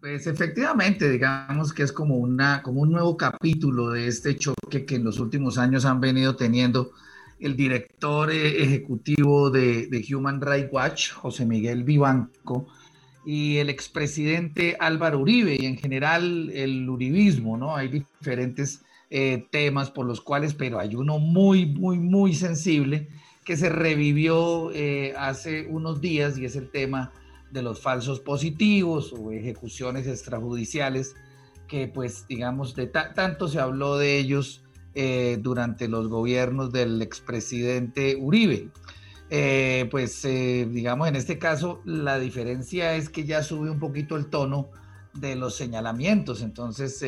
Pues 0.00 0.26
efectivamente, 0.26 1.10
digamos 1.10 1.72
que 1.72 1.82
es 1.82 1.92
como, 1.92 2.16
una, 2.16 2.62
como 2.62 2.82
un 2.82 2.92
nuevo 2.92 3.16
capítulo 3.16 3.88
de 3.88 4.06
este 4.06 4.36
choque 4.36 4.84
que 4.84 4.96
en 4.96 5.04
los 5.04 5.18
últimos 5.18 5.56
años 5.56 5.86
han 5.86 5.98
venido 5.98 6.36
teniendo 6.36 6.90
el 7.40 7.56
director 7.56 8.30
eh, 8.30 8.62
ejecutivo 8.62 9.48
de, 9.48 9.86
de 9.86 10.14
Human 10.14 10.42
Rights 10.42 10.68
Watch, 10.70 11.12
José 11.12 11.46
Miguel 11.46 11.84
Vivanco, 11.84 12.68
y 13.24 13.56
el 13.56 13.70
expresidente 13.70 14.76
Álvaro 14.78 15.20
Uribe 15.20 15.56
y 15.58 15.64
en 15.64 15.78
general 15.78 16.50
el 16.50 16.86
uribismo, 16.86 17.56
¿no? 17.56 17.74
Hay 17.74 17.88
diferentes 17.88 18.82
eh, 19.08 19.46
temas 19.52 19.92
por 19.92 20.04
los 20.04 20.20
cuales, 20.20 20.54
pero 20.54 20.80
hay 20.80 20.96
uno 20.96 21.20
muy, 21.20 21.64
muy, 21.64 21.96
muy 21.96 22.34
sensible 22.34 23.08
que 23.44 23.56
se 23.56 23.68
revivió 23.68 24.72
eh, 24.72 25.14
hace 25.16 25.68
unos 25.68 26.00
días 26.00 26.36
y 26.36 26.44
es 26.44 26.56
el 26.56 26.70
tema 26.70 27.12
de 27.52 27.62
los 27.62 27.80
falsos 27.80 28.18
positivos 28.18 29.12
o 29.12 29.30
ejecuciones 29.30 30.08
extrajudiciales 30.08 31.14
que 31.68 31.86
pues 31.86 32.26
digamos 32.28 32.74
de 32.74 32.88
tanto 32.88 33.46
se 33.46 33.60
habló 33.60 33.96
de 33.96 34.18
ellos 34.18 34.64
eh, 34.96 35.38
durante 35.40 35.86
los 35.86 36.08
gobiernos 36.08 36.72
del 36.72 37.00
expresidente 37.00 38.16
Uribe. 38.16 38.70
Pues 39.88 40.22
digamos 40.22 41.06
en 41.06 41.14
este 41.14 41.38
caso 41.38 41.80
la 41.84 42.18
diferencia 42.18 42.96
es 42.96 43.08
que 43.08 43.24
ya 43.24 43.44
sube 43.44 43.70
un 43.70 43.78
poquito 43.78 44.16
el 44.16 44.26
tono 44.26 44.70
de 45.14 45.36
los 45.36 45.54
señalamientos. 45.54 46.42
Entonces, 46.42 47.04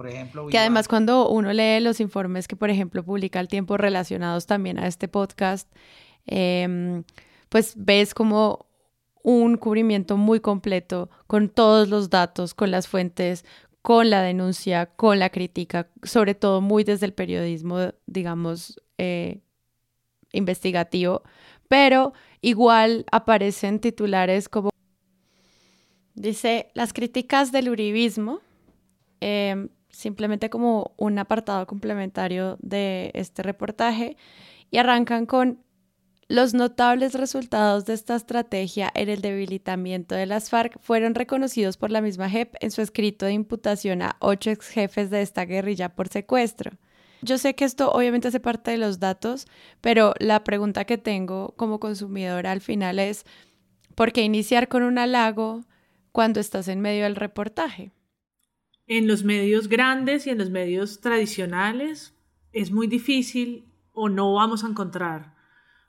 por 0.00 0.08
ejemplo... 0.08 0.46
Que 0.46 0.56
además 0.56 0.88
cuando 0.88 1.28
uno 1.28 1.52
lee 1.52 1.78
los 1.80 2.00
informes 2.00 2.48
que, 2.48 2.56
por 2.56 2.70
ejemplo, 2.70 3.04
publica 3.04 3.38
el 3.38 3.48
tiempo 3.48 3.76
relacionados 3.76 4.46
también 4.46 4.78
a 4.78 4.86
este 4.86 5.08
podcast, 5.08 5.70
em, 6.24 7.04
pues 7.50 7.74
ves 7.76 8.14
como 8.14 8.64
un 9.22 9.58
cubrimiento 9.58 10.16
muy 10.16 10.40
completo 10.40 11.10
con 11.26 11.50
todos 11.50 11.90
los 11.90 12.08
datos, 12.08 12.54
con 12.54 12.70
las 12.70 12.88
fuentes, 12.88 13.44
con 13.82 14.08
la 14.08 14.22
denuncia, 14.22 14.86
con 14.86 15.18
la 15.18 15.28
crítica, 15.28 15.90
sobre 16.02 16.34
todo 16.34 16.62
muy 16.62 16.82
desde 16.82 17.04
el 17.04 17.12
periodismo, 17.12 17.92
digamos, 18.06 18.80
investigativo, 20.32 21.24
pero 21.68 22.14
igual 22.40 23.04
aparecen 23.12 23.80
titulares 23.80 24.48
como, 24.48 24.70
dice, 26.14 26.70
las 26.72 26.94
críticas 26.94 27.52
del 27.52 27.68
uribismo, 27.68 28.40
em, 29.20 29.68
simplemente 29.90 30.50
como 30.50 30.92
un 30.96 31.18
apartado 31.18 31.66
complementario 31.66 32.56
de 32.60 33.10
este 33.14 33.42
reportaje, 33.42 34.16
y 34.70 34.78
arrancan 34.78 35.26
con 35.26 35.64
los 36.30 36.54
notables 36.54 37.14
resultados 37.14 37.86
de 37.86 37.94
esta 37.94 38.14
estrategia 38.14 38.88
en 38.94 39.08
el 39.08 39.20
debilitamiento 39.20 40.14
de 40.14 40.26
las 40.26 40.48
FARC 40.48 40.78
fueron 40.80 41.16
reconocidos 41.16 41.76
por 41.76 41.90
la 41.90 42.00
misma 42.00 42.30
JEP 42.30 42.54
en 42.60 42.70
su 42.70 42.82
escrito 42.82 43.26
de 43.26 43.32
imputación 43.32 44.00
a 44.00 44.14
ocho 44.20 44.50
ex 44.50 44.68
jefes 44.68 45.10
de 45.10 45.22
esta 45.22 45.44
guerrilla 45.44 45.88
por 45.88 46.06
secuestro. 46.06 46.78
Yo 47.22 47.36
sé 47.36 47.56
que 47.56 47.64
esto 47.64 47.90
obviamente 47.90 48.28
hace 48.28 48.38
parte 48.38 48.70
de 48.70 48.78
los 48.78 49.00
datos, 49.00 49.48
pero 49.80 50.14
la 50.20 50.44
pregunta 50.44 50.84
que 50.84 50.98
tengo 50.98 51.52
como 51.56 51.80
consumidora 51.80 52.52
al 52.52 52.60
final 52.60 53.00
es, 53.00 53.24
¿por 53.96 54.12
qué 54.12 54.22
iniciar 54.22 54.68
con 54.68 54.84
un 54.84 54.98
halago 54.98 55.64
cuando 56.12 56.38
estás 56.38 56.68
en 56.68 56.80
medio 56.80 57.02
del 57.02 57.16
reportaje? 57.16 57.90
En 58.92 59.06
los 59.06 59.22
medios 59.22 59.68
grandes 59.68 60.26
y 60.26 60.30
en 60.30 60.38
los 60.38 60.50
medios 60.50 61.00
tradicionales 61.00 62.12
es 62.52 62.72
muy 62.72 62.88
difícil 62.88 63.72
o 63.92 64.08
no 64.08 64.34
vamos 64.34 64.64
a 64.64 64.66
encontrar 64.66 65.36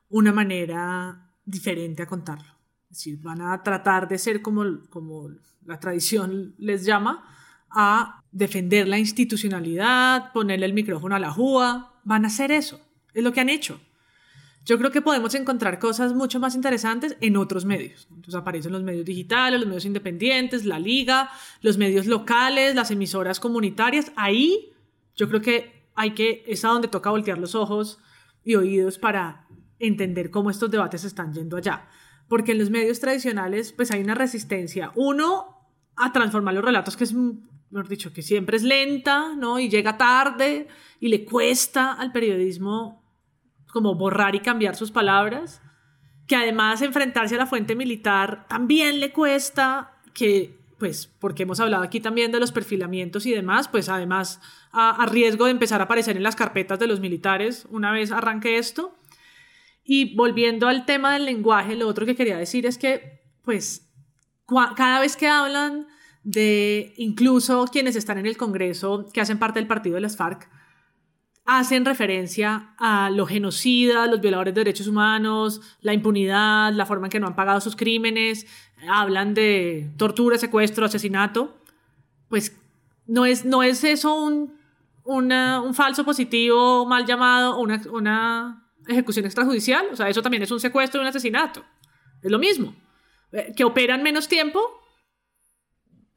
una 0.08 0.32
manera 0.32 1.34
diferente 1.43 2.04
a 2.04 2.06
contarlo. 2.06 2.54
Es 2.91 2.97
decir, 2.97 3.20
van 3.24 3.41
a 3.41 3.64
tratar 3.64 4.08
de 4.08 4.20
ser 4.20 4.43
como, 4.43 4.88
como 4.91 5.32
la 5.66 5.80
tradición 5.80 6.54
les 6.60 6.86
llama, 6.86 7.28
a 7.72 8.22
defender 8.32 8.88
la 8.88 8.99
institucionalidad, 8.99 10.32
ponerle 10.32 10.68
el 10.68 10.74
micrófono 10.74 11.16
a 11.16 11.20
la 11.20 11.32
JUA, 11.32 11.99
van 12.04 12.26
a 12.26 12.28
hacer 12.28 12.52
eso, 12.52 12.80
es 13.16 13.24
lo 13.24 13.34
que 13.34 13.39
han 13.39 13.49
hecho. 13.49 13.82
Yo 14.64 14.78
creo 14.78 14.91
que 14.91 15.01
podemos 15.01 15.34
encontrar 15.34 15.80
cosas 15.80 16.14
mucho 16.14 16.39
más 16.39 16.55
interesantes 16.55 17.18
en 17.20 17.36
otros 17.36 17.66
medios. 17.66 18.07
Entonces 18.09 18.36
aparecen 18.36 18.72
los 18.72 18.84
medios 18.84 19.05
digitales, 19.05 19.59
los 19.59 19.68
medios 19.68 19.86
independientes, 19.86 20.66
la 20.66 20.80
liga, 20.80 21.32
los 21.62 21.78
medios 21.78 22.05
locales, 22.05 22.76
las 22.76 22.91
emisoras 22.91 23.39
comunitarias. 23.39 24.12
Ahí 24.16 24.72
yo 25.16 25.28
creo 25.30 25.41
que 25.41 25.88
hay 25.95 26.12
que, 26.12 26.43
es 26.47 26.64
a 26.64 26.70
donde 26.70 26.88
toca 26.88 27.09
voltear 27.09 27.39
los 27.39 27.55
ojos 27.55 27.99
y 28.43 28.55
oídos 28.55 28.99
para 28.99 29.47
entender 29.80 30.30
cómo 30.30 30.51
estos 30.51 30.70
debates 30.70 31.03
están 31.05 31.34
yendo 31.34 31.57
allá. 31.57 31.88
Porque 32.28 32.51
en 32.51 32.59
los 32.59 32.70
medios 32.70 32.99
tradicionales 32.99 33.74
pues 33.74 33.89
hay 33.91 34.01
una 34.01 34.16
resistencia, 34.16 34.91
uno, 34.95 35.57
a 35.95 36.14
transformar 36.14 36.53
los 36.53 36.64
relatos, 36.64 36.95
que 36.95 37.03
es 37.03 37.14
mejor 37.14 37.88
dicho, 37.88 38.14
que 38.14 38.22
siempre 38.22 38.57
es 38.57 38.64
lenta, 38.64 39.36
¿no? 39.36 39.59
Y 39.59 39.70
llega 39.70 39.97
tarde 39.97 40.68
y 40.99 41.07
le 41.09 41.26
cuesta 41.26 41.93
al 41.93 42.12
periodismo 42.12 43.01
como 43.72 43.95
borrar 43.95 44.36
y 44.36 44.39
cambiar 44.39 44.76
sus 44.76 44.91
palabras, 44.91 45.61
que 46.28 46.36
además 46.36 46.82
enfrentarse 46.82 47.36
a 47.36 47.39
la 47.39 47.45
fuente 47.45 47.76
militar 47.76 48.47
también 48.47 48.99
le 48.99 49.11
cuesta, 49.11 49.97
que 50.13 50.61
pues 50.82 51.05
porque 51.19 51.43
hemos 51.43 51.59
hablado 51.59 51.84
aquí 51.84 51.99
también 51.99 52.32
de 52.32 52.39
los 52.39 52.51
perfilamientos 52.51 53.28
y 53.28 53.32
demás, 53.32 53.67
pues 53.67 53.88
además 53.88 54.41
a, 54.72 55.05
riesgo 55.05 55.45
de 55.45 55.51
empezar 55.51 55.80
a 55.80 55.84
aparecer 55.84 56.17
en 56.17 56.24
las 56.24 56.36
carpetas 56.36 56.80
de 56.80 56.88
los 56.88 56.99
militares 56.99 57.67
una 57.69 57.91
vez 57.91 58.11
arranque 58.11 58.57
esto. 58.57 58.95
Y 59.84 60.15
volviendo 60.15 60.67
al 60.67 60.86
tema 60.86 61.13
del 61.13 61.26
lenguaje, 61.26 61.76
lo 61.76 61.88
otro 61.88 62.07
que 62.07 62.15
quería 62.15 62.38
decir 62.38 62.65
es 62.65 62.80
que 62.80 63.22
pues 63.43 63.91
cada 64.76 64.99
vez 64.99 65.15
que 65.15 65.28
hablan 65.28 65.88
de 66.24 66.93
incluso 66.97 67.65
quienes 67.72 67.95
están 67.95 68.17
en 68.17 68.26
el 68.26 68.38
Congreso, 68.38 69.07
que 69.13 69.22
hacen 69.22 69.38
parte 69.38 69.59
del 69.59 69.67
partido 69.67 69.95
de 69.95 70.01
las 70.01 70.17
FARC, 70.17 70.49
hacen 71.46 71.86
referencia 71.86 72.74
a 72.78 73.10
los 73.10 73.28
genocidas, 73.30 74.10
los 74.10 74.22
violadores 74.22 74.54
de 74.54 74.62
derechos 74.62 74.88
humanos, 74.88 75.62
la 75.82 75.94
impunidad, 75.94 76.72
la 76.74 76.86
forma 76.86 77.08
en 77.08 77.12
que 77.12 77.20
no 77.20 77.28
han 77.28 77.36
pagado 77.36 77.62
sus 77.62 77.76
crímenes, 77.76 78.46
hablan 78.89 79.34
de 79.34 79.92
tortura, 79.98 80.38
secuestro, 80.38 80.86
asesinato, 80.86 81.58
pues 82.30 82.58
no 83.08 83.26
es, 83.26 83.44
no 83.44 83.64
es 83.64 83.84
eso 83.84 84.16
un, 84.16 84.54
un 85.04 85.74
falso 85.74 86.06
positivo 86.06 86.86
mal 86.86 87.06
llamado 87.06 87.58
o 87.58 87.62
una, 87.62 87.82
una 87.92 88.72
ejecución 88.88 89.26
extrajudicial, 89.26 89.88
o 89.92 89.96
sea, 89.96 90.10
eso 90.10 90.22
también 90.22 90.44
es 90.44 90.52
un 90.52 90.60
secuestro 90.60 91.02
un 91.02 91.08
asesinato, 91.08 91.64
es 92.22 92.32
lo 92.32 92.39
mismo, 92.39 92.76
eh, 93.32 93.54
que 93.56 93.64
operan 93.64 94.04
menos 94.04 94.28
tiempo 94.28 94.82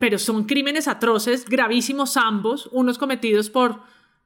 pero 0.04 0.18
son 0.18 0.44
crímenes 0.44 0.88
atroces, 0.88 1.46
gravísimos 1.46 2.18
ambos, 2.18 2.68
unos 2.72 2.98
cometidos 2.98 3.48
por 3.48 3.80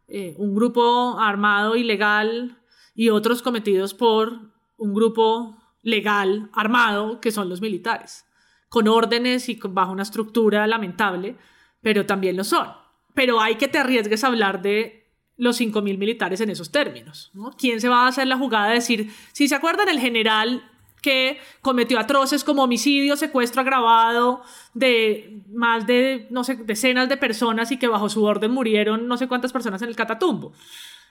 eh, 0.09 0.35
un 0.39 0.55
grupo 0.55 1.19
armado 1.21 1.77
ilegal 1.77 2.59
y 2.95 3.11
otros 3.11 3.43
cometidos 3.43 3.95
por 3.95 4.41
un 4.77 4.95
grupo 4.95 5.57
legal 5.83 6.51
armado, 6.53 7.21
que 7.21 7.31
son 7.31 7.49
los 7.49 7.61
militares, 7.61 8.25
con 8.69 8.89
órdenes 8.89 9.49
y 9.49 9.59
bajo 9.63 9.93
una 9.93 10.03
estructura 10.03 10.67
lamentable, 10.67 11.37
pero 11.81 12.07
también 12.07 12.37
lo 12.37 12.45
son. 12.45 12.69
Pero 13.15 13.41
hay 13.41 13.57
que 13.57 13.69
te 13.69 13.79
arriesgues 13.79 14.25
a 14.25 14.29
hablar 14.29 14.63
de 14.63 14.99
los 15.37 15.61
5.000 15.61 15.99
militares 15.99 16.41
en 16.41 16.51
esos 16.51 16.73
términos. 16.73 17.31
¿Quién 17.57 17.81
se 17.81 17.89
va 17.89 18.05
a 18.05 18.09
hacer 18.09 18.27
la 18.27 18.37
jugada 18.37 18.69
de 18.69 18.75
decir, 18.75 19.13
si 19.33 19.47
se 19.47 19.55
acuerdan, 19.55 19.89
el 19.89 20.01
general 20.01 20.63
que 21.03 21.39
cometió 21.61 21.99
atroces 21.99 22.45
como 22.45 22.65
homicidio, 22.65 23.17
secuestro 23.17 23.61
agravado 23.61 24.43
de 24.75 25.43
más 25.53 25.87
de, 25.87 26.27
no 26.31 26.45
sé, 26.45 26.57
decenas 26.57 27.09
de 27.09 27.17
personas 27.17 27.71
y 27.73 27.79
que 27.79 27.89
bajo 27.89 28.09
su 28.09 28.25
orden 28.25 28.51
murieron 28.51 29.07
no 29.07 29.17
sé 29.17 29.29
cuántas 29.29 29.53
personas 29.53 29.83
en 29.83 29.89
el 29.89 29.97
Catatumbo. 29.97 30.53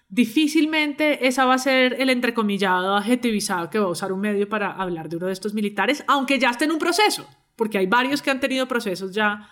Difícilmente 0.10 1.28
esa 1.28 1.46
va 1.46 1.56
a 1.56 1.60
ser 1.60 2.00
el 2.00 2.10
entrecomillado 2.10 2.96
adjetivizado 2.96 3.70
que 3.70 3.80
va 3.80 3.86
a 3.86 3.90
usar 3.90 4.14
un 4.14 4.22
medio 4.22 4.48
para 4.48 4.72
hablar 4.72 5.10
de 5.10 5.18
uno 5.18 5.28
de 5.28 5.34
estos 5.34 5.54
militares, 5.54 6.04
aunque 6.08 6.40
ya 6.40 6.50
esté 6.50 6.66
en 6.66 6.72
un 6.72 6.80
proceso, 6.80 7.28
porque 7.58 7.78
hay 7.78 7.88
varios 7.88 8.22
que 8.22 8.32
han 8.32 8.40
tenido 8.40 8.68
procesos 8.68 9.12
ya 9.14 9.50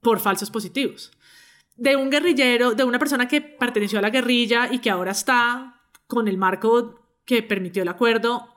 por 0.00 0.18
falsos 0.18 0.50
positivos. 0.50 1.12
De 1.76 1.94
un 1.94 2.10
guerrillero, 2.10 2.74
de 2.74 2.84
una 2.84 2.98
persona 2.98 3.28
que 3.28 3.40
perteneció 3.40 4.00
a 4.00 4.02
la 4.02 4.10
guerrilla 4.10 4.68
y 4.72 4.80
que 4.80 4.90
ahora 4.90 5.12
está 5.12 5.80
con 6.08 6.26
el 6.26 6.36
marco 6.36 7.00
que 7.24 7.42
permitió 7.42 7.82
el 7.82 7.88
acuerdo 7.88 8.51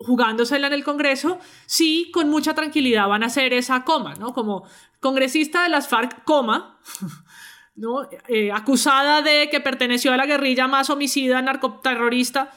jugándosela 0.00 0.66
en 0.66 0.72
el 0.72 0.84
Congreso, 0.84 1.38
sí, 1.66 2.10
con 2.12 2.28
mucha 2.28 2.54
tranquilidad 2.54 3.06
van 3.06 3.22
a 3.22 3.26
hacer 3.26 3.52
esa 3.52 3.84
coma, 3.84 4.14
¿no? 4.14 4.32
Como 4.32 4.64
congresista 4.98 5.62
de 5.62 5.68
las 5.68 5.88
FARC, 5.88 6.24
coma, 6.24 6.78
¿no? 7.76 8.08
Eh, 8.28 8.50
acusada 8.50 9.22
de 9.22 9.48
que 9.50 9.60
perteneció 9.60 10.12
a 10.12 10.16
la 10.16 10.26
guerrilla 10.26 10.66
más 10.68 10.90
homicida, 10.90 11.42
narcoterrorista, 11.42 12.50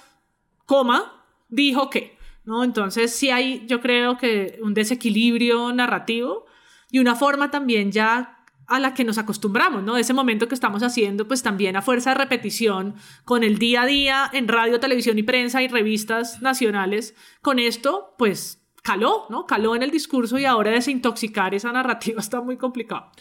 coma, 0.65 1.25
dijo 1.49 1.89
que, 1.89 2.17
¿no? 2.45 2.63
Entonces 2.63 3.13
sí 3.13 3.29
hay, 3.29 3.65
yo 3.67 3.81
creo 3.81 4.17
que 4.17 4.59
un 4.63 4.73
desequilibrio 4.73 5.73
narrativo 5.73 6.45
y 6.91 6.99
una 6.99 7.15
forma 7.15 7.51
también 7.51 7.91
ya 7.91 8.42
a 8.67 8.79
la 8.79 8.93
que 8.93 9.03
nos 9.03 9.17
acostumbramos, 9.17 9.83
¿no? 9.83 9.97
Ese 9.97 10.13
momento 10.13 10.47
que 10.47 10.55
estamos 10.55 10.83
haciendo, 10.83 11.27
pues 11.27 11.43
también 11.43 11.75
a 11.75 11.81
fuerza 11.81 12.11
de 12.11 12.15
repetición, 12.15 12.95
con 13.25 13.43
el 13.43 13.57
día 13.57 13.83
a 13.83 13.85
día 13.85 14.29
en 14.33 14.47
radio, 14.47 14.79
televisión 14.79 15.17
y 15.17 15.23
prensa 15.23 15.61
y 15.61 15.67
revistas 15.67 16.41
nacionales, 16.41 17.15
con 17.41 17.59
esto, 17.59 18.15
pues 18.17 18.61
caló, 18.83 19.25
¿no? 19.29 19.45
Caló 19.45 19.75
en 19.75 19.83
el 19.83 19.91
discurso 19.91 20.37
y 20.37 20.45
ahora 20.45 20.71
desintoxicar 20.71 21.55
esa 21.55 21.71
narrativa 21.71 22.19
está 22.21 22.41
muy 22.41 22.57
complicado. 22.57 23.11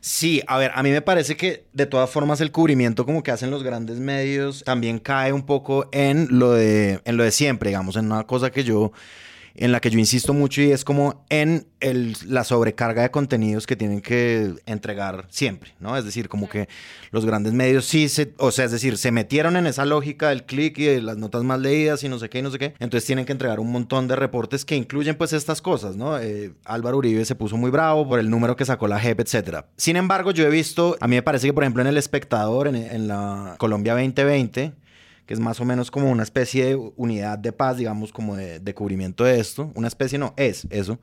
Sí, 0.00 0.42
a 0.46 0.58
ver, 0.58 0.70
a 0.74 0.82
mí 0.84 0.90
me 0.90 1.02
parece 1.02 1.36
que 1.36 1.66
de 1.72 1.86
todas 1.86 2.08
formas 2.08 2.40
el 2.40 2.52
cubrimiento 2.52 3.04
como 3.04 3.24
que 3.24 3.32
hacen 3.32 3.50
los 3.50 3.64
grandes 3.64 3.98
medios 3.98 4.62
también 4.62 5.00
cae 5.00 5.32
un 5.32 5.44
poco 5.44 5.88
en 5.90 6.28
lo 6.38 6.52
de, 6.52 7.00
en 7.04 7.16
lo 7.16 7.24
de 7.24 7.32
siempre, 7.32 7.70
digamos, 7.70 7.96
en 7.96 8.06
una 8.06 8.24
cosa 8.24 8.50
que 8.50 8.62
yo 8.62 8.92
en 9.58 9.72
la 9.72 9.80
que 9.80 9.90
yo 9.90 9.98
insisto 9.98 10.32
mucho 10.32 10.62
y 10.62 10.70
es 10.70 10.84
como 10.84 11.24
en 11.30 11.66
la 12.26 12.44
sobrecarga 12.44 13.02
de 13.02 13.10
contenidos 13.10 13.66
que 13.66 13.74
tienen 13.74 14.00
que 14.00 14.54
entregar 14.66 15.26
siempre, 15.30 15.74
¿no? 15.80 15.96
Es 15.96 16.04
decir, 16.04 16.28
como 16.28 16.48
que 16.48 16.68
los 17.10 17.26
grandes 17.26 17.52
medios 17.52 17.84
sí 17.84 18.08
se, 18.08 18.34
o 18.38 18.52
sea, 18.52 18.66
es 18.66 18.70
decir, 18.70 18.96
se 18.96 19.10
metieron 19.10 19.56
en 19.56 19.66
esa 19.66 19.84
lógica 19.84 20.28
del 20.28 20.44
clic 20.44 20.78
y 20.78 20.84
de 20.84 21.02
las 21.02 21.16
notas 21.16 21.42
más 21.42 21.58
leídas 21.58 22.04
y 22.04 22.08
no 22.08 22.20
sé 22.20 22.28
qué 22.30 22.38
y 22.38 22.42
no 22.42 22.52
sé 22.52 22.58
qué, 22.58 22.74
entonces 22.78 23.04
tienen 23.04 23.24
que 23.24 23.32
entregar 23.32 23.58
un 23.58 23.72
montón 23.72 24.06
de 24.06 24.14
reportes 24.14 24.64
que 24.64 24.76
incluyen 24.76 25.16
pues 25.16 25.32
estas 25.32 25.60
cosas, 25.60 25.96
¿no? 25.96 26.18
Eh, 26.18 26.52
Álvaro 26.64 26.98
Uribe 26.98 27.24
se 27.24 27.34
puso 27.34 27.56
muy 27.56 27.70
bravo 27.72 28.08
por 28.08 28.20
el 28.20 28.30
número 28.30 28.54
que 28.54 28.64
sacó 28.64 28.86
la 28.86 29.00
JEP, 29.00 29.20
etcétera. 29.20 29.66
Sin 29.76 29.96
embargo, 29.96 30.30
yo 30.30 30.46
he 30.46 30.50
visto, 30.50 30.96
a 31.00 31.08
mí 31.08 31.16
me 31.16 31.22
parece 31.22 31.48
que 31.48 31.52
por 31.52 31.64
ejemplo 31.64 31.82
en 31.82 31.88
El 31.88 31.96
Espectador, 31.96 32.68
en, 32.68 32.76
en 32.76 33.08
la 33.08 33.56
Colombia 33.58 33.94
2020, 33.94 34.72
que 35.28 35.34
es 35.34 35.40
más 35.40 35.60
o 35.60 35.66
menos 35.66 35.90
como 35.90 36.10
una 36.10 36.22
especie 36.22 36.64
de 36.64 36.92
unidad 36.96 37.38
de 37.38 37.52
paz, 37.52 37.76
digamos, 37.76 38.14
como 38.14 38.34
de, 38.34 38.74
cubrimiento 38.74 39.24
de 39.24 39.38
esto. 39.38 39.70
Una 39.74 39.86
especie 39.86 40.18
no, 40.18 40.32
es 40.38 40.66
eso. 40.70 40.98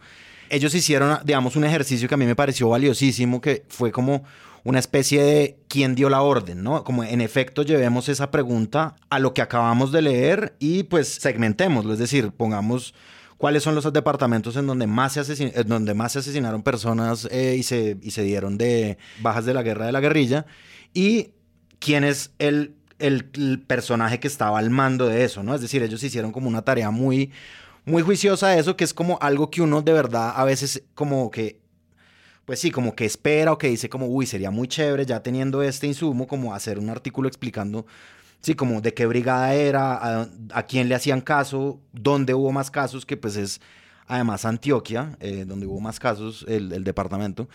Ellos 0.50 0.74
hicieron, 0.74 1.20
digamos, 1.24 1.56
un 1.56 1.64
ejercicio 1.64 2.08
que 2.08 2.16
a 2.16 2.18
mí 2.18 2.26
me 2.26 2.36
pareció 2.36 2.68
valiosísimo, 2.70 3.40
que 3.40 3.66
fue 3.70 3.92
como 3.92 4.24
una 4.64 4.80
especie 4.80 5.22
de 5.22 5.60
quién 5.68 5.94
dio 5.94 6.10
la 6.10 6.24
orden, 6.24 6.64
¿no? 6.64 6.84
Como 6.84 7.04
en 7.04 7.22
efecto 7.22 7.62
llevemos 7.62 8.10
esa 8.10 8.32
pregunta 8.32 8.96
a 9.12 9.20
lo 9.20 9.36
que 9.36 9.44
acabamos 9.44 9.92
de 9.92 10.02
leer 10.02 10.56
y 10.58 10.82
pues 10.82 11.08
segmentémoslo, 11.08 11.94
es 11.94 12.00
decir, 12.00 12.32
pongamos 12.32 12.96
cuáles 13.38 13.62
son 13.62 13.76
los 13.76 13.94
departamentos 13.94 14.56
en 14.56 14.66
donde 14.66 14.88
más 14.88 15.14
se, 15.14 15.20
asesin 15.20 15.52
en 15.54 15.68
donde 15.68 15.94
más 15.94 16.14
se 16.14 16.20
asesinaron 16.20 16.64
personas 16.64 17.28
eh, 17.30 17.58
y, 17.60 17.62
se, 17.62 18.00
y 18.02 18.10
se 18.10 18.24
dieron 18.24 18.58
de 18.58 18.98
bajas 19.22 19.46
de 19.46 19.54
la 19.54 19.62
guerra 19.62 19.86
de 19.86 19.92
la 19.92 20.00
guerrilla 20.00 20.48
y 20.96 21.34
quién 21.78 22.04
es 22.04 22.32
el 22.40 22.74
el, 23.00 23.64
personaje 23.68 24.20
que 24.20 24.28
estaba 24.28 24.60
al 24.60 24.70
mando 24.70 25.08
de 25.08 25.24
eso, 25.24 25.44
¿no? 25.44 25.56
Es 25.56 25.62
decir, 25.62 25.84
ellos 25.84 26.04
hicieron 26.04 26.32
como 26.32 26.48
una 26.48 26.64
tarea 26.64 26.92
muy, 26.92 27.32
muy 27.86 28.02
juiciosa 28.02 28.50
de 28.50 28.60
eso, 28.60 28.78
que 28.78 28.84
es 28.84 28.94
como 28.94 29.18
algo 29.22 29.50
que 29.50 29.62
uno 29.62 29.82
de 29.82 29.94
verdad 29.94 30.34
a 30.36 30.44
veces 30.46 30.84
como 30.94 31.30
que, 31.32 31.60
pues 32.46 32.60
sí, 32.60 32.72
como 32.72 32.96
que 32.96 33.06
espera 33.06 33.52
o 33.52 33.58
que 33.58 33.68
dice 33.68 33.90
como, 33.90 34.08
uy, 34.08 34.26
sería 34.26 34.52
muy 34.52 34.68
chévere 34.68 35.06
ya 35.06 35.22
teniendo 35.22 35.62
este 35.64 35.88
insumo, 35.88 36.28
como 36.28 36.54
hacer 36.54 36.80
un 36.80 36.90
artículo 36.90 37.28
explicando, 37.28 37.86
sí, 38.42 38.56
como 38.56 38.82
de 38.82 38.94
qué 38.94 39.06
brigada 39.06 39.54
era, 39.54 40.30
a, 40.54 40.64
quién 40.64 40.90
le 40.90 40.96
hacían 40.96 41.22
caso, 41.22 41.80
dónde 41.92 42.34
hubo 42.34 42.52
más 42.52 42.72
casos, 42.72 43.06
que 43.06 43.18
pues 43.18 43.36
es 43.36 43.62
además 44.08 44.46
Antioquia, 44.46 45.18
eh, 45.20 45.46
donde 45.48 45.66
hubo 45.66 45.80
más 45.80 46.00
casos, 46.00 46.46
el, 46.48 46.72
el 46.72 46.84
departamento 46.84 47.50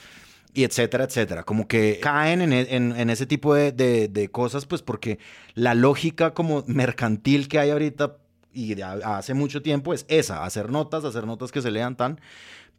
y 0.55 0.65
etcétera, 0.65 1.05
etcétera. 1.05 1.43
Como 1.45 1.69
que 1.69 1.99
caen 2.03 2.43
en, 2.43 2.53
en, 2.53 3.11
ese 3.11 3.27
tipo 3.27 3.55
de, 3.55 3.73
de, 3.73 4.31
cosas, 4.31 4.67
pues 4.67 4.83
porque 4.83 5.19
la 5.55 5.75
lógica 5.75 6.35
como 6.35 6.65
mercantil 6.67 7.49
que 7.49 7.59
hay 7.59 7.71
ahorita 7.71 8.17
y 8.53 8.81
hace 8.83 9.35
mucho 9.35 9.63
tiempo 9.63 9.95
es 9.95 10.05
esa, 10.09 10.45
hacer 10.45 10.71
notas, 10.71 11.05
hacer 11.05 11.27
notas 11.27 11.53
que 11.53 11.63
se 11.63 11.71
lean 11.71 11.97
tan... 11.97 12.21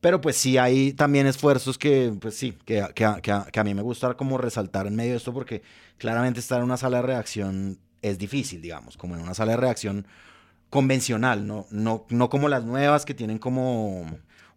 Pero 0.01 0.19
pues 0.19 0.36
sí 0.36 0.57
hay 0.57 0.93
también 0.93 1.28
esfuerzos 1.28 1.78
que, 1.78 2.11
pues 2.19 2.36
sí, 2.36 2.57
que, 2.65 2.84
que, 2.95 3.07
que 3.22 3.59
a 3.59 3.63
mí 3.63 3.76
me 3.76 3.84
gusta 3.84 4.15
como 4.15 4.39
resaltar 4.39 4.88
en 4.88 4.95
medio 4.95 5.11
de 5.11 5.17
esto 5.17 5.32
porque 5.32 5.61
claramente 5.99 6.39
estar 6.39 6.57
en 6.57 6.63
una 6.63 6.78
sala 6.78 6.97
de 6.97 7.03
reacción 7.03 7.78
es 8.01 8.17
difícil, 8.17 8.63
digamos, 8.63 8.97
como 8.97 9.15
en 9.15 9.22
una 9.22 9.36
sala 9.36 9.51
de 9.51 9.57
reacción 9.57 10.07
convencional, 10.72 11.45
no, 11.45 11.67
no, 11.69 12.05
no 12.09 12.30
como 12.30 12.49
las 12.49 12.63
nuevas 12.63 13.05
que 13.05 13.13
tienen 13.13 13.38
como 13.38 14.07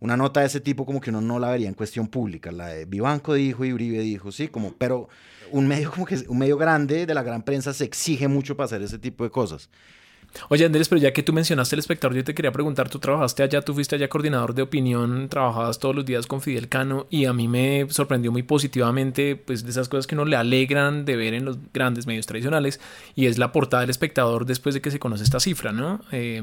una 0.05 0.19
nota 0.19 0.41
de 0.41 0.47
ese 0.47 0.61
tipo 0.61 0.85
como 0.85 1.01
que 1.01 1.09
uno 1.09 1.23
no 1.23 1.39
la 1.39 1.49
vería 1.49 1.67
en 1.67 1.73
cuestión 1.73 2.09
pública. 2.09 2.53
La 2.53 2.67
de 2.67 2.85
Vivanco 2.85 3.33
dijo 3.33 3.65
y 3.65 3.73
Uribe 3.73 4.01
dijo, 4.01 4.33
sí, 4.33 4.49
como, 4.49 4.75
pero 4.75 5.09
un 5.51 5.67
medio 5.67 5.91
como 5.91 6.05
que 6.05 6.17
un 6.29 6.37
medio 6.37 6.59
grande 6.59 7.07
de 7.07 7.15
la 7.15 7.23
gran 7.23 7.43
prensa 7.43 7.73
se 7.73 7.85
exige 7.85 8.29
mucho 8.29 8.55
para 8.55 8.67
hacer 8.67 8.83
ese 8.83 8.99
tipo 8.99 9.25
de 9.25 9.31
cosas. 9.31 9.71
Oye, 10.49 10.65
Andrés, 10.65 10.89
pero 10.89 11.01
ya 11.01 11.13
que 11.13 11.23
tú 11.23 11.33
mencionaste 11.33 11.77
el 11.77 11.81
espectador, 11.81 12.17
yo 12.17 12.25
te 12.25 12.35
quería 12.35 12.53
preguntar, 12.53 12.89
tú 12.89 12.99
trabajaste 12.99 13.43
allá, 13.43 13.63
tú 13.63 13.75
fuiste 13.75 13.97
allá 13.97 14.09
coordinador 14.09 14.55
de 14.55 14.63
opinión, 14.63 15.29
trabajabas 15.29 15.79
todos 15.79 15.95
los 15.95 16.05
días 16.05 16.27
con 16.27 16.41
Fidel 16.41 16.69
Cano 16.69 17.07
y 17.11 17.27
a 17.27 17.33
mí 17.33 17.49
me 17.49 17.87
sorprendió 17.91 18.33
muy 18.33 18.43
positivamente, 18.43 19.37
pues 19.37 19.65
de 19.65 19.71
esas 19.71 19.89
cosas 19.89 20.07
que 20.07 20.15
uno 20.15 20.25
le 20.25 20.37
alegran 20.37 21.05
de 21.05 21.17
ver 21.17 21.35
en 21.35 21.45
los 21.45 21.59
grandes 21.73 22.07
medios 22.07 22.27
tradicionales 22.27 22.81
y 23.15 23.27
es 23.27 23.39
la 23.39 23.53
portada 23.53 23.83
del 23.83 23.91
espectador 23.91 24.47
después 24.47 24.75
de 24.75 24.81
que 24.81 24.91
se 24.91 24.99
conoce 24.99 25.25
esta 25.25 25.41
cifra, 25.41 25.73
¿no? 25.73 26.01
Eh, 26.13 26.43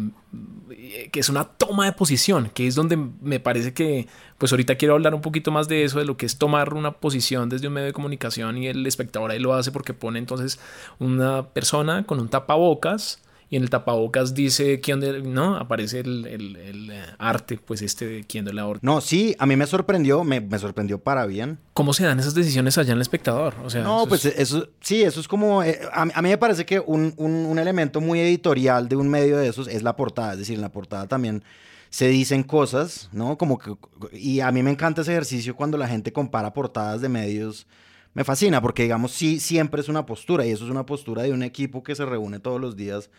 que 1.12 1.20
es 1.20 1.30
una 1.30 1.46
toma 1.46 1.86
de 1.86 1.92
posición, 1.92 2.50
que 2.54 2.68
es 2.68 2.76
donde 2.76 2.98
me 2.98 3.40
parece 3.40 3.74
que, 3.74 4.08
pues 4.38 4.52
ahorita 4.52 4.76
quiero 4.76 4.94
hablar 4.94 5.14
un 5.14 5.22
poquito 5.22 5.52
más 5.52 5.68
de 5.68 5.84
eso, 5.84 6.00
de 6.00 6.06
lo 6.06 6.18
que 6.18 6.26
es 6.26 6.38
tomar 6.38 6.74
una 6.74 6.92
posición 6.94 7.50
desde 7.50 7.68
un 7.68 7.74
medio 7.74 7.88
de 7.88 7.94
comunicación 7.94 8.58
y 8.58 8.68
el 8.68 8.86
espectador 8.86 9.32
ahí 9.32 9.40
lo 9.40 9.54
hace 9.54 9.72
porque 9.72 9.94
pone 9.94 10.20
entonces 10.20 10.60
una 11.00 11.50
persona 11.50 12.04
con 12.04 12.20
un 12.20 12.30
tapabocas, 12.30 13.22
y 13.52 13.58
en 13.58 13.64
el 13.64 13.70
tapabocas 13.70 14.34
dice 14.34 14.80
quién 14.80 15.02
de, 15.02 15.22
no, 15.22 15.58
aparece 15.58 16.00
el, 16.00 16.26
el, 16.26 16.90
eh, 16.90 17.04
arte, 17.20 17.60
pues 17.64 17.82
este 17.82 18.08
de 18.08 18.24
quién 18.24 18.46
de 18.46 18.54
la 18.54 18.66
orden. 18.66 18.80
No, 18.82 19.02
sí, 19.02 19.36
a 19.40 19.46
mí 19.46 19.58
me 19.58 19.68
sorprendió, 19.68 20.24
me, 20.24 20.40
me, 20.40 20.58
sorprendió 20.58 21.00
para 21.00 21.26
bien. 21.26 21.60
¿Cómo 21.74 21.94
se 21.94 22.06
dan 22.06 22.18
esas 22.18 22.34
decisiones 22.34 22.78
allá 22.78 22.94
en 22.94 22.96
el 22.96 23.02
espectador? 23.02 23.54
O 23.66 23.70
sea, 23.70 23.84
no, 23.84 24.06
pues 24.08 24.24
eso, 24.24 24.70
sí, 24.80 25.04
eso 25.04 25.20
es 25.20 25.28
como, 25.28 25.64
eh, 25.64 25.82
a, 25.92 26.06
mí 26.06 26.30
me 26.30 26.38
parece 26.38 26.66
que 26.66 26.80
un, 26.80 27.14
un, 27.18 27.34
un 27.34 27.60
elemento 27.60 28.00
muy 28.00 28.22
editorial 28.22 28.88
de 28.88 28.96
un 28.96 29.10
medio 29.10 29.38
de 29.38 29.50
esos 29.50 29.68
es 29.68 29.84
la 29.84 29.98
portada, 29.98 30.32
es 30.32 30.40
decir, 30.40 30.56
en 30.56 30.62
la 30.62 30.72
portada 30.72 31.08
también 31.08 31.44
se 31.90 32.08
dicen 32.08 32.44
cosas, 32.44 33.10
¿no? 33.12 33.38
Como 33.38 33.60
que, 33.60 33.76
y 34.14 34.40
a 34.40 34.50
mí 34.54 34.64
me 34.64 34.72
encanta 34.72 35.02
ese 35.02 35.12
ejercicio 35.12 35.58
cuando 35.58 35.78
la 35.78 35.90
gente 35.90 36.14
compara 36.14 36.54
portadas 36.54 37.02
de 37.02 37.10
medios. 37.10 37.68
Me 38.14 38.24
fascina 38.24 38.62
porque, 38.62 38.84
digamos, 38.84 39.12
sí, 39.12 39.42
siempre 39.42 39.82
es 39.82 39.90
una 39.90 40.06
postura 40.06 40.46
y 40.46 40.52
eso 40.52 40.64
es 40.64 40.72
una 40.72 40.86
postura 40.86 41.24
de 41.24 41.34
un 41.34 41.44
equipo 41.44 41.84
que 41.84 41.96
se 41.96 42.06
reúne 42.06 42.40
todos 42.40 42.62
los 42.62 42.78
días 42.78 43.10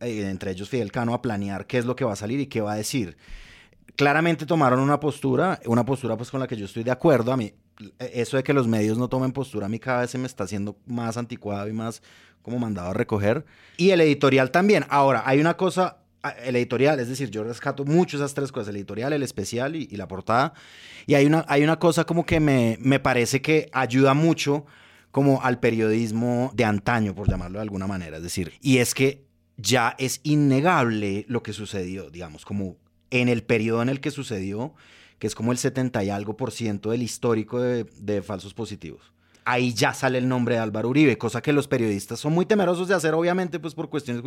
eh, 0.00 0.28
entre 0.28 0.50
ellos 0.50 0.68
Fidel 0.68 0.92
Cano, 0.92 1.14
a 1.14 1.22
planear 1.22 1.66
qué 1.66 1.78
es 1.78 1.84
lo 1.84 1.96
que 1.96 2.04
va 2.04 2.12
a 2.12 2.16
salir 2.16 2.40
y 2.40 2.46
qué 2.46 2.60
va 2.60 2.72
a 2.72 2.76
decir. 2.76 3.16
Claramente 3.94 4.44
tomaron 4.44 4.80
una 4.80 5.00
postura, 5.00 5.60
una 5.66 5.84
postura 5.84 6.16
pues 6.16 6.30
con 6.30 6.40
la 6.40 6.46
que 6.46 6.56
yo 6.56 6.66
estoy 6.66 6.82
de 6.82 6.90
acuerdo. 6.90 7.32
A 7.32 7.36
mí, 7.36 7.52
eso 7.98 8.36
de 8.36 8.42
que 8.42 8.52
los 8.52 8.68
medios 8.68 8.98
no 8.98 9.08
tomen 9.08 9.32
postura, 9.32 9.66
a 9.66 9.68
mí 9.68 9.78
cada 9.78 10.00
vez 10.00 10.10
se 10.10 10.18
me 10.18 10.26
está 10.26 10.44
haciendo 10.44 10.76
más 10.86 11.16
anticuado 11.16 11.68
y 11.68 11.72
más 11.72 12.02
como 12.42 12.58
mandado 12.58 12.90
a 12.90 12.94
recoger. 12.94 13.44
Y 13.76 13.90
el 13.90 14.00
editorial 14.00 14.50
también. 14.50 14.84
Ahora, 14.88 15.22
hay 15.26 15.40
una 15.40 15.56
cosa, 15.56 15.98
el 16.44 16.56
editorial, 16.56 17.00
es 17.00 17.08
decir, 17.08 17.30
yo 17.30 17.42
rescato 17.42 17.84
mucho 17.84 18.18
esas 18.18 18.34
tres 18.34 18.52
cosas, 18.52 18.68
el 18.68 18.76
editorial, 18.76 19.12
el 19.12 19.22
especial 19.22 19.74
y, 19.76 19.88
la 19.96 20.06
portada. 20.06 20.52
Y 21.06 21.14
hay 21.14 21.26
una, 21.26 21.44
hay 21.48 21.64
una 21.64 21.78
cosa 21.78 22.04
como 22.04 22.24
que 22.24 22.38
me, 22.38 22.76
me 22.80 23.00
parece 23.00 23.42
que 23.42 23.68
ayuda 23.72 24.14
mucho 24.14 24.66
como 25.10 25.42
al 25.42 25.58
periodismo 25.58 26.52
de 26.54 26.64
antaño, 26.64 27.14
por 27.14 27.28
llamarlo 27.28 27.58
de 27.58 27.62
alguna 27.62 27.86
manera. 27.86 28.18
Es 28.18 28.22
decir, 28.22 28.52
y 28.60 28.78
es 28.78 28.94
que 28.94 29.25
ya 29.56 29.94
es 29.98 30.20
innegable 30.22 31.24
lo 31.28 31.42
que 31.42 31.52
sucedió, 31.52 32.10
digamos, 32.10 32.44
como 32.44 32.76
en 33.10 33.28
el 33.28 33.42
periodo 33.42 33.82
en 33.82 33.88
el 33.88 34.00
que 34.00 34.10
sucedió, 34.10 34.74
que 35.18 35.26
es 35.26 35.34
como 35.34 35.52
el 35.52 35.58
70 35.58 36.04
y 36.04 36.10
algo 36.10 36.36
por 36.36 36.52
ciento 36.52 36.90
del 36.90 37.02
histórico 37.02 37.60
de, 37.60 38.22
falsos 38.22 38.54
positivos. 38.54 39.12
Ahí 39.44 39.72
ya 39.72 39.94
sale 39.94 40.18
el 40.18 40.28
nombre 40.28 40.56
de 40.56 40.60
Álvaro 40.60 40.88
Uribe, 40.88 41.16
cosa 41.16 41.40
que 41.40 41.52
los 41.52 41.68
periodistas 41.68 42.18
son 42.18 42.32
muy 42.32 42.46
temerosos 42.46 42.88
de 42.88 42.94
hacer, 42.94 43.14
obviamente, 43.14 43.58
pues 43.58 43.74
por 43.74 43.88
cuestiones... 43.88 44.22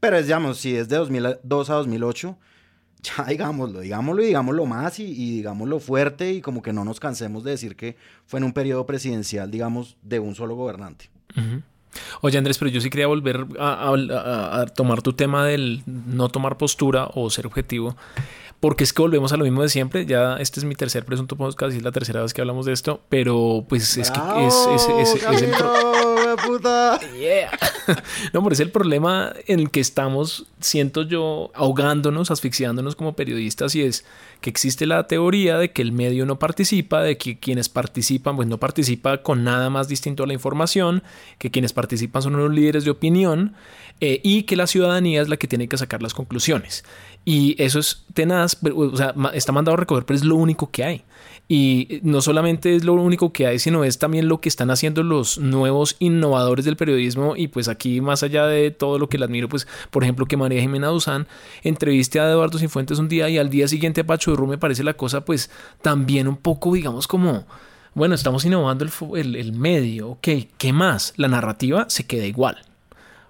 Pero 0.00 0.16
es, 0.16 0.26
digamos, 0.26 0.58
si 0.58 0.76
es 0.76 0.88
de 0.88 0.96
2002 0.96 1.70
a 1.70 1.74
2008, 1.74 2.38
ya 3.02 3.24
digámoslo, 3.24 3.80
digámoslo 3.80 4.22
y 4.22 4.26
digámoslo 4.26 4.66
más 4.66 4.98
y, 4.98 5.12
digámoslo 5.36 5.80
fuerte 5.80 6.32
y 6.32 6.40
como 6.40 6.62
que 6.62 6.72
no 6.72 6.84
nos 6.84 7.00
cansemos 7.00 7.42
de 7.44 7.52
decir 7.52 7.76
que 7.76 7.96
fue 8.26 8.38
en 8.38 8.44
un 8.44 8.52
periodo 8.52 8.86
presidencial, 8.86 9.50
digamos, 9.50 9.96
de 10.02 10.20
un 10.20 10.34
solo 10.34 10.54
gobernante. 10.54 11.10
Oye 12.20 12.38
Andrés, 12.38 12.58
pero 12.58 12.70
yo 12.70 12.80
sí 12.80 12.90
quería 12.90 13.06
volver 13.06 13.46
a, 13.58 14.66
tomar 14.74 15.02
tu 15.02 15.12
tema 15.12 15.46
del 15.46 15.82
no 15.86 16.28
tomar 16.28 16.56
postura 16.56 17.08
o 17.14 17.30
ser 17.30 17.46
objetivo, 17.46 17.96
porque 18.60 18.84
es 18.84 18.92
que 18.92 19.02
volvemos 19.02 19.32
a 19.32 19.36
lo 19.36 19.44
mismo 19.44 19.62
de 19.62 19.68
siempre. 19.68 20.06
Ya 20.06 20.36
este 20.36 20.60
es 20.60 20.64
mi 20.64 20.74
tercer 20.74 21.04
presunto 21.04 21.36
podcast 21.36 21.74
y 21.74 21.78
es 21.78 21.82
la 21.82 21.92
tercera 21.92 22.22
vez 22.22 22.32
que 22.32 22.40
hablamos 22.40 22.66
de 22.66 22.72
esto, 22.72 23.00
pero 23.08 23.64
pues 23.68 23.96
es 23.96 24.10
que 24.10 24.20
es, 24.46 25.42
el 25.42 25.50
puta. 26.46 26.98
no, 28.32 28.42
pero 28.42 28.52
es 28.52 28.60
el 28.60 28.70
problema 28.70 29.32
en 29.46 29.60
el 29.60 29.70
que 29.70 29.80
estamos, 29.80 30.46
siento 30.60 31.02
yo, 31.02 31.50
ahogándonos, 31.54 32.30
asfixiándonos 32.30 32.96
como 32.96 33.14
periodistas 33.14 33.74
y 33.74 33.82
es 33.82 34.04
que 34.44 34.50
existe 34.50 34.84
la 34.84 35.06
teoría 35.06 35.56
de 35.56 35.70
que 35.70 35.80
el 35.80 35.92
medio 35.92 36.26
no 36.26 36.38
participa, 36.38 37.02
de 37.02 37.16
que 37.16 37.38
quienes 37.38 37.70
participan, 37.70 38.36
pues 38.36 38.46
no 38.46 38.58
participa 38.58 39.22
con 39.22 39.42
nada 39.42 39.70
más 39.70 39.88
distinto 39.88 40.22
a 40.22 40.26
la 40.26 40.34
información, 40.34 41.02
que 41.38 41.50
quienes 41.50 41.72
participan 41.72 42.20
son 42.20 42.36
los 42.36 42.52
líderes 42.52 42.84
de 42.84 42.90
opinión 42.90 43.54
eh, 44.02 44.20
y 44.22 44.42
que 44.42 44.56
la 44.56 44.66
ciudadanía 44.66 45.22
es 45.22 45.30
la 45.30 45.38
que 45.38 45.48
tiene 45.48 45.66
que 45.66 45.78
sacar 45.78 46.02
las 46.02 46.12
conclusiones. 46.12 46.84
Y 47.24 47.56
eso 47.56 47.78
es 47.78 48.04
tenaz, 48.12 48.58
o 48.62 48.94
sea, 48.94 49.14
está 49.32 49.52
mandado 49.52 49.76
a 49.76 49.80
recoger, 49.80 50.04
pero 50.04 50.18
es 50.18 50.24
lo 50.24 50.36
único 50.36 50.70
que 50.70 50.84
hay. 50.84 51.04
Y 51.46 52.00
no 52.02 52.22
solamente 52.22 52.74
es 52.74 52.84
lo 52.84 52.94
único 52.94 53.32
que 53.32 53.46
hay, 53.46 53.58
sino 53.58 53.84
es 53.84 53.98
también 53.98 54.28
lo 54.28 54.40
que 54.40 54.48
están 54.48 54.70
haciendo 54.70 55.02
los 55.02 55.38
nuevos 55.38 55.96
innovadores 55.98 56.64
del 56.64 56.76
periodismo. 56.76 57.36
Y 57.36 57.48
pues 57.48 57.68
aquí, 57.68 58.00
más 58.00 58.22
allá 58.22 58.46
de 58.46 58.70
todo 58.70 58.98
lo 58.98 59.08
que 59.08 59.18
le 59.18 59.26
admiro, 59.26 59.48
pues 59.48 59.66
por 59.90 60.04
ejemplo 60.04 60.24
que 60.24 60.38
María 60.38 60.62
Jimena 60.62 60.88
Duzán 60.88 61.26
entreviste 61.62 62.18
a 62.18 62.30
Eduardo 62.30 62.58
Cifuentes 62.58 62.98
un 62.98 63.08
día 63.08 63.28
y 63.28 63.36
al 63.36 63.50
día 63.50 63.68
siguiente 63.68 64.00
a 64.00 64.06
Pacho 64.06 64.34
Ru 64.34 64.46
me 64.46 64.56
parece 64.56 64.84
la 64.84 64.94
cosa 64.94 65.24
pues 65.24 65.50
también 65.82 66.28
un 66.28 66.36
poco, 66.36 66.72
digamos, 66.72 67.06
como... 67.06 67.46
Bueno, 67.96 68.16
estamos 68.16 68.44
innovando 68.44 68.84
el, 69.14 69.36
el, 69.36 69.52
medio, 69.52 70.08
ok, 70.10 70.28
¿qué 70.58 70.72
más? 70.72 71.12
La 71.16 71.28
narrativa 71.28 71.86
se 71.88 72.04
queda 72.08 72.26
igual. 72.26 72.58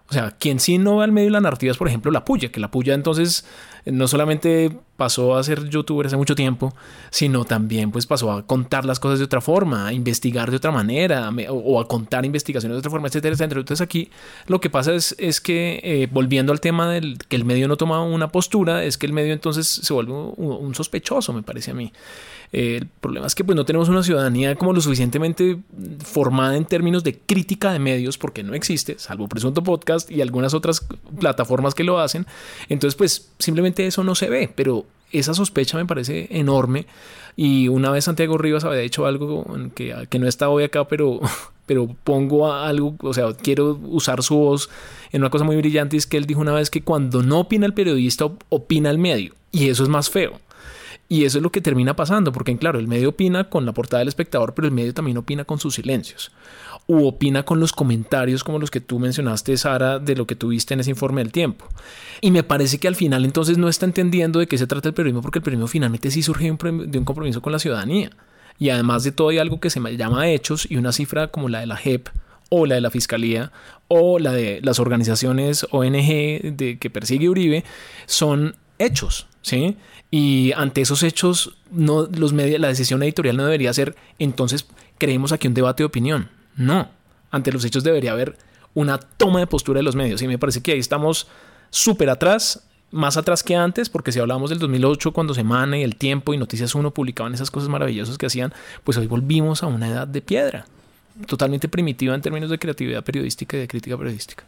O 0.09 0.12
sea, 0.15 0.31
quien 0.31 0.59
sí 0.59 0.75
innova 0.75 1.05
el 1.05 1.12
medio 1.12 1.27
de 1.27 1.33
la 1.33 1.43
narrativa 1.43 1.71
es, 1.71 1.77
por 1.77 1.89
ejemplo, 1.89 2.11
la 2.11 2.25
puya, 2.25 2.51
que 2.51 2.61
la 2.61 2.71
puya 2.71 2.95
entonces 2.95 3.45
no 3.87 4.09
solamente 4.09 4.76
pasó 4.97 5.37
a 5.37 5.43
ser 5.43 5.68
youtuber 5.68 6.07
hace 6.07 6.16
mucho 6.16 6.35
tiempo, 6.35 6.72
sino 7.11 7.45
también 7.45 7.91
pues 7.91 8.07
pasó 8.07 8.30
a 8.30 8.47
contar 8.47 8.85
las 8.85 9.01
cosas 9.01 9.18
de 9.18 9.24
otra 9.24 9.41
forma, 9.41 9.89
a 9.89 9.93
investigar 9.93 10.51
de 10.51 10.57
otra 10.57 10.70
manera 10.70 11.30
o, 11.51 11.80
a 11.80 11.89
contar 11.89 12.24
investigaciones 12.24 12.76
de 12.76 12.78
otra 12.78 12.91
forma, 12.91 13.09
etcétera, 13.09 13.35
etcétera. 13.35 13.61
Entonces 13.61 13.85
aquí 13.85 14.11
lo 14.47 14.61
que 14.61 14.70
pasa 14.70 14.95
es, 14.95 15.14
es 15.18 15.41
que 15.41 15.80
eh, 15.82 16.09
volviendo 16.11 16.53
al 16.53 16.61
tema 16.61 16.91
del 16.91 17.18
que 17.18 17.37
el 17.37 17.45
medio 17.45 17.68
no 17.68 17.76
toma 17.76 18.03
una 18.03 18.28
postura, 18.28 18.85
es 18.85 18.97
que 18.97 19.07
el 19.07 19.12
medio 19.12 19.32
entonces 19.32 19.66
se 19.66 19.93
vuelve 19.93 20.12
un, 20.12 20.74
sospechoso, 20.74 21.32
me 21.32 21.43
parece 21.43 21.72
a 21.72 21.74
mí. 21.74 21.93
Eh, 22.53 22.78
el 22.82 22.86
problema 22.86 23.26
es 23.26 23.34
que 23.34 23.45
pues 23.45 23.57
no 23.57 23.64
tenemos 23.64 23.88
una 23.88 24.03
ciudadanía 24.03 24.55
como 24.57 24.72
lo 24.72 24.80
suficientemente 24.80 25.59
formada 26.05 26.57
en 26.57 26.64
términos 26.64 27.05
de 27.05 27.18
crítica 27.18 27.72
de 27.72 27.78
medios, 27.78 28.18
porque 28.18 28.42
no 28.42 28.55
existe, 28.55 28.99
salvo 28.99 29.28
Presunto 29.28 29.62
Podcast 29.62 30.11
y 30.11 30.20
algunas 30.20 30.55
otras 30.55 30.86
plataformas 31.18 31.74
que 31.74 31.84
lo 31.84 31.99
hacen. 31.99 32.26
Entonces 32.68 32.97
pues 32.97 33.30
simplemente 33.38 33.86
eso 33.86 34.05
no 34.05 34.14
se 34.14 34.28
ve, 34.28 34.51
pero 34.55 34.86
esa 35.12 35.34
sospecha 35.34 35.76
me 35.76 35.86
parece 35.86 36.28
enorme. 36.30 36.86
Y 37.36 37.68
una 37.68 37.90
vez 37.90 38.05
Santiago 38.05 38.38
Rivas 38.38 38.64
había 38.64 38.80
dicho 38.80 39.07
algo 39.07 39.45
que, 39.74 39.95
que 40.09 40.18
no 40.18 40.28
está 40.28 40.49
hoy 40.49 40.64
acá, 40.64 40.86
pero, 40.86 41.20
pero 41.66 41.88
pongo 42.05 42.53
algo, 42.53 42.97
o 43.01 43.14
sea, 43.14 43.32
quiero 43.32 43.78
usar 43.84 44.22
su 44.22 44.36
voz 44.36 44.70
en 45.12 45.22
una 45.22 45.30
cosa 45.30 45.45
muy 45.45 45.57
brillante, 45.57 45.97
es 45.97 46.07
que 46.07 46.16
él 46.16 46.26
dijo 46.26 46.40
una 46.40 46.53
vez 46.53 46.70
que 46.70 46.82
cuando 46.82 47.22
no 47.22 47.40
opina 47.40 47.66
el 47.66 47.74
periodista, 47.74 48.26
opina 48.49 48.90
el 48.90 48.99
medio. 48.99 49.34
Y 49.51 49.68
eso 49.68 49.84
es 49.84 49.88
más 49.88 50.11
feo. 50.11 50.40
Y 51.09 51.25
eso 51.25 51.39
es 51.39 51.43
lo 51.43 51.51
que 51.53 51.61
termina 51.61 51.95
pasando, 51.95 52.33
porque 52.33 52.57
claro, 52.57 52.79
el 52.79 52.89
medio 52.89 53.11
opina 53.11 53.51
con 53.51 53.67
la 53.67 53.73
portada 53.73 53.99
del 53.99 54.09
espectador, 54.09 54.55
pero 54.55 54.67
el 54.67 54.73
medio 54.73 54.95
también 54.95 55.19
opina 55.19 55.45
con 55.45 55.59
sus 55.59 55.75
silencios 55.75 56.33
u 56.87 57.07
opina 57.07 57.45
con 57.45 57.61
los 57.61 57.73
comentarios 57.73 58.45
como 58.45 58.59
los 58.59 58.71
que 58.71 58.81
tú 58.81 58.99
mencionaste, 58.99 59.57
Sara, 59.57 59.99
de 59.99 60.17
lo 60.17 60.27
que 60.27 60.37
tuviste 60.37 60.75
en 60.75 60.81
ese 60.81 60.91
informe 60.91 61.23
del 61.23 61.33
tiempo. 61.33 61.67
Y 62.21 62.31
me 62.31 62.43
parece 62.43 62.79
que 62.79 62.89
al 62.89 62.97
final 62.97 63.25
entonces 63.25 63.59
no 63.59 63.69
está 63.69 63.87
entendiendo 63.87 64.39
de 64.39 64.47
qué 64.47 64.59
se 64.59 64.67
trata 64.67 64.89
el 64.89 64.95
periodismo, 64.95 65.23
porque 65.23 65.39
el 65.39 65.43
periodismo 65.43 65.69
finalmente 65.69 66.11
sí 66.11 66.23
surge 66.23 66.45
de 66.45 66.99
un 66.99 67.05
compromiso 67.05 67.41
con 67.41 67.53
la 67.53 67.59
ciudadanía. 67.59 68.11
Y 68.59 68.71
además 68.71 69.03
de 69.03 69.13
todo 69.13 69.31
hay 69.31 69.39
algo 69.39 69.61
que 69.61 69.71
se 69.71 69.81
llama 69.97 70.29
hechos 70.29 70.67
y 70.71 70.77
una 70.77 70.93
cifra 70.93 71.29
como 71.29 71.49
la 71.49 71.61
de 71.61 71.67
la 71.67 71.77
JEP 71.77 72.09
o 72.51 72.67
la 72.67 72.77
de 72.77 72.81
la 72.83 72.91
Fiscalía 72.91 73.51
o 73.89 74.19
la 74.19 74.33
de 74.33 74.61
las 74.63 74.79
organizaciones 74.79 75.67
ONG 75.71 76.57
de, 76.57 76.79
que 76.79 76.91
persigue 76.91 77.29
Uribe 77.29 77.65
son 78.07 78.57
hechos, 78.79 79.27
¿sí? 79.43 79.77
Y 80.11 80.53
ante 80.53 80.81
esos 80.81 81.03
hechos, 81.03 81.57
no, 81.71 82.07
los 82.07 82.33
medios, 82.33 82.61
la 82.61 82.69
decisión 82.69 83.03
editorial 83.03 83.37
no 83.37 83.45
debería 83.45 83.73
ser, 83.73 83.97
entonces 84.19 84.67
creemos 84.99 85.33
aquí 85.33 85.49
un 85.49 85.55
debate 85.55 85.83
de 85.83 85.87
opinión. 85.87 86.31
No, 86.57 86.89
ante 87.31 87.51
los 87.53 87.65
hechos 87.65 87.83
debería 87.83 88.13
haber 88.13 88.37
una 88.75 88.99
toma 88.99 89.41
de 89.41 89.47
postura 89.47 89.79
de 89.79 89.83
los 89.85 89.97
medios 89.97 90.23
y 90.23 90.29
me 90.29 90.39
parece 90.39 90.61
que 90.61 90.73
ahí 90.73 90.79
estamos 90.79 91.27
súper 91.71 92.11
atrás, 92.11 92.65
más 92.91 93.17
atrás 93.17 93.43
que 93.43 93.57
antes, 93.57 93.89
porque 93.89 94.13
si 94.13 94.21
hablamos 94.21 94.51
del 94.51 94.61
2008 94.61 95.13
cuando 95.13 95.35
Semana 95.35 95.79
y 95.79 95.83
El 95.83 95.97
Tiempo 95.97 96.33
y 96.33 96.39
Noticias 96.39 96.75
1 96.75 96.93
publicaban 96.93 97.35
esas 97.35 97.51
cosas 97.51 97.69
maravillosas 97.69 98.19
que 98.19 98.27
hacían, 98.27 98.53
pues 98.85 98.97
hoy 98.99 99.09
volvimos 99.09 99.63
a 99.63 99.67
una 99.67 99.89
edad 99.89 100.07
de 100.07 100.23
piedra, 100.23 100.67
totalmente 101.27 101.69
primitiva 101.69 102.15
en 102.15 102.21
términos 102.21 102.51
de 102.51 102.59
creatividad 102.59 103.03
periodística 103.03 103.57
y 103.57 103.61
de 103.61 103.69
crítica 103.69 103.97
periodística. 103.97 104.45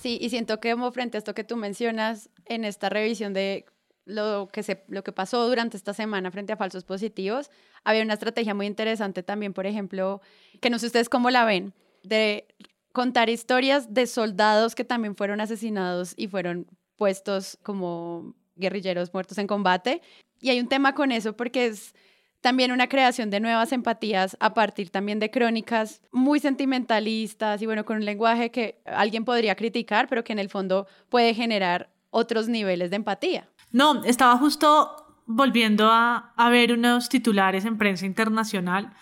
Sí, 0.00 0.18
y 0.20 0.30
siento 0.30 0.60
que 0.60 0.76
frente 0.92 1.16
a 1.16 1.18
esto 1.18 1.34
que 1.34 1.42
tú 1.42 1.56
mencionas 1.56 2.28
en 2.46 2.64
esta 2.64 2.88
revisión 2.88 3.32
de 3.32 3.64
lo 4.04 4.48
que, 4.52 4.62
se, 4.62 4.84
lo 4.88 5.04
que 5.04 5.12
pasó 5.12 5.46
durante 5.48 5.76
esta 5.76 5.94
semana 5.94 6.30
frente 6.30 6.52
a 6.52 6.56
falsos 6.56 6.84
positivos, 6.84 7.50
había 7.84 8.02
una 8.02 8.14
estrategia 8.14 8.54
muy 8.54 8.66
interesante 8.66 9.22
también, 9.22 9.52
por 9.52 9.66
ejemplo, 9.66 10.20
que 10.60 10.70
no 10.70 10.78
sé 10.78 10.86
ustedes 10.86 11.08
cómo 11.08 11.30
la 11.30 11.44
ven, 11.44 11.72
de 12.02 12.46
contar 12.92 13.30
historias 13.30 13.94
de 13.94 14.06
soldados 14.06 14.74
que 14.74 14.84
también 14.84 15.14
fueron 15.16 15.40
asesinados 15.40 16.14
y 16.16 16.28
fueron 16.28 16.66
puestos 16.96 17.58
como 17.62 18.34
guerrilleros 18.56 19.12
muertos 19.12 19.38
en 19.38 19.46
combate. 19.46 20.02
Y 20.40 20.50
hay 20.50 20.60
un 20.60 20.68
tema 20.68 20.94
con 20.94 21.12
eso 21.12 21.36
porque 21.36 21.66
es 21.66 21.94
también 22.40 22.72
una 22.72 22.88
creación 22.88 23.30
de 23.30 23.40
nuevas 23.40 23.72
empatías 23.72 24.36
a 24.40 24.54
partir 24.54 24.90
también 24.90 25.18
de 25.18 25.30
crónicas 25.30 26.00
muy 26.10 26.40
sentimentalistas 26.40 27.60
y 27.60 27.66
bueno, 27.66 27.84
con 27.84 27.96
un 27.96 28.04
lenguaje 28.04 28.50
que 28.50 28.80
alguien 28.86 29.24
podría 29.24 29.54
criticar, 29.54 30.08
pero 30.08 30.24
que 30.24 30.32
en 30.32 30.38
el 30.38 30.48
fondo 30.48 30.86
puede 31.08 31.34
generar 31.34 31.90
otros 32.10 32.48
niveles 32.48 32.90
de 32.90 32.96
empatía. 32.96 33.49
No, 33.72 34.04
estaba 34.04 34.36
justo 34.36 34.96
volviendo 35.26 35.88
a, 35.90 36.34
ver 36.50 36.72
unos 36.72 37.08
titulares 37.08 37.64
en 37.64 37.78
prensa 37.78 38.04
internacional, 38.04 38.92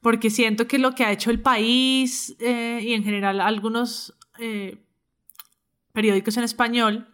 porque 0.00 0.30
siento 0.30 0.66
que 0.66 0.78
lo 0.78 0.92
que 0.92 1.04
ha 1.04 1.12
hecho 1.12 1.30
el 1.30 1.40
país 1.40 2.36
eh, 2.40 2.80
y 2.82 2.92
en 2.92 3.04
general 3.04 3.40
algunos 3.40 4.16
eh, 4.38 4.84
periódicos 5.92 6.36
en 6.36 6.44
español 6.44 7.08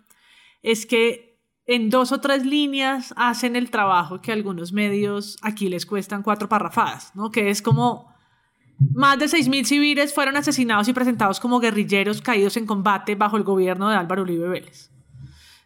es 0.62 0.86
que 0.86 1.38
en 1.66 1.90
dos 1.90 2.12
o 2.12 2.20
tres 2.20 2.44
líneas 2.44 3.14
hacen 3.16 3.56
el 3.56 3.70
trabajo 3.70 4.20
que 4.20 4.32
algunos 4.32 4.72
medios 4.72 5.38
aquí 5.42 5.68
les 5.68 5.86
cuestan 5.86 6.22
cuatro 6.22 6.48
parrafadas, 6.48 7.14
¿no? 7.14 7.30
Que 7.30 7.50
es 7.50 7.62
como 7.62 8.12
más 8.94 9.18
de 9.18 9.26
6.000 9.26 9.64
civiles 9.64 10.14
fueron 10.14 10.36
asesinados 10.36 10.88
y 10.88 10.92
presentados 10.92 11.40
como 11.40 11.60
guerrilleros 11.60 12.20
caídos 12.20 12.56
en 12.56 12.66
combate 12.66 13.14
bajo 13.14 13.36
el 13.36 13.44
gobierno 13.44 13.88
de 13.88 13.96
Álvaro 13.96 14.22
Uribe 14.22 14.48
Vélez. 14.48 14.91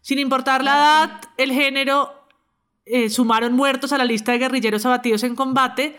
Sin 0.06 0.20
importar 0.20 0.62
la 0.62 0.76
edad, 0.76 1.20
el 1.36 1.50
género 1.50 2.28
eh, 2.84 3.10
sumaron 3.10 3.54
muertos 3.54 3.92
a 3.92 3.98
la 3.98 4.04
lista 4.04 4.30
de 4.30 4.38
guerrilleros 4.38 4.86
abatidos 4.86 5.24
en 5.24 5.34
combate 5.34 5.98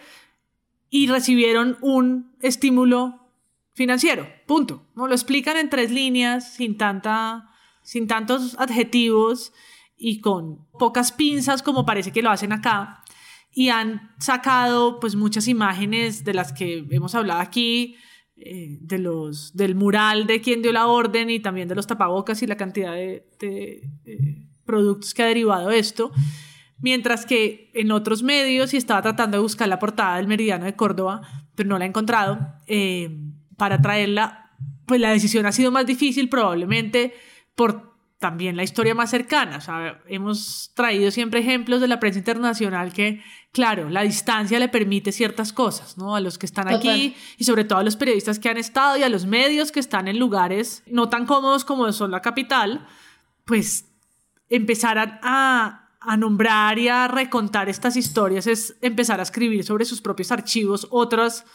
y 0.89 1.07
recibieron 1.07 1.77
un 1.81 2.33
estímulo 2.39 3.33
financiero. 3.73 4.25
Punto. 4.45 4.87
¿no? 4.95 5.07
Lo 5.07 5.13
explican 5.13 5.57
en 5.57 5.69
tres 5.69 5.91
líneas, 5.91 6.53
sin, 6.53 6.77
tanta, 6.77 7.51
sin 7.83 8.07
tantos 8.07 8.55
adjetivos 8.57 9.51
y 9.97 10.21
con 10.21 10.65
pocas 10.79 11.11
pinzas 11.11 11.61
como 11.61 11.85
parece 11.85 12.13
que 12.13 12.21
lo 12.21 12.29
hacen 12.29 12.53
acá. 12.53 13.03
Y 13.51 13.67
han 13.71 14.15
sacado 14.19 15.01
pues 15.01 15.15
muchas 15.17 15.49
imágenes 15.49 16.23
de 16.23 16.33
las 16.33 16.53
que 16.53 16.87
hemos 16.91 17.13
hablado 17.13 17.41
aquí, 17.41 17.97
eh, 18.39 18.77
de 18.81 18.99
los, 18.99 19.55
del 19.55 19.73
mural 19.73 20.27
de 20.27 20.41
quien 20.41 20.61
dio 20.61 20.71
la 20.71 20.85
orden 20.85 21.29
y 21.31 21.39
también 21.39 21.67
de 21.67 21.73
los 21.73 21.87
tapabocas 21.87 22.43
y 22.43 22.47
la 22.47 22.55
cantidad 22.55 22.93
de, 22.93 23.25
eh, 23.39 24.47
productos 24.63 25.15
que 25.15 25.23
ha 25.23 25.25
derivado 25.25 25.71
esto. 25.71 26.11
Mientras 26.79 27.25
que 27.25 27.71
en 27.73 27.91
otros 27.91 28.21
medios, 28.21 28.75
y 28.75 28.77
estaba 28.77 29.01
tratando 29.01 29.37
de 29.37 29.41
buscar 29.41 29.67
la 29.67 29.79
portada 29.79 30.17
del 30.17 30.27
Meridiano 30.27 30.65
de 30.65 30.75
Córdoba, 30.75 31.21
pero 31.55 31.67
no 31.67 31.79
la 31.79 31.85
he 31.85 31.87
encontrado, 31.87 32.37
eh, 32.67 33.09
para 33.57 33.81
traerla, 33.81 34.51
pues 34.85 35.01
la 35.01 35.09
decisión 35.09 35.47
ha 35.47 35.51
sido 35.51 35.71
más 35.71 35.87
difícil 35.87 36.29
probablemente 36.29 37.13
por 37.55 37.86
también 38.19 38.57
la 38.57 38.63
historia 38.63 38.95
más 38.95 39.09
cercana. 39.09 39.57
O 39.57 39.61
sea, 39.61 40.01
hemos 40.07 40.71
traído 40.73 41.11
siempre 41.11 41.39
ejemplos 41.39 41.81
de 41.81 41.87
la 41.87 41.99
prensa 41.99 42.19
internacional 42.19 42.93
que, 42.93 43.23
claro, 43.51 43.89
la 43.89 44.01
distancia 44.01 44.59
le 44.59 44.69
permite 44.69 45.11
ciertas 45.11 45.53
cosas, 45.53 45.97
¿no? 45.97 46.15
A 46.15 46.19
los 46.19 46.37
que 46.37 46.45
están 46.45 46.67
aquí 46.67 47.15
y 47.37 47.43
sobre 47.43 47.63
todo 47.63 47.79
a 47.79 47.83
los 47.83 47.95
periodistas 47.95 48.39
que 48.39 48.49
han 48.49 48.57
estado 48.57 48.97
y 48.97 49.03
a 49.03 49.09
los 49.09 49.25
medios 49.25 49.71
que 49.71 49.79
están 49.79 50.07
en 50.07 50.19
lugares 50.19 50.83
no 50.87 51.09
tan 51.09 51.25
cómodos 51.25 51.65
como 51.65 51.91
son 51.91 52.11
la 52.11 52.21
capital, 52.21 52.87
pues 53.45 53.85
empezar 54.49 55.19
a 55.21 55.87
a 56.07 56.15
nombrar 56.15 56.79
y 56.79 56.87
a 56.87 57.09
recontar 57.09 57.67
estas 57.67 57.97
historias 57.97 58.47
es 58.47 58.77
empezar 58.81 59.19
a 59.19 59.23
escribir 59.23 59.65
sobre 59.65 59.83
sus 59.83 60.01
propios 60.01 60.31
archivos 60.31 60.87
otras, 60.89 61.45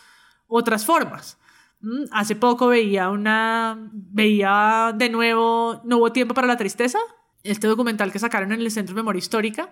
otras 0.46 0.84
formas. 0.84 1.38
Mm, 1.82 2.04
hace 2.12 2.36
poco 2.36 2.68
veía 2.68 3.10
una, 3.10 3.90
veía 3.92 4.92
de 4.96 5.08
nuevo 5.08 5.80
No 5.84 5.98
hubo 5.98 6.12
tiempo 6.12 6.34
para 6.34 6.46
la 6.46 6.56
tristeza, 6.56 6.98
este 7.42 7.66
documental 7.66 8.12
que 8.12 8.18
sacaron 8.18 8.52
en 8.52 8.60
el 8.60 8.70
Centro 8.70 8.94
de 8.94 9.00
Memoria 9.00 9.18
Histórica, 9.18 9.70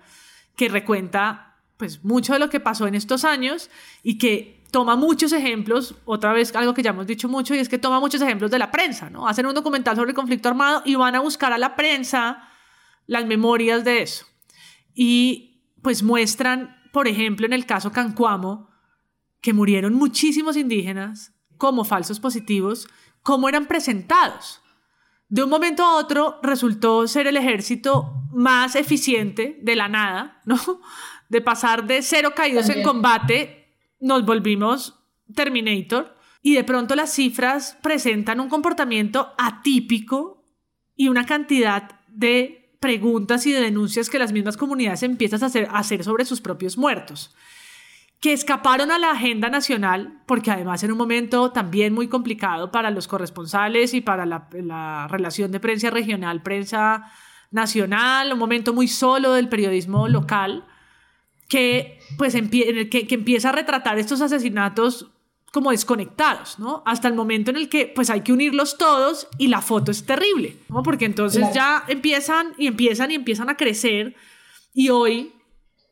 que 0.57 0.69
recuenta 0.69 1.57
pues 1.77 2.05
mucho 2.05 2.35
de 2.35 2.39
lo 2.39 2.51
que 2.51 2.61
pasó 2.61 2.87
en 2.87 2.95
estos 2.95 3.25
años 3.25 3.71
y 4.03 4.19
que 4.19 4.63
toma 4.71 4.97
muchos 4.97 5.33
ejemplos, 5.33 5.95
otra 6.05 6.33
vez 6.33 6.55
algo 6.55 6.75
que 6.75 6.83
ya 6.83 6.91
hemos 6.91 7.07
dicho 7.07 7.29
mucho, 7.29 7.55
y 7.55 7.59
es 7.59 7.69
que 7.69 7.79
toma 7.79 8.01
muchos 8.01 8.21
ejemplos 8.21 8.51
de 8.51 8.59
la 8.59 8.71
prensa, 8.71 9.09
¿no? 9.09 9.27
Hacen 9.27 9.47
un 9.47 9.55
documental 9.55 9.97
sobre 9.97 10.11
el 10.11 10.17
conflicto 10.17 10.49
armado 10.49 10.83
y 10.85 10.95
van 10.97 11.15
a 11.15 11.21
buscar 11.21 11.53
a 11.53 11.59
la 11.59 11.75
prensa 11.75 12.49
las 13.07 13.25
memorias 13.27 13.83
de 13.83 14.03
eso 14.03 14.27
y 14.95 15.63
pues 15.83 16.03
muestran, 16.03 16.77
por 16.93 17.09
ejemplo, 17.09 17.47
en 17.47 17.53
el 17.53 17.67
caso 17.67 17.93
Cancuamo, 17.93 18.69
que 19.41 19.53
murieron 19.53 19.95
muchísimos 19.95 20.57
indígenas 20.57 21.33
como 21.61 21.85
falsos 21.85 22.19
positivos, 22.19 22.89
cómo 23.23 23.49
eran 23.49 23.67
presentados. 23.67 24.61
De 25.29 25.45
un 25.45 25.51
momento 25.51 25.85
a 25.85 25.99
otro 25.99 26.41
resultó 26.43 27.07
ser 27.07 27.29
el 27.29 27.37
ejército 27.37 28.25
más 28.33 28.75
eficiente 28.75 29.61
de 29.63 29.77
la 29.77 29.87
nada, 29.87 30.41
¿no? 30.45 30.59
De 31.29 31.41
pasar 31.41 31.87
de 31.87 32.03
cero 32.03 32.33
caídos 32.35 32.69
en 32.71 32.83
combate, 32.83 33.77
nos 34.01 34.27
volvimos 34.27 34.99
Terminator 35.37 36.17
y 36.43 36.55
de 36.55 36.65
pronto 36.65 36.97
las 36.97 37.13
cifras 37.13 37.79
presentan 37.83 38.41
un 38.41 38.49
comportamiento 38.49 39.33
atípico 39.39 40.43
y 40.97 41.07
una 41.09 41.25
cantidad 41.27 42.01
de 42.09 42.75
preguntas 42.81 43.47
y 43.47 43.53
de 43.53 43.61
denuncias 43.61 44.11
que 44.11 44.19
las 44.19 44.33
mismas 44.33 44.57
comunidades 44.57 45.05
empiezan 45.05 45.45
a 45.45 45.47
hacer, 45.47 45.69
hacer 45.71 46.03
sobre 46.03 46.25
sus 46.25 46.41
propios 46.41 46.77
muertos, 46.77 47.33
que 48.21 48.35
escaparon 48.35 48.91
a 48.91 48.99
la 48.99 49.13
agenda 49.13 49.49
nacional, 49.49 50.21
porque 50.27 50.51
además 50.51 50.83
en 50.83 50.93
un 50.93 50.99
momento 50.99 51.53
también 51.53 51.95
muy 51.95 52.09
complicado 52.09 52.71
para 52.71 52.91
los 52.91 53.09
corresponsales 53.09 53.95
y 53.95 54.03
para 54.03 54.27
la, 54.27 55.09
relación 55.09 55.51
de 55.51 55.61
prensa 55.61 55.89
regional, 55.89 56.43
prensa 56.43 57.11
nacional, 57.51 58.33
un 58.33 58.39
momento 58.39 58.75
muy 58.75 58.89
solo 58.89 59.33
del 59.33 59.49
periodismo 59.49 60.07
local, 60.07 60.67
que 61.49 61.99
pues 62.19 62.35
que, 62.35 63.07
que 63.07 63.15
empieza 63.15 63.49
a 63.49 63.53
retratar 63.53 63.99
estos 63.99 64.21
asesinatos 64.21 65.11
como 65.51 65.71
desconectados, 65.71 66.59
¿no? 66.59 66.83
Hasta 66.87 67.09
el 67.09 67.15
momento 67.15 67.51
en 67.51 67.57
el 67.57 67.69
que 67.69 67.87
pues 67.87 68.09
hay 68.11 68.21
que 68.21 68.33
unirlos 68.33 68.79
todos 68.79 69.27
y 69.37 69.49
la 69.49 69.63
foto 69.63 69.91
es 69.91 70.05
terrible, 70.05 70.57
¿no? 70.69 70.83
Porque 70.83 71.07
entonces 71.07 71.53
ya 71.53 71.85
empiezan 71.89 72.53
y 72.57 72.67
empiezan 72.67 73.11
y 73.11 73.15
empiezan 73.15 73.49
a 73.49 73.57
crecer 73.57 74.15
y 74.75 74.91
hoy 74.91 75.33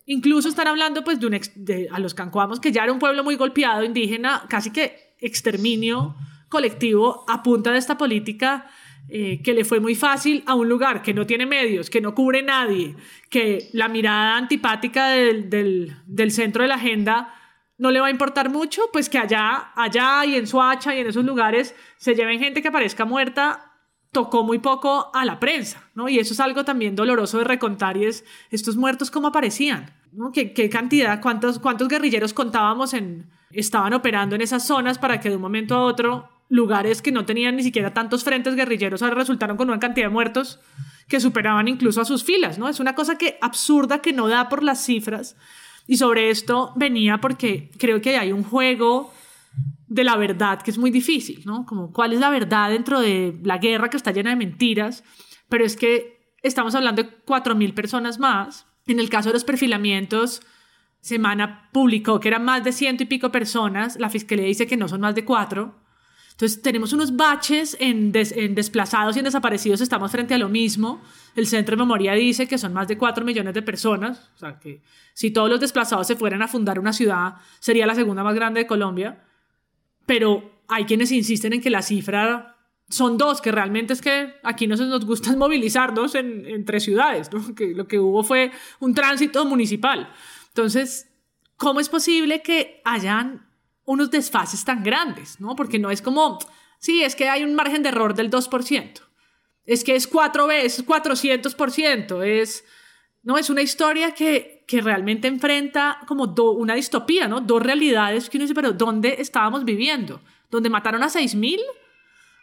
incluso 0.09 0.49
están 0.49 0.67
hablando 0.67 1.05
pues 1.05 1.21
de, 1.21 1.27
un 1.27 1.39
de 1.55 1.89
a 1.93 2.01
los 2.01 2.15
cancuamos 2.15 2.61
que 2.61 2.73
ya 2.73 2.83
era 2.83 2.93
un 2.93 2.99
pueblo 2.99 3.23
muy 3.23 3.37
golpeado 3.37 3.85
indígena, 3.85 4.43
casi 4.49 4.73
que 4.73 5.15
exterminio 5.21 6.17
colectivo 6.49 7.25
a 7.29 7.43
punta 7.43 7.71
de 7.71 7.79
esta 7.79 7.99
política 7.99 8.67
eh, 9.11 9.43
que 9.43 9.53
le 9.53 9.65
fue 9.65 9.81
muy 9.81 9.95
fácil 9.95 10.43
a 10.47 10.55
un 10.55 10.69
lugar 10.69 11.03
que 11.03 11.13
no 11.13 11.27
tiene 11.27 11.45
medios, 11.45 11.91
que 11.91 12.01
no 12.01 12.15
cubre 12.15 12.43
nadie, 12.43 12.97
que 13.29 13.69
la 13.73 13.89
mirada 13.89 14.37
antipática 14.37 15.09
del, 15.09 15.51
del, 15.51 15.97
del 16.07 16.31
centro 16.31 16.63
de 16.63 16.69
la 16.69 16.77
agenda 16.77 17.35
no 17.77 17.91
le 17.91 18.01
va 18.01 18.09
a 18.09 18.11
importar 18.11 18.51
mucho, 18.51 18.83
pues 18.93 19.09
que 19.09 19.19
allá, 19.19 19.73
allá 19.77 20.25
y 20.25 20.37
en 20.37 20.47
Suacha 20.47 20.95
y 20.95 21.01
en 21.01 21.07
esos 21.07 21.25
lugares 21.25 21.75
se 21.97 22.15
lleven 22.15 22.41
gente 22.41 22.63
que 22.63 22.69
aparezca 22.69 23.05
muerta, 23.05 23.68
tocó 24.13 24.43
muy 24.45 24.59
poco 24.59 25.11
a 25.15 25.25
la 25.25 25.39
prensa, 25.39 25.83
¿no? 25.95 26.09
Y 26.09 26.19
eso 26.19 26.33
es 26.33 26.41
algo 26.41 26.65
también 26.65 26.97
doloroso 26.97 27.39
de 27.39 27.45
recontar 27.45 27.97
y 27.97 28.05
es 28.05 28.25
estos 28.51 28.77
muertos 28.77 29.11
cómo 29.11 29.29
aparecían, 29.29 29.93
¿no? 30.13 30.33
¿Qué, 30.33 30.53
qué 30.53 30.71
cantidad, 30.71 31.21
cuántos, 31.21 31.59
cuántos 31.59 31.89
guerrilleros 31.89 32.33
contábamos 32.33 32.95
en, 32.95 33.27
estaban 33.51 33.93
operando 33.93 34.35
en 34.35 34.43
esas 34.43 34.67
zonas 34.67 34.99
para 34.99 35.21
que 35.21 35.29
de 35.29 35.37
un 35.37 35.43
momento 35.43 35.75
a 35.75 35.83
otro 35.83 36.29
lugares 36.49 37.03
que 37.03 37.13
no 37.13 37.27
tenían 37.27 37.57
ni 37.57 37.63
siquiera 37.63 37.93
tantos 37.93 38.25
frentes 38.25 38.55
guerrilleros 38.55 39.03
ahora 39.03 39.17
resultaron 39.17 39.57
con 39.59 39.69
una 39.69 39.79
cantidad 39.79 40.07
de 40.07 40.13
muertos 40.13 40.61
que 41.07 41.21
superaban 41.21 41.69
incluso 41.69 42.01
a 42.01 42.05
sus 42.05 42.25
filas, 42.25 42.59
¿no? 42.59 42.69
Es 42.69 42.81
una 42.81 42.95
cosa 42.95 43.19
que 43.19 43.39
absurda 43.41 44.01
que 44.01 44.13
no 44.13 44.29
da 44.29 44.49
por 44.49 44.63
las 44.63 44.85
cifras, 44.85 45.37
y 45.87 45.97
sobre 45.97 46.29
esto 46.29 46.73
venía 46.77 47.19
porque 47.19 47.71
creo 47.79 48.01
que 48.03 48.19
hay 48.19 48.31
un 48.31 48.45
juego 48.45 49.13
de 49.89 50.05
la 50.05 50.16
verdad 50.16 50.61
que 50.62 50.70
es 50.70 50.78
muy 50.78 50.91
difícil, 50.91 51.43
¿no? 51.45 51.64
Como 51.66 51.93
cuál 51.93 52.12
es 52.12 52.20
la 52.20 52.30
verdad 52.30 52.70
dentro 52.70 53.01
de 53.01 53.39
la 53.43 53.59
guerra 53.59 53.91
que 53.91 53.97
está 53.97 54.12
llena 54.12 54.30
de 54.30 54.36
mentiras, 54.36 55.05
pero 55.49 55.64
es 55.64 55.76
que 55.76 56.34
estamos 56.43 56.74
hablando 56.74 57.03
de 57.03 57.24
4.000 57.24 57.74
personas 57.74 58.18
más. 58.18 58.66
En 58.86 59.01
el 59.01 59.09
caso 59.09 59.28
de 59.28 59.34
los 59.34 59.45
perfilamientos, 59.45 60.43
Semana 61.01 61.70
publicó 61.72 62.18
que 62.18 62.28
eran 62.28 62.45
más 62.45 62.64
de 62.64 62.72
ciento 62.72 63.05
y 63.05 63.07
pico 63.07 63.30
personas, 63.30 63.99
la 64.01 64.11
fiscalía 64.11 64.47
dice 64.47 64.66
que 64.66 64.76
no 64.76 64.89
son 64.89 65.01
más 65.01 65.14
de 65.14 65.24
cuatro. 65.24 65.76
Entonces 66.32 66.61
tenemos 66.62 66.93
unos 66.93 67.16
baches 67.16 67.76
en, 67.80 68.12
desplazados 68.12 69.16
y 69.16 69.20
en 69.20 69.24
desaparecidos, 69.24 69.80
estamos 69.80 70.11
frente 70.11 70.34
a 70.34 70.39
lo 70.39 70.49
mismo. 70.49 71.01
El 71.34 71.47
Centro 71.47 71.76
de 71.76 71.82
Memoria 71.82 72.12
dice 72.12 72.47
que 72.47 72.59
son 72.59 72.72
más 72.72 72.89
de 72.89 72.97
4 72.99 73.24
millones 73.24 73.55
de 73.55 73.62
personas, 73.62 74.30
o 74.34 74.39
sea 74.39 74.59
que 74.59 74.82
si 75.14 75.30
todos 75.30 75.49
los 75.49 75.61
desplazados 75.61 76.07
se 76.07 76.16
fueran 76.16 76.43
a 76.43 76.49
fundar 76.49 76.78
una 76.78 76.93
ciudad, 76.93 77.34
sería 77.59 77.86
la 77.86 77.95
segunda 77.95 78.22
más 78.22 78.34
grande 78.34 78.61
de 78.61 78.66
Colombia. 78.66 79.24
Pero 80.09 80.63
hay 80.69 80.87
quienes 80.87 81.13
insisten 81.13 81.53
en 81.53 81.61
que 81.61 81.69
la 81.69 81.83
cifra 81.83 82.57
son 82.89 83.19
dos, 83.19 83.43
que 83.43 83.53
realmente 83.53 83.93
es 83.93 84.01
que 84.01 84.33
aquí 84.43 84.67
no 84.67 84.79
se 84.79 84.87
nos 84.87 85.05
gusta 85.05 85.31
movilizarnos 85.37 86.15
en, 86.15 86.47
entre 86.47 86.81
ciudades, 86.81 87.31
¿no? 87.31 87.55
que 87.55 87.75
lo 87.75 87.87
que 87.87 88.01
hubo 88.01 88.23
fue 88.23 88.51
un 88.81 88.95
tránsito 88.95 89.45
municipal. 89.45 90.11
Entonces, 90.49 91.11
¿cómo 91.59 91.79
es 91.79 91.91
posible 91.91 92.41
que 92.41 92.81
hayan 92.87 93.47
unos 93.85 94.11
desfases 94.11 94.65
tan 94.65 94.83
grandes, 94.83 95.41
¿no? 95.41 95.55
Porque 95.55 95.79
no 95.79 95.91
es 95.91 96.01
como, 96.01 96.39
sí, 96.79 97.03
es 97.03 97.15
que 97.15 97.29
hay 97.29 97.45
un 97.45 97.55
margen 97.55 97.83
de 97.83 97.91
error 97.91 98.15
del 98.15 98.31
2%, 98.31 99.03
es 99.67 99.85
que 99.85 99.95
es 99.95 100.07
cuatro 100.07 100.47
veces, 100.47 100.87
400%, 100.87 102.25
es, 102.25 102.65
no, 103.23 103.37
es 103.37 103.51
una 103.51 103.62
historia 103.62 104.12
que, 104.12 104.64
que 104.66 104.81
realmente 104.81 105.29
enfrenta 105.29 105.99
como 106.07 106.35
una 106.53 106.75
distopía, 106.75 107.29
¿no? 107.29 107.41
Dos 107.41 107.62
realidades 107.62 108.31
que 108.31 108.39
uno 108.39 108.45
dice, 108.45 108.55
pero 108.55 108.73
¿dónde 108.73 109.16
estábamos 109.19 109.64
viviendo? 109.64 110.21
¿Donde 110.51 110.71
mataron 110.71 111.03
a 111.03 111.09
6.000 111.09 111.59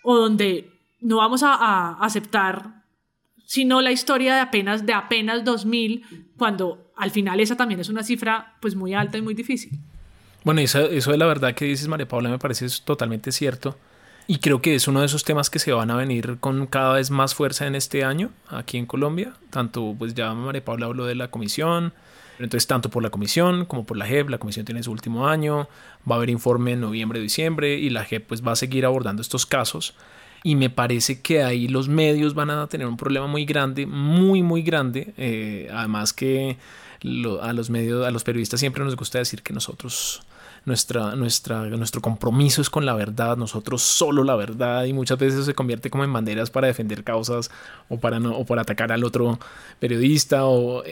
o 0.03 0.15
donde 0.15 0.71
no 1.01 1.17
vamos 1.17 1.43
a, 1.43 1.55
a 1.55 1.93
aceptar 2.05 2.85
sino 3.45 3.81
la 3.81 3.91
historia 3.91 4.35
de 4.35 4.41
apenas, 4.41 4.85
de 4.85 4.93
apenas 4.93 5.43
2.000, 5.43 6.33
cuando 6.37 6.91
al 6.95 7.11
final 7.11 7.39
esa 7.39 7.55
también 7.55 7.79
es 7.79 7.89
una 7.89 8.03
cifra 8.03 8.55
pues 8.59 8.75
muy 8.75 8.93
alta 8.93 9.17
y 9.17 9.21
muy 9.21 9.33
difícil. 9.33 9.79
Bueno, 10.43 10.61
eso, 10.61 10.89
eso 10.89 11.11
de 11.11 11.17
la 11.17 11.25
verdad 11.25 11.53
que 11.53 11.65
dices, 11.65 11.87
María 11.87 12.07
Paula, 12.07 12.29
me 12.29 12.39
parece 12.39 12.67
totalmente 12.83 13.31
cierto. 13.31 13.77
Y 14.27 14.39
creo 14.39 14.59
que 14.61 14.73
es 14.73 14.87
uno 14.87 15.01
de 15.01 15.05
esos 15.05 15.23
temas 15.23 15.49
que 15.51 15.59
se 15.59 15.71
van 15.71 15.91
a 15.91 15.95
venir 15.95 16.37
con 16.39 16.65
cada 16.65 16.93
vez 16.93 17.11
más 17.11 17.35
fuerza 17.35 17.67
en 17.67 17.75
este 17.75 18.03
año 18.03 18.31
aquí 18.49 18.77
en 18.77 18.87
Colombia. 18.87 19.33
Tanto, 19.51 19.95
pues 19.97 20.15
ya 20.15 20.33
María 20.33 20.65
Paula 20.65 20.87
habló 20.87 21.05
de 21.05 21.13
la 21.13 21.29
comisión, 21.29 21.93
entonces 22.39 22.65
tanto 22.65 22.89
por 22.89 23.03
la 23.03 23.11
comisión 23.11 23.65
como 23.65 23.85
por 23.85 23.97
la 23.97 24.07
JEP, 24.07 24.29
la 24.29 24.39
comisión 24.39 24.65
tiene 24.65 24.81
su 24.81 24.91
último 24.91 25.27
año, 25.27 25.69
va 26.09 26.15
a 26.15 26.17
haber 26.17 26.31
informe 26.31 26.71
en 26.71 26.81
noviembre, 26.81 27.19
diciembre 27.19 27.75
y 27.75 27.91
la 27.91 28.03
JEP 28.03 28.27
pues 28.27 28.45
va 28.45 28.53
a 28.53 28.55
seguir 28.55 28.85
abordando 28.85 29.21
estos 29.21 29.45
casos. 29.45 29.93
Y 30.43 30.55
me 30.55 30.69
parece 30.69 31.21
que 31.21 31.43
ahí 31.43 31.67
los 31.67 31.87
medios 31.87 32.33
van 32.33 32.49
a 32.49 32.67
tener 32.67 32.87
un 32.87 32.97
problema 32.97 33.27
muy 33.27 33.45
grande, 33.45 33.85
muy, 33.85 34.43
muy 34.43 34.61
grande. 34.61 35.13
Eh, 35.17 35.69
además 35.73 36.13
que 36.13 36.57
a 37.41 37.53
los 37.53 37.69
medios, 37.69 38.05
a 38.05 38.11
los 38.11 38.23
periodistas 38.23 38.59
siempre 38.59 38.83
nos 38.83 38.95
gusta 38.95 39.19
decir 39.19 39.41
que 39.41 39.53
nosotros 39.53 40.23
nuestra, 40.65 41.15
nuestra, 41.15 41.63
nuestro 41.65 42.01
compromiso 42.01 42.61
es 42.61 42.69
con 42.69 42.85
la 42.85 42.93
verdad, 42.93 43.37
nosotros 43.37 43.83
solo 43.83 44.23
la 44.23 44.35
verdad 44.35 44.85
y 44.85 44.93
muchas 44.93 45.19
veces 45.19 45.45
se 45.45 45.53
convierte 45.53 45.91
como 45.91 46.03
en 46.03 46.11
banderas 46.11 46.49
para 46.49 46.67
defender 46.67 47.03
causas 47.03 47.51
o 47.87 47.99
para, 47.99 48.19
no, 48.19 48.35
o 48.35 48.45
para 48.45 48.63
atacar 48.63 48.91
al 48.91 49.03
otro 49.03 49.39
periodista 49.79 50.45
o. 50.45 50.83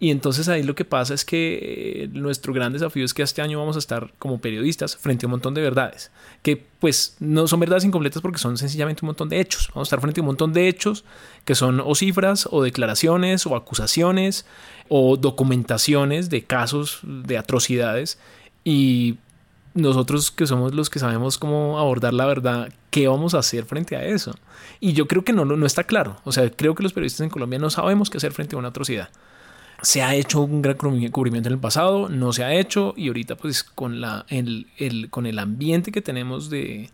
Y 0.00 0.10
entonces 0.10 0.48
ahí 0.48 0.62
lo 0.62 0.74
que 0.74 0.84
pasa 0.84 1.14
es 1.14 1.24
que 1.24 2.04
eh, 2.04 2.08
nuestro 2.12 2.52
gran 2.52 2.72
desafío 2.72 3.04
es 3.04 3.14
que 3.14 3.22
este 3.22 3.40
año 3.40 3.58
vamos 3.58 3.76
a 3.76 3.78
estar 3.78 4.12
como 4.18 4.38
periodistas 4.38 4.96
frente 4.96 5.24
a 5.24 5.28
un 5.28 5.32
montón 5.32 5.54
de 5.54 5.62
verdades, 5.62 6.10
que 6.42 6.62
pues 6.78 7.16
no 7.18 7.48
son 7.48 7.60
verdades 7.60 7.84
incompletas 7.84 8.22
porque 8.22 8.38
son 8.38 8.56
sencillamente 8.58 9.02
un 9.02 9.08
montón 9.08 9.28
de 9.28 9.40
hechos. 9.40 9.68
Vamos 9.74 9.86
a 9.86 9.88
estar 9.88 10.00
frente 10.00 10.20
a 10.20 10.22
un 10.22 10.26
montón 10.26 10.52
de 10.52 10.68
hechos 10.68 11.04
que 11.44 11.54
son 11.54 11.80
o 11.80 11.94
cifras 11.94 12.46
o 12.50 12.62
declaraciones 12.62 13.46
o 13.46 13.56
acusaciones 13.56 14.46
o 14.88 15.16
documentaciones 15.16 16.30
de 16.30 16.44
casos 16.44 17.00
de 17.02 17.38
atrocidades 17.38 18.18
y 18.68 19.16
nosotros 19.72 20.30
que 20.30 20.46
somos 20.46 20.74
los 20.74 20.90
que 20.90 20.98
sabemos 20.98 21.38
cómo 21.38 21.78
abordar 21.78 22.12
la 22.12 22.26
verdad, 22.26 22.70
¿qué 22.90 23.08
vamos 23.08 23.32
a 23.32 23.38
hacer 23.38 23.64
frente 23.64 23.96
a 23.96 24.04
eso? 24.04 24.34
Y 24.78 24.92
yo 24.92 25.08
creo 25.08 25.24
que 25.24 25.32
no, 25.32 25.46
no 25.46 25.64
está 25.64 25.84
claro. 25.84 26.18
O 26.24 26.32
sea, 26.32 26.50
creo 26.50 26.74
que 26.74 26.82
los 26.82 26.92
periodistas 26.92 27.22
en 27.22 27.30
Colombia 27.30 27.58
no 27.58 27.70
sabemos 27.70 28.10
qué 28.10 28.18
hacer 28.18 28.32
frente 28.32 28.56
a 28.56 28.58
una 28.58 28.68
atrocidad. 28.68 29.08
Se 29.80 30.02
ha 30.02 30.14
hecho 30.14 30.42
un 30.42 30.60
gran 30.60 30.76
cubrimiento 30.76 31.48
en 31.48 31.54
el 31.54 31.58
pasado, 31.58 32.10
no 32.10 32.34
se 32.34 32.44
ha 32.44 32.52
hecho 32.52 32.92
y 32.94 33.08
ahorita 33.08 33.36
pues 33.36 33.64
con, 33.64 34.02
la, 34.02 34.26
el, 34.28 34.66
el, 34.76 35.08
con 35.08 35.24
el 35.24 35.38
ambiente 35.38 35.90
que 35.90 36.02
tenemos 36.02 36.50
de 36.50 36.90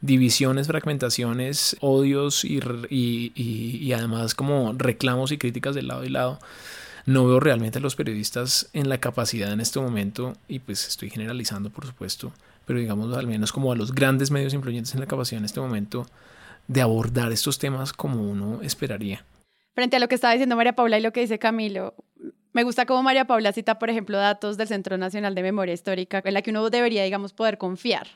divisiones, 0.00 0.66
fragmentaciones, 0.66 1.76
odios 1.80 2.42
y, 2.46 2.58
y, 2.88 3.32
y 3.34 3.92
además 3.92 4.34
como 4.34 4.72
reclamos 4.78 5.30
y 5.30 5.36
críticas 5.36 5.74
de 5.74 5.82
lado 5.82 6.06
y 6.06 6.08
lado, 6.08 6.38
no 7.08 7.26
veo 7.26 7.40
realmente 7.40 7.78
a 7.78 7.80
los 7.80 7.96
periodistas 7.96 8.68
en 8.74 8.90
la 8.90 8.98
capacidad 8.98 9.50
en 9.50 9.60
este 9.60 9.80
momento, 9.80 10.34
y 10.46 10.58
pues 10.58 10.86
estoy 10.86 11.08
generalizando 11.08 11.70
por 11.70 11.86
supuesto, 11.86 12.32
pero 12.66 12.78
digamos 12.78 13.16
al 13.16 13.26
menos 13.26 13.50
como 13.50 13.72
a 13.72 13.76
los 13.76 13.94
grandes 13.94 14.30
medios 14.30 14.52
influyentes 14.52 14.92
en 14.92 15.00
la 15.00 15.06
capacidad 15.06 15.38
en 15.38 15.46
este 15.46 15.58
momento 15.58 16.06
de 16.66 16.82
abordar 16.82 17.32
estos 17.32 17.58
temas 17.58 17.94
como 17.94 18.22
uno 18.22 18.60
esperaría. 18.60 19.24
Frente 19.74 19.96
a 19.96 20.00
lo 20.00 20.08
que 20.08 20.16
estaba 20.16 20.34
diciendo 20.34 20.54
María 20.54 20.74
Paula 20.74 20.98
y 20.98 21.00
lo 21.00 21.12
que 21.12 21.20
dice 21.20 21.38
Camilo, 21.38 21.94
me 22.52 22.62
gusta 22.62 22.84
cómo 22.84 23.02
María 23.02 23.26
Paula 23.26 23.52
cita, 23.52 23.78
por 23.78 23.88
ejemplo, 23.88 24.18
datos 24.18 24.58
del 24.58 24.68
Centro 24.68 24.98
Nacional 24.98 25.34
de 25.34 25.42
Memoria 25.42 25.72
Histórica, 25.72 26.20
en 26.22 26.34
la 26.34 26.42
que 26.42 26.50
uno 26.50 26.68
debería, 26.68 27.04
digamos, 27.04 27.32
poder 27.32 27.56
confiar 27.56 28.06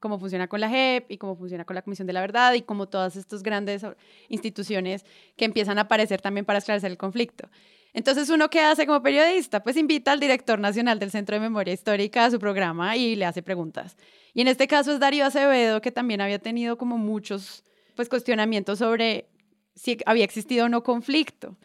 cómo 0.00 0.18
funciona 0.18 0.48
con 0.48 0.60
la 0.60 0.70
JEP 0.70 1.10
y 1.10 1.18
cómo 1.18 1.36
funciona 1.36 1.66
con 1.66 1.76
la 1.76 1.82
Comisión 1.82 2.06
de 2.06 2.14
la 2.14 2.22
Verdad 2.22 2.54
y 2.54 2.62
como 2.62 2.88
todas 2.88 3.14
estas 3.16 3.42
grandes 3.42 3.84
instituciones 4.30 5.04
que 5.36 5.44
empiezan 5.44 5.76
a 5.76 5.82
aparecer 5.82 6.22
también 6.22 6.46
para 6.46 6.60
esclarecer 6.60 6.90
el 6.90 6.96
conflicto. 6.96 7.50
Entonces, 7.94 8.30
¿uno 8.30 8.48
qué 8.48 8.60
hace 8.60 8.86
como 8.86 9.02
periodista? 9.02 9.62
Pues 9.62 9.76
invita 9.76 10.12
al 10.12 10.20
director 10.20 10.58
nacional 10.58 10.98
del 10.98 11.10
Centro 11.10 11.36
de 11.36 11.40
Memoria 11.40 11.74
Histórica 11.74 12.24
a 12.24 12.30
su 12.30 12.38
programa 12.38 12.96
y 12.96 13.16
le 13.16 13.26
hace 13.26 13.42
preguntas. 13.42 13.96
Y 14.34 14.40
en 14.40 14.48
este 14.48 14.66
caso 14.66 14.92
es 14.92 15.00
Darío 15.00 15.26
Acevedo, 15.26 15.80
que 15.80 15.92
también 15.92 16.20
había 16.20 16.38
tenido 16.38 16.78
como 16.78 16.96
muchos 16.96 17.64
pues, 17.94 18.08
cuestionamientos 18.08 18.78
sobre 18.78 19.28
si 19.74 19.98
había 20.06 20.24
existido 20.24 20.66
o 20.66 20.68
no 20.68 20.82
conflicto. 20.82 21.56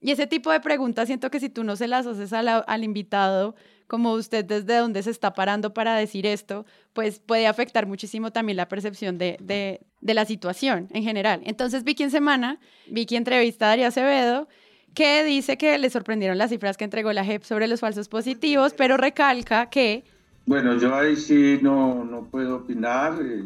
Y 0.00 0.10
ese 0.10 0.26
tipo 0.26 0.50
de 0.50 0.60
preguntas 0.60 1.06
siento 1.06 1.30
que 1.30 1.40
si 1.40 1.48
tú 1.48 1.64
no 1.64 1.76
se 1.76 1.88
las 1.88 2.06
haces 2.06 2.32
al 2.32 2.84
invitado, 2.84 3.54
como 3.86 4.12
usted 4.12 4.44
desde 4.44 4.76
dónde 4.76 5.02
se 5.02 5.10
está 5.10 5.34
parando 5.34 5.72
para 5.72 5.96
decir 5.96 6.26
esto, 6.26 6.66
pues 6.92 7.20
puede 7.20 7.46
afectar 7.46 7.86
muchísimo 7.86 8.32
también 8.32 8.56
la 8.56 8.68
percepción 8.68 9.18
de, 9.18 9.36
de, 9.40 10.14
la 10.14 10.24
situación 10.24 10.88
en 10.92 11.02
general. 11.02 11.40
Entonces, 11.44 11.84
Vicky 11.84 12.02
en 12.02 12.10
semana, 12.10 12.60
Vicky 12.88 13.16
entrevista 13.16 13.66
a 13.66 13.68
Darío 13.70 13.86
Acevedo 13.86 14.48
que 14.96 15.24
dice 15.24 15.58
que 15.58 15.76
le 15.76 15.90
sorprendieron 15.90 16.38
las 16.38 16.48
cifras 16.48 16.78
que 16.78 16.84
entregó 16.84 17.12
la 17.12 17.22
JEP 17.22 17.44
sobre 17.44 17.68
los 17.68 17.80
falsos 17.80 18.08
positivos, 18.08 18.72
pero 18.72 18.96
recalca 18.96 19.68
que... 19.68 20.04
Bueno, 20.46 20.78
yo 20.78 20.94
ahí 20.94 21.16
sí 21.16 21.58
no, 21.60 22.02
no 22.02 22.24
puedo 22.24 22.56
opinar, 22.56 23.20
eh, 23.20 23.44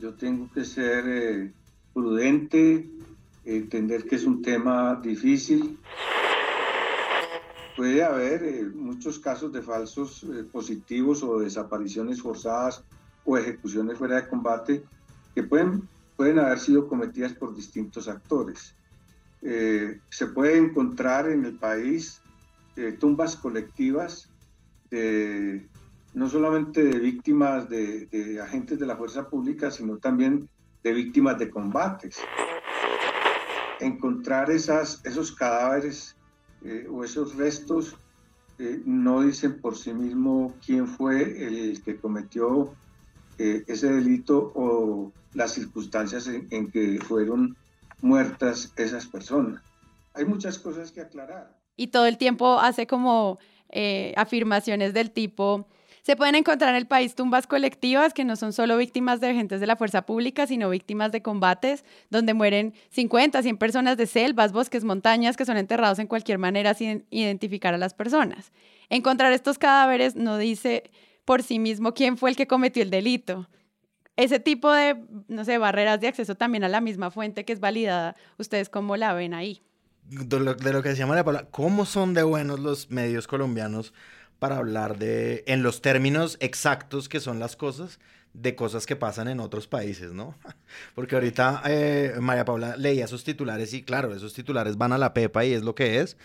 yo 0.00 0.14
tengo 0.14 0.48
que 0.52 0.64
ser 0.64 1.04
eh, 1.06 1.52
prudente, 1.92 2.88
entender 3.44 4.04
que 4.04 4.16
es 4.16 4.24
un 4.24 4.40
tema 4.40 4.98
difícil. 5.02 5.78
Puede 7.76 8.02
haber 8.02 8.42
eh, 8.42 8.64
muchos 8.74 9.18
casos 9.18 9.52
de 9.52 9.60
falsos 9.60 10.24
positivos 10.50 11.22
o 11.22 11.40
desapariciones 11.40 12.22
forzadas 12.22 12.82
o 13.26 13.36
ejecuciones 13.36 13.98
fuera 13.98 14.16
de 14.16 14.28
combate 14.28 14.82
que 15.34 15.42
pueden, 15.42 15.86
pueden 16.16 16.38
haber 16.38 16.58
sido 16.58 16.88
cometidas 16.88 17.34
por 17.34 17.54
distintos 17.54 18.08
actores. 18.08 18.74
Eh, 19.42 19.98
se 20.10 20.26
puede 20.26 20.58
encontrar 20.58 21.28
en 21.30 21.44
el 21.44 21.56
país 21.56 22.20
tumbas 22.98 23.36
colectivas 23.36 24.30
de, 24.90 25.68
no 26.14 26.28
solamente 26.28 26.82
de 26.82 26.98
víctimas 26.98 27.68
de, 27.68 28.40
agentes 28.42 28.78
de 28.78 28.86
la 28.86 28.96
fuerza 28.96 29.28
pública, 29.28 29.70
sino 29.70 29.98
también 29.98 30.48
de 30.82 30.92
víctimas 30.92 31.38
de 31.38 31.50
combates. 31.50 32.18
Encontrar 33.80 34.50
esas, 34.50 35.04
esos 35.04 35.32
cadáveres 35.32 36.16
eh, 36.64 36.86
o 36.90 37.04
esos 37.04 37.36
restos 37.36 37.96
eh, 38.58 38.82
no 38.84 39.22
dicen 39.22 39.60
por 39.60 39.76
sí 39.76 39.94
mismo 39.94 40.54
quién 40.64 40.86
fue 40.86 41.46
el 41.46 41.82
que 41.82 41.96
cometió 41.96 42.74
eh, 43.38 43.64
ese 43.66 43.90
delito 43.90 44.52
o 44.54 45.12
las 45.32 45.54
circunstancias 45.54 46.26
en, 46.26 46.70
que 46.70 46.98
fueron 47.00 47.56
muertas 48.02 48.72
esas 48.76 49.06
personas. 49.06 49.62
Hay 50.14 50.24
muchas 50.24 50.58
cosas 50.58 50.90
que 50.90 51.00
aclarar. 51.00 51.56
Y 51.76 51.88
todo 51.88 52.06
el 52.06 52.18
tiempo 52.18 52.58
hace 52.58 52.86
como 52.86 53.38
afirmaciones 54.16 54.92
del 54.94 55.10
tipo, 55.10 55.68
se 56.02 56.16
pueden 56.16 56.34
encontrar 56.34 56.70
en 56.70 56.76
el 56.76 56.86
país 56.86 57.14
tumbas 57.14 57.46
colectivas 57.46 58.14
que 58.14 58.24
no 58.24 58.34
son 58.34 58.52
solo 58.52 58.76
víctimas 58.78 59.20
de 59.20 59.28
agentes 59.28 59.60
de 59.60 59.66
la 59.66 59.76
fuerza 59.76 60.06
pública, 60.06 60.46
sino 60.46 60.70
víctimas 60.70 61.12
de 61.12 61.22
combates, 61.22 61.84
donde 62.08 62.34
mueren 62.34 62.74
50, 62.90 63.42
100 63.42 63.58
personas 63.58 63.96
de 63.96 64.06
selvas, 64.06 64.52
bosques, 64.52 64.82
montañas, 64.82 65.36
que 65.36 65.44
son 65.44 65.58
enterrados 65.58 65.98
en 65.98 66.06
cualquier 66.06 66.38
manera 66.38 66.72
sin 66.74 67.04
identificar 67.10 67.74
a 67.74 67.78
las 67.78 67.94
personas. 67.94 68.50
Encontrar 68.88 69.32
estos 69.32 69.58
cadáveres 69.58 70.16
no 70.16 70.38
dice 70.38 70.90
por 71.26 71.42
sí 71.42 71.58
mismo 71.58 71.92
quién 71.92 72.16
fue 72.16 72.30
el 72.30 72.36
que 72.36 72.46
cometió 72.46 72.82
el 72.82 72.90
delito. 72.90 73.48
Ese 74.16 74.40
tipo 74.40 74.72
de, 74.72 74.96
no 75.28 75.44
sé, 75.44 75.58
barreras 75.58 76.00
de 76.00 76.08
acceso 76.08 76.34
también 76.34 76.64
a 76.64 76.68
la 76.68 76.80
misma 76.80 77.10
fuente 77.10 77.44
que 77.44 77.52
es 77.52 77.60
validada, 77.60 78.16
¿ustedes 78.38 78.68
cómo 78.68 78.96
la 78.96 79.12
ven 79.14 79.34
ahí? 79.34 79.62
De 80.04 80.40
lo, 80.40 80.54
de 80.54 80.72
lo 80.72 80.82
que 80.82 80.90
decía 80.90 81.06
María 81.06 81.24
Paula, 81.24 81.46
¿cómo 81.50 81.86
son 81.86 82.14
de 82.14 82.22
buenos 82.22 82.58
los 82.58 82.90
medios 82.90 83.26
colombianos 83.26 83.94
para 84.40 84.56
hablar 84.56 84.98
de, 84.98 85.44
en 85.46 85.62
los 85.62 85.82
términos 85.82 86.36
exactos 86.40 87.08
que 87.08 87.20
son 87.20 87.38
las 87.38 87.56
cosas, 87.56 88.00
de 88.32 88.56
cosas 88.56 88.86
que 88.86 88.96
pasan 88.96 89.28
en 89.28 89.38
otros 89.38 89.68
países, 89.68 90.12
¿no? 90.12 90.34
Porque 90.94 91.14
ahorita 91.14 91.62
eh, 91.66 92.14
María 92.20 92.44
Paula 92.44 92.76
leía 92.76 93.04
esos 93.04 93.22
titulares 93.22 93.72
y 93.74 93.82
claro, 93.82 94.14
esos 94.14 94.32
titulares 94.32 94.76
van 94.76 94.92
a 94.92 94.98
la 94.98 95.14
pepa 95.14 95.44
y 95.44 95.52
es 95.52 95.62
lo 95.62 95.74
que 95.74 96.00
es. 96.00 96.16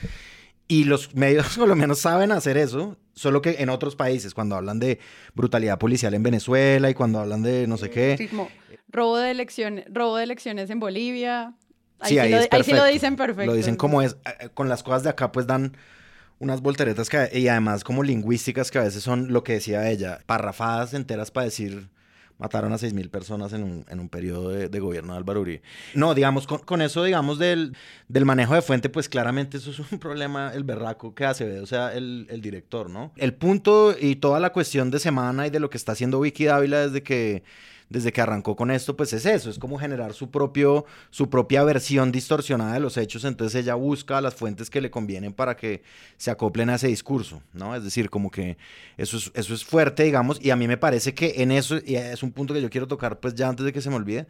Y 0.68 0.86
los 0.86 1.16
medios 1.16 1.58
menos 1.76 2.00
saben 2.00 2.32
hacer 2.32 2.58
eso, 2.58 2.98
solo 3.14 3.42
que 3.42 3.58
en 3.60 3.70
otros 3.70 3.96
países, 3.96 4.34
cuando 4.34 4.56
hablan 4.56 4.80
de 4.80 5.00
brutalidad 5.34 5.78
policial 5.78 6.14
en 6.14 6.24
Venezuela 6.24 6.90
y 6.90 6.94
cuando 6.94 7.20
hablan 7.20 7.44
de 7.44 7.68
no 7.68 7.78
sé 7.78 7.90
qué. 7.90 8.30
robo 8.90 9.18
de 9.18 9.32
elecciones, 9.32 9.86
robo 9.90 10.18
de 10.18 10.24
elecciones 10.24 10.70
en 10.70 10.80
Bolivia. 10.80 11.54
Ahí 12.00 12.12
sí, 12.12 12.20
ahí, 12.20 12.32
lo, 12.32 12.38
ahí 12.38 12.64
sí 12.64 12.74
lo 12.74 12.86
dicen 12.86 13.16
perfecto. 13.16 13.52
Lo 13.52 13.54
dicen 13.54 13.76
como 13.76 14.02
es. 14.02 14.18
Eh, 14.26 14.50
con 14.54 14.68
las 14.68 14.84
cosas 14.84 15.04
de 15.04 15.10
acá, 15.10 15.32
pues 15.32 15.48
dan 15.48 15.78
unas 16.40 16.62
volteretas 16.62 17.10
que, 17.10 17.30
y 17.34 17.48
además 17.48 17.84
como 17.84 18.04
lingüísticas 18.04 18.72
que 18.72 18.80
a 18.80 18.84
veces 18.84 19.04
son 19.04 19.32
lo 19.32 19.44
que 19.44 19.54
decía 19.54 19.90
ella, 19.90 20.20
parrafadas 20.26 20.94
enteras 20.94 21.32
para 21.32 21.46
decir 21.46 21.90
mataron 22.38 22.74
a 22.74 22.78
6.000 22.78 23.10
personas 23.10 23.54
en 23.54 23.64
un, 23.64 23.86
en 23.90 24.00
un 24.00 24.10
periodo 24.10 24.50
de, 24.50 24.80
gobierno 24.80 25.14
de 25.14 25.18
Álvaro 25.20 25.42
Uribe. 25.42 25.62
No, 25.94 26.14
digamos, 26.14 26.48
con, 26.48 26.60
con 26.60 26.82
eso, 26.82 27.04
digamos, 27.04 27.40
del, 27.40 27.76
del, 28.08 28.26
manejo 28.26 28.56
de 28.56 28.62
fuente, 28.62 28.90
pues 28.90 29.08
claramente 29.08 29.58
eso 29.58 29.72
es 29.72 29.80
un 29.80 30.00
problema, 30.00 30.52
el 30.54 30.64
berraco 30.64 31.16
que 31.16 31.26
hace, 31.26 31.60
o 31.60 31.66
sea, 31.66 31.94
el, 31.94 32.28
el, 32.30 32.42
director, 32.42 32.90
¿no? 32.90 33.12
El 33.16 33.34
punto 33.34 33.96
y 34.00 34.18
toda 34.18 34.40
la 34.40 34.52
cuestión 34.52 34.92
de 34.92 35.00
semana 35.00 35.48
y 35.48 35.50
de 35.50 35.60
lo 35.60 35.70
que 35.70 35.78
está 35.78 35.94
haciendo 35.94 36.20
Vicky 36.20 36.46
Dávila 36.46 36.88
desde 36.88 37.04
que 37.04 37.44
desde 37.90 38.12
que 38.12 38.22
arrancó 38.22 38.56
con 38.56 38.72
esto, 38.72 38.96
pues 38.98 39.14
es 39.14 39.26
eso, 39.26 39.50
es 39.50 39.60
como 39.60 39.78
generar 39.78 40.14
su, 40.14 40.32
propio, 40.32 40.86
su 41.12 41.30
propia 41.30 41.64
versión 41.64 42.12
distorsionada 42.12 42.74
de 42.74 42.80
los 42.80 42.98
hechos, 42.98 43.24
entonces 43.26 43.62
ella 43.62 43.76
busca 43.76 44.20
las 44.22 44.36
fuentes 44.36 44.70
que 44.70 44.82
le 44.82 44.90
convienen 44.90 45.34
para 45.34 45.56
que 45.56 45.84
se 46.18 46.32
acoplen 46.32 46.70
a 46.70 46.76
ese 46.76 46.88
discurso, 46.88 47.42
¿no? 47.54 47.76
Es 47.76 47.84
decir, 47.84 48.10
como 48.10 48.32
que 48.32 48.58
eso 48.98 49.18
es, 49.18 49.32
eso 49.36 49.54
es 49.54 49.64
fuerte, 49.64 50.04
digamos, 50.04 50.40
y 50.42 50.50
a 50.50 50.56
mí 50.56 50.68
me 50.68 50.78
parece 50.78 51.14
que 51.14 51.36
en 51.38 51.52
eso, 51.52 51.78
y 51.86 51.96
es 51.96 52.24
un 52.24 52.32
punto 52.32 52.54
que 52.54 52.62
yo 52.62 52.70
quiero 52.70 52.88
tocar 52.88 53.20
pues 53.20 53.36
ya 53.36 53.48
antes 53.50 53.66
de 53.66 53.72
que 53.72 53.82
se 53.82 53.90
me 53.90 53.96
olvide, 53.96 54.28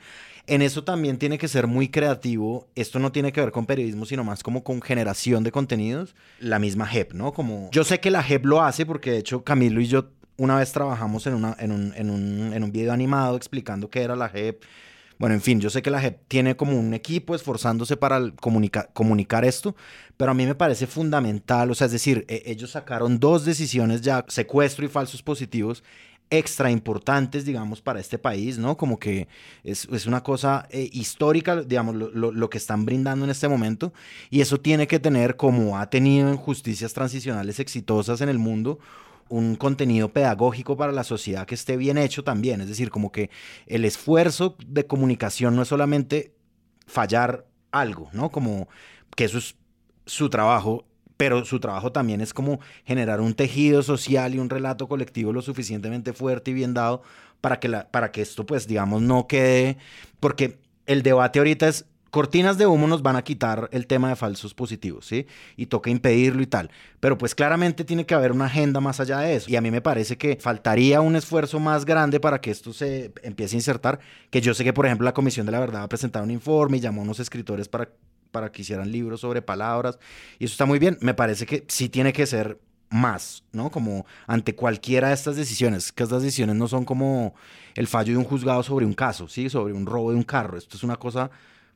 en 0.48 0.62
eso 0.62 0.84
también 0.84 1.18
tiene 1.18 1.38
que 1.38 1.48
ser 1.48 1.66
muy 1.66 1.90
creativo, 1.90 2.68
esto 2.76 3.00
no 3.00 3.12
tiene 3.12 3.32
que 3.32 3.42
ver 3.42 3.52
con 3.52 3.66
periodismo, 3.66 4.06
sino 4.06 4.24
más 4.24 4.44
como 4.44 4.64
con 4.64 4.82
generación 4.82 5.44
de 5.44 5.52
contenidos, 5.52 6.16
la 6.40 6.60
misma 6.60 6.86
JEP, 6.86 7.14
¿no? 7.14 7.34
Como 7.34 7.70
yo 7.72 7.84
sé 7.84 8.00
que 8.00 8.12
la 8.12 8.22
JEP 8.22 8.46
lo 8.46 8.62
hace 8.62 8.86
porque 8.86 9.12
de 9.12 9.18
hecho 9.20 9.44
Camilo 9.44 9.82
y 9.82 9.88
yo 9.88 10.10
una 10.38 10.58
vez 10.58 10.72
trabajamos 10.72 11.26
en, 11.28 11.36
una, 11.36 11.56
en, 11.60 11.72
un, 11.72 11.94
en, 11.96 12.10
un, 12.10 12.54
en 12.54 12.64
un 12.64 12.72
video 12.72 12.94
animado 12.94 13.36
explicando 13.38 13.90
qué 13.90 14.02
era 14.02 14.16
la 14.16 14.30
JEP. 14.30 14.64
Bueno, 15.18 15.34
en 15.34 15.42
fin, 15.42 15.62
yo 15.62 15.70
sé 15.70 15.82
que 15.82 15.90
la 15.90 16.02
JEP 16.02 16.28
tiene 16.28 16.58
como 16.58 16.78
un 16.78 16.94
equipo 16.94 17.36
esforzándose 17.36 17.96
para 17.96 18.32
comunicar 18.32 19.46
esto, 19.46 19.76
pero 20.18 20.32
a 20.32 20.34
mí 20.34 20.46
me 20.46 20.56
parece 20.56 20.88
fundamental, 20.88 21.72
o 21.72 21.76
sea, 21.76 21.86
es 21.86 21.94
decir, 21.94 22.26
e, 22.28 22.44
ellos 22.46 22.72
sacaron 22.72 23.18
dos 23.20 23.46
decisiones 23.46 24.02
ya, 24.02 24.26
secuestro 24.28 24.84
y 24.84 24.90
falsos 24.90 25.24
positivos, 25.24 25.84
extra 26.30 26.72
importantes, 26.72 27.46
digamos, 27.46 27.82
para 27.82 28.00
este 28.00 28.18
país, 28.18 28.58
¿no? 28.58 28.76
Como 28.76 29.00
que 29.00 29.28
es, 29.64 29.88
es 29.92 30.06
una 30.06 30.22
cosa 30.22 30.68
eh, 30.72 30.90
histórica, 30.92 31.62
digamos, 31.62 31.96
lo, 31.96 32.10
lo, 32.10 32.32
lo, 32.32 32.50
que 32.50 32.58
están 32.58 32.84
brindando 32.84 33.24
en 33.26 33.32
este 33.32 33.48
momento, 33.48 33.94
y 34.30 34.42
eso 34.42 34.60
tiene 34.60 34.88
que 34.88 35.00
tener, 35.00 35.38
como 35.38 35.78
ha 35.78 35.90
tenido 35.90 36.30
en 36.30 36.36
justicias 36.38 36.94
transicionales 36.94 37.60
exitosas 37.60 38.22
en 38.22 38.30
el 38.30 38.40
mundo, 38.40 38.80
un 39.30 39.56
contenido 39.56 40.10
pedagógico 40.10 40.78
para 40.78 40.92
la 40.92 41.04
sociedad 41.04 41.46
que 41.46 41.56
esté 41.56 41.78
bien 41.78 41.98
hecho 41.98 42.24
también. 42.24 42.62
Es 42.62 42.68
decir, 42.68 42.90
como 42.90 43.12
que 43.12 43.30
el 43.68 43.86
esfuerzo 43.86 44.56
de 44.68 44.86
comunicación 44.86 45.56
no 45.56 45.64
es 45.64 45.68
solamente 45.68 46.36
fallar 46.86 47.46
algo, 47.72 48.10
¿no? 48.14 48.30
Como 48.30 48.68
que 49.16 49.26
eso 49.26 49.38
es 49.38 49.56
su 50.06 50.30
trabajo, 50.30 50.86
pero 51.18 51.46
su 51.46 51.60
trabajo 51.60 51.92
también 51.92 52.22
es 52.22 52.34
como 52.34 52.60
generar 52.86 53.22
un 53.22 53.34
tejido 53.34 53.82
social 53.82 54.36
y 54.36 54.40
un 54.40 54.50
relato 54.50 54.88
colectivo 54.88 55.34
lo 55.34 55.42
suficientemente 55.42 56.14
fuerte 56.14 56.52
y 56.52 56.54
bien 56.54 56.74
dado 56.74 57.02
para 57.42 57.60
que, 57.60 57.68
la, 57.68 57.90
para 57.90 58.12
que 58.12 58.22
esto, 58.22 58.46
pues, 58.46 58.68
digamos, 58.68 59.02
no 59.02 59.28
quede, 59.28 59.78
porque 60.20 60.60
el 60.86 61.04
debate 61.04 61.40
ahorita 61.40 61.68
es 61.68 61.86
cortinas 62.16 62.58
de 62.58 62.66
humo 62.66 62.88
nos 62.88 63.02
van 63.02 63.18
a 63.18 63.26
quitar 63.26 63.68
el 63.74 63.88
tema 63.88 64.08
de 64.08 64.16
falsos 64.16 64.54
positivos, 64.54 65.06
¿sí? 65.06 65.28
Y 65.58 65.66
toca 65.66 65.90
impedirlo 65.90 66.42
y 66.42 66.48
tal. 66.48 66.72
Pero 67.02 67.18
pues 67.18 67.36
claramente 67.36 67.84
tiene 67.84 68.06
que 68.06 68.16
haber 68.16 68.32
una 68.32 68.46
agenda 68.46 68.80
más 68.80 69.02
allá 69.02 69.20
de 69.20 69.36
eso. 69.36 69.52
Y 69.52 69.58
a 69.58 69.62
mí 69.62 69.70
me 69.70 69.82
parece 69.82 70.18
que 70.18 70.38
faltaría 70.40 71.02
un 71.02 71.18
esfuerzo 71.18 71.60
más 71.60 71.84
grande 71.84 72.22
para 72.22 72.40
que 72.40 72.52
esto 72.52 72.72
se 72.72 73.12
empiece 73.22 73.58
a 73.58 73.60
insertar. 73.60 74.00
Que 74.30 74.40
yo 74.40 74.54
sé 74.54 74.64
que, 74.64 74.72
por 74.72 74.86
ejemplo, 74.86 75.04
la 75.04 75.14
Comisión 75.14 75.46
de 75.46 75.52
la 75.52 75.60
Verdad 75.60 75.82
va 75.82 75.84
a 75.84 75.90
presentar 75.90 76.24
un 76.24 76.32
informe 76.32 76.78
y 76.78 76.80
llamó 76.80 77.02
a 77.02 77.04
unos 77.04 77.20
escritores 77.20 77.68
para, 77.68 77.90
para 78.32 78.50
que 78.50 78.62
hicieran 78.62 78.90
libros 78.90 79.20
sobre 79.20 79.42
palabras. 79.42 80.00
Y 80.40 80.46
eso 80.46 80.54
está 80.54 80.66
muy 80.66 80.80
bien. 80.80 80.98
Me 81.02 81.16
parece 81.16 81.46
que 81.46 81.66
sí 81.68 81.90
tiene 81.90 82.14
que 82.14 82.26
ser 82.26 82.62
más, 82.90 83.44
¿no? 83.52 83.70
Como 83.70 84.06
ante 84.26 84.56
cualquiera 84.56 85.10
de 85.10 85.16
estas 85.16 85.36
decisiones, 85.36 85.92
que 85.92 86.04
estas 86.04 86.24
decisiones 86.24 86.56
no 86.56 86.70
son 86.70 86.86
como 86.86 87.36
el 87.74 87.88
fallo 87.88 88.14
de 88.14 88.20
un 88.20 88.24
juzgado 88.24 88.64
sobre 88.64 88.86
un 88.86 88.94
caso, 88.94 89.28
¿sí? 89.28 89.50
Sobre 89.50 89.74
un 89.74 89.86
robo 89.86 90.12
de 90.12 90.16
un 90.16 90.24
carro. 90.24 90.58
Esto 90.58 90.78
es 90.78 90.84
una 90.84 90.96
cosa 90.96 91.30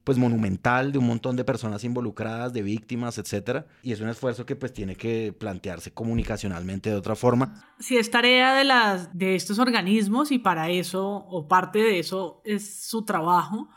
pues 0.04 0.18
monumental 0.18 0.92
de 0.92 0.98
un 0.98 1.08
montón 1.08 1.36
de 1.36 1.44
personas 1.44 1.84
involucradas, 1.84 2.54
de 2.54 2.62
víctimas, 2.62 3.18
etcétera, 3.18 3.68
y 3.84 3.92
es 3.92 4.02
un 4.02 4.10
esfuerzo 4.10 4.46
que 4.46 4.56
pues 4.56 4.74
tiene 4.74 4.96
que 4.96 5.34
plantearse 5.34 5.92
comunicacionalmente 5.92 6.90
de 6.90 6.96
otra 6.96 7.16
forma. 7.16 7.74
Sí, 7.80 7.98
es 7.98 8.10
tarea 8.10 8.54
de 8.54 8.64
las 8.64 9.18
de 9.18 9.36
estos 9.36 9.60
organismos 9.60 10.32
y 10.32 10.40
para 10.40 10.70
eso 10.70 11.08
o 11.08 11.48
parte 11.48 11.80
de 11.80 12.00
eso 12.00 12.42
es 12.44 12.88
su 12.88 13.06
trabajo, 13.06 13.70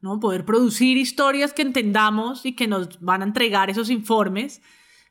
¿no? 0.00 0.20
Poder 0.20 0.44
producir 0.44 0.96
historias 0.96 1.52
que 1.52 1.62
entendamos 1.62 2.46
y 2.46 2.54
que 2.54 2.68
nos 2.68 3.00
van 3.00 3.22
a 3.22 3.26
entregar 3.26 3.70
esos 3.70 3.90
informes, 3.90 4.62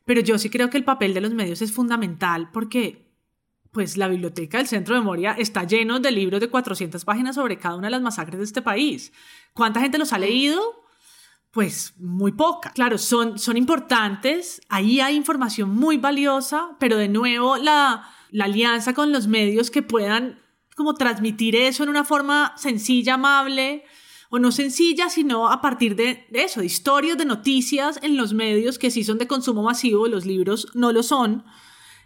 pero 0.04 0.20
yo 0.20 0.38
sí 0.38 0.50
creo 0.50 0.70
que 0.70 0.78
el 0.78 0.84
papel 0.84 1.14
de 1.14 1.20
los 1.20 1.34
medios 1.34 1.62
es 1.62 1.72
fundamental 1.72 2.50
porque 2.52 3.09
pues 3.72 3.96
la 3.96 4.08
biblioteca 4.08 4.58
del 4.58 4.66
Centro 4.66 4.94
de 4.94 5.00
Memoria 5.00 5.32
está 5.38 5.64
lleno 5.64 6.00
de 6.00 6.10
libros 6.10 6.40
de 6.40 6.48
400 6.48 7.04
páginas 7.04 7.36
sobre 7.36 7.58
cada 7.58 7.76
una 7.76 7.86
de 7.86 7.92
las 7.92 8.02
masacres 8.02 8.38
de 8.38 8.44
este 8.44 8.62
país. 8.62 9.12
¿Cuánta 9.52 9.80
gente 9.80 9.98
los 9.98 10.12
ha 10.12 10.18
leído? 10.18 10.60
Pues 11.52 11.94
muy 11.98 12.32
poca. 12.32 12.72
Claro, 12.72 12.98
son, 12.98 13.38
son 13.38 13.56
importantes, 13.56 14.60
ahí 14.68 15.00
hay 15.00 15.16
información 15.16 15.70
muy 15.70 15.98
valiosa, 15.98 16.76
pero 16.80 16.96
de 16.96 17.08
nuevo 17.08 17.56
la, 17.56 18.08
la 18.30 18.44
alianza 18.44 18.92
con 18.92 19.12
los 19.12 19.26
medios 19.26 19.70
que 19.70 19.82
puedan 19.82 20.40
como 20.76 20.94
transmitir 20.94 21.56
eso 21.56 21.82
en 21.82 21.90
una 21.90 22.04
forma 22.04 22.54
sencilla, 22.56 23.14
amable, 23.14 23.84
o 24.30 24.38
no 24.38 24.52
sencilla, 24.52 25.10
sino 25.10 25.48
a 25.48 25.60
partir 25.60 25.96
de, 25.96 26.26
de, 26.30 26.44
eso, 26.44 26.60
de 26.60 26.66
historias, 26.66 27.18
de 27.18 27.24
noticias 27.24 27.98
en 28.02 28.16
los 28.16 28.32
medios 28.32 28.78
que 28.78 28.90
sí 28.90 29.04
son 29.04 29.18
de 29.18 29.26
consumo 29.26 29.62
masivo, 29.62 30.06
los 30.06 30.24
libros 30.24 30.68
no 30.74 30.92
lo 30.92 31.02
son. 31.02 31.44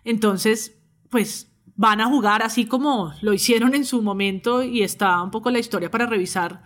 Entonces, 0.05 0.79
pues 1.11 1.54
van 1.77 2.01
a 2.01 2.07
jugar 2.07 2.43
así 2.43 2.67
como 2.67 3.13
lo 3.21 3.33
hicieron 3.33 3.75
en 3.75 3.85
su 3.85 4.03
momento 4.03 4.63
y 4.63 4.83
está 4.83 5.23
un 5.23 5.31
poco 5.31 5.51
la 5.51 5.59
historia 5.59 5.91
para 5.91 6.07
revisar 6.07 6.63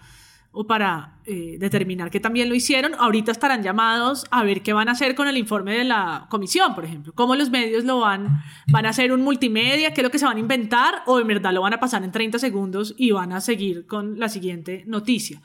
o 0.50 0.66
para 0.66 1.18
eh, 1.24 1.56
determinar 1.58 2.10
que 2.10 2.20
también 2.20 2.48
lo 2.48 2.54
hicieron. 2.54 2.94
Ahorita 2.98 3.30
estarán 3.30 3.62
llamados 3.62 4.26
a 4.30 4.42
ver 4.42 4.62
qué 4.62 4.72
van 4.72 4.88
a 4.88 4.92
hacer 4.92 5.14
con 5.14 5.28
el 5.28 5.36
informe 5.36 5.76
de 5.76 5.84
la 5.84 6.26
comisión, 6.30 6.74
por 6.74 6.84
ejemplo. 6.84 7.12
Cómo 7.14 7.36
los 7.36 7.50
medios 7.50 7.84
lo 7.84 8.00
van, 8.00 8.42
van 8.72 8.86
a 8.86 8.88
hacer 8.88 9.12
un 9.12 9.22
multimedia, 9.22 9.92
qué 9.92 10.00
es 10.00 10.04
lo 10.04 10.10
que 10.10 10.18
se 10.18 10.24
van 10.24 10.36
a 10.36 10.40
inventar 10.40 11.02
o 11.06 11.20
en 11.20 11.26
verdad 11.26 11.52
lo 11.52 11.60
van 11.60 11.74
a 11.74 11.80
pasar 11.80 12.02
en 12.02 12.12
30 12.12 12.38
segundos 12.38 12.94
y 12.96 13.10
van 13.12 13.32
a 13.32 13.40
seguir 13.40 13.86
con 13.86 14.18
la 14.18 14.28
siguiente 14.28 14.84
noticia. 14.86 15.40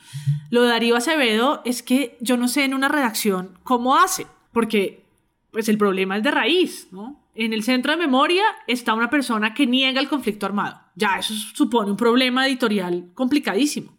Lo 0.50 0.64
de 0.64 0.70
Darío 0.70 0.96
Acevedo 0.96 1.62
es 1.66 1.84
que 1.84 2.18
yo 2.22 2.38
no 2.38 2.48
sé 2.48 2.64
en 2.64 2.74
una 2.74 2.88
redacción 2.88 3.58
cómo 3.64 3.98
hace, 3.98 4.26
porque 4.52 5.06
pues 5.52 5.70
el 5.70 5.78
problema 5.78 6.18
es 6.18 6.24
de 6.24 6.32
raíz, 6.32 6.88
¿no? 6.92 7.23
En 7.36 7.54
el 7.54 7.64
centro 7.64 7.92
de 7.92 7.98
memoria 7.98 8.44
está 8.68 8.94
una 8.94 9.10
persona 9.10 9.54
que 9.54 9.66
niega 9.66 10.00
el 10.00 10.08
conflicto 10.08 10.46
armado. 10.46 10.80
Ya 10.96 11.18
eso 11.18 11.34
supone 11.34 11.92
un 11.92 11.98
problema 11.98 12.48
editorial 12.48 13.12
complicadísimo 13.14 13.98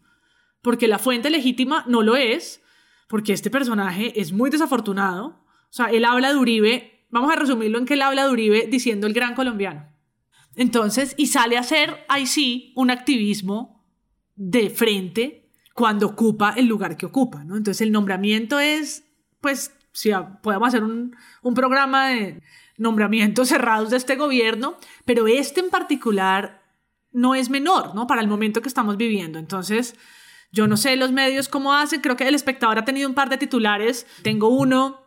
porque 0.65 0.87
la 0.87 0.97
fuente 0.97 1.29
legítima 1.29 1.85
no 1.87 2.01
lo 2.01 2.15
es, 2.15 2.59
porque 3.07 3.33
este 3.33 3.51
personaje 3.51 4.19
es 4.19 4.33
muy 4.33 4.49
desafortunado. 4.49 5.27
O 5.27 5.69
sea, 5.69 5.85
él 5.91 6.03
habla 6.03 6.29
de 6.29 6.37
Uribe, 6.37 7.05
vamos 7.11 7.31
a 7.31 7.35
resumirlo 7.35 7.77
en 7.77 7.85
que 7.85 7.93
él 7.93 8.01
habla 8.01 8.25
de 8.25 8.31
Uribe 8.31 8.65
diciendo 8.67 9.05
el 9.05 9.13
gran 9.13 9.35
colombiano. 9.35 9.87
Entonces, 10.55 11.13
y 11.19 11.27
sale 11.27 11.57
a 11.57 11.59
hacer 11.59 12.03
ahí 12.09 12.25
sí 12.25 12.73
un 12.75 12.89
activismo 12.89 13.85
de 14.33 14.71
frente 14.71 15.51
cuando 15.75 16.07
ocupa 16.07 16.55
el 16.57 16.65
lugar 16.65 16.97
que 16.97 17.05
ocupa, 17.05 17.43
¿no? 17.43 17.57
Entonces 17.57 17.81
el 17.81 17.91
nombramiento 17.91 18.59
es, 18.59 19.03
pues, 19.41 19.71
si 19.91 20.09
podemos 20.41 20.67
hacer 20.67 20.83
un, 20.83 21.15
un 21.43 21.53
programa 21.53 22.07
de 22.07 22.41
nombramientos 22.77 23.49
cerrados 23.49 23.89
de 23.89 23.97
este 23.97 24.15
gobierno, 24.15 24.77
pero 25.05 25.27
este 25.27 25.59
en 25.59 25.69
particular 25.69 26.63
no 27.11 27.35
es 27.35 27.49
menor, 27.49 27.95
¿no? 27.95 28.07
Para 28.07 28.21
el 28.21 28.27
momento 28.27 28.61
que 28.61 28.67
estamos 28.67 28.97
viviendo. 28.97 29.39
Entonces, 29.39 29.95
yo 30.51 30.67
no 30.67 30.77
sé 30.77 30.95
los 30.95 31.11
medios 31.11 31.47
cómo 31.47 31.73
hacen, 31.73 32.01
creo 32.01 32.15
que 32.15 32.27
el 32.27 32.35
espectador 32.35 32.77
ha 32.77 32.85
tenido 32.85 33.07
un 33.07 33.15
par 33.15 33.29
de 33.29 33.37
titulares. 33.37 34.05
Tengo 34.21 34.49
uno 34.49 35.01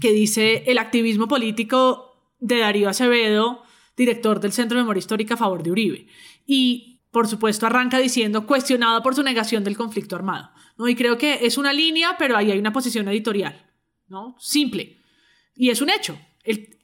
que 0.00 0.12
dice 0.12 0.64
el 0.66 0.78
activismo 0.78 1.28
político 1.28 2.34
de 2.38 2.58
Darío 2.58 2.88
Acevedo, 2.88 3.62
director 3.96 4.40
del 4.40 4.52
Centro 4.52 4.76
de 4.76 4.84
Memoria 4.84 5.00
Histórica 5.00 5.34
a 5.34 5.36
favor 5.36 5.62
de 5.62 5.70
Uribe. 5.70 6.06
Y, 6.46 7.02
por 7.10 7.28
supuesto, 7.28 7.66
arranca 7.66 7.98
diciendo 7.98 8.46
cuestionado 8.46 9.02
por 9.02 9.14
su 9.14 9.22
negación 9.22 9.64
del 9.64 9.76
conflicto 9.76 10.16
armado. 10.16 10.50
¿no? 10.78 10.88
Y 10.88 10.94
creo 10.94 11.18
que 11.18 11.46
es 11.46 11.58
una 11.58 11.72
línea, 11.72 12.16
pero 12.18 12.36
ahí 12.36 12.50
hay 12.50 12.58
una 12.58 12.72
posición 12.72 13.08
editorial, 13.08 13.70
¿no? 14.08 14.36
Simple. 14.38 14.98
Y 15.54 15.70
es 15.70 15.80
un 15.82 15.90
hecho. 15.90 16.18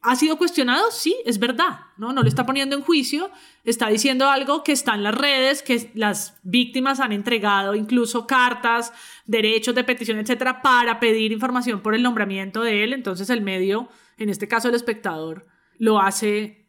¿Ha 0.03 0.15
sido 0.15 0.39
cuestionado? 0.39 0.93
Sí, 0.93 1.17
es 1.25 1.41
verdad, 1.41 1.81
¿no? 1.97 2.13
No 2.13 2.23
lo 2.23 2.29
está 2.29 2.47
poniendo 2.47 2.77
en 2.77 2.83
juicio, 2.83 3.31
está 3.65 3.89
diciendo 3.89 4.31
algo 4.31 4.63
que 4.63 4.71
está 4.71 4.95
en 4.95 5.03
las 5.03 5.15
redes, 5.15 5.63
que 5.63 5.91
las 5.95 6.39
víctimas 6.45 7.01
han 7.01 7.11
entregado 7.13 7.75
incluso 7.75 8.27
cartas, 8.27 8.93
derechos 9.27 9.75
de 9.75 9.83
petición, 9.83 10.19
etcétera, 10.19 10.63
para 10.63 11.01
pedir 11.01 11.33
información 11.33 11.81
por 11.81 11.97
el 11.97 12.05
nombramiento 12.05 12.63
de 12.63 12.85
él. 12.85 12.93
Entonces 12.93 13.29
el 13.31 13.43
medio, 13.43 13.89
en 14.17 14.29
este 14.29 14.47
caso 14.47 14.69
el 14.69 14.77
espectador, 14.77 15.47
lo 15.79 16.01
hace 16.01 16.69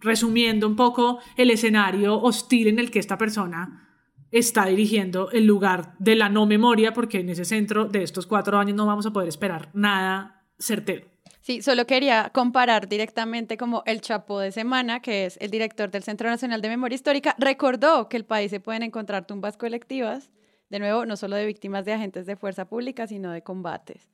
resumiendo 0.00 0.66
un 0.66 0.76
poco 0.76 1.18
el 1.36 1.50
escenario 1.50 2.20
hostil 2.20 2.68
en 2.68 2.78
el 2.78 2.90
que 2.90 3.00
esta 3.00 3.18
persona 3.18 3.90
está 4.30 4.64
dirigiendo 4.64 5.30
el 5.30 5.44
lugar 5.44 5.94
de 5.98 6.16
la 6.16 6.30
no 6.30 6.46
memoria, 6.46 6.94
porque 6.94 7.20
en 7.20 7.28
ese 7.28 7.44
centro 7.44 7.84
de 7.84 8.02
estos 8.02 8.26
cuatro 8.26 8.58
años 8.58 8.76
no 8.76 8.86
vamos 8.86 9.04
a 9.04 9.12
poder 9.12 9.28
esperar 9.28 9.68
nada 9.74 10.46
certero. 10.58 11.11
Sí, 11.42 11.60
solo 11.60 11.88
quería 11.88 12.30
comparar 12.32 12.88
directamente 12.88 13.56
como 13.56 13.82
el 13.84 14.00
Chapo 14.00 14.38
de 14.38 14.52
Semana, 14.52 15.02
que 15.02 15.26
es 15.26 15.36
el 15.40 15.50
director 15.50 15.90
del 15.90 16.04
Centro 16.04 16.30
Nacional 16.30 16.62
de 16.62 16.68
Memoria 16.68 16.94
Histórica, 16.94 17.34
recordó 17.36 18.08
que 18.08 18.16
el 18.16 18.24
país 18.24 18.48
se 18.52 18.60
pueden 18.60 18.84
encontrar 18.84 19.26
tumbas 19.26 19.56
colectivas, 19.56 20.30
de 20.70 20.78
nuevo, 20.78 21.04
no 21.04 21.16
solo 21.16 21.34
de 21.34 21.44
víctimas 21.44 21.84
de 21.84 21.94
agentes 21.94 22.26
de 22.26 22.36
fuerza 22.36 22.68
pública, 22.68 23.08
sino 23.08 23.32
de 23.32 23.42
combates. 23.42 24.08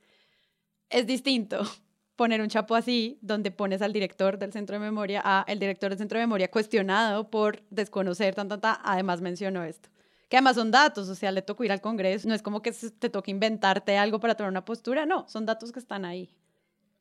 Es 0.88 1.06
distinto 1.06 1.60
poner 2.16 2.40
un 2.40 2.48
chapo 2.48 2.74
así, 2.74 3.18
donde 3.20 3.50
pones 3.50 3.82
al 3.82 3.92
director 3.92 4.38
del 4.38 4.54
centro 4.54 4.76
de 4.76 4.80
memoria, 4.80 5.20
a 5.22 5.44
el 5.48 5.58
director 5.58 5.90
del 5.90 5.98
centro 5.98 6.18
de 6.18 6.24
memoria 6.24 6.50
cuestionado 6.50 7.30
por 7.30 7.62
desconocer, 7.68 8.34
tan, 8.34 8.48
tan, 8.48 8.60
además 8.82 9.20
mencionó 9.20 9.64
esto. 9.64 9.90
Que 10.30 10.38
además 10.38 10.56
son 10.56 10.70
datos, 10.70 11.10
o 11.10 11.14
sea, 11.14 11.30
le 11.30 11.42
tocó 11.42 11.62
ir 11.62 11.72
al 11.72 11.82
Congreso, 11.82 12.26
no 12.26 12.34
es 12.34 12.40
como 12.40 12.62
que 12.62 12.72
te 12.72 13.10
toque 13.10 13.30
inventarte 13.30 13.98
algo 13.98 14.18
para 14.18 14.34
tomar 14.34 14.50
una 14.50 14.64
postura, 14.64 15.04
no, 15.04 15.28
son 15.28 15.44
datos 15.44 15.72
que 15.72 15.78
están 15.78 16.06
ahí. 16.06 16.34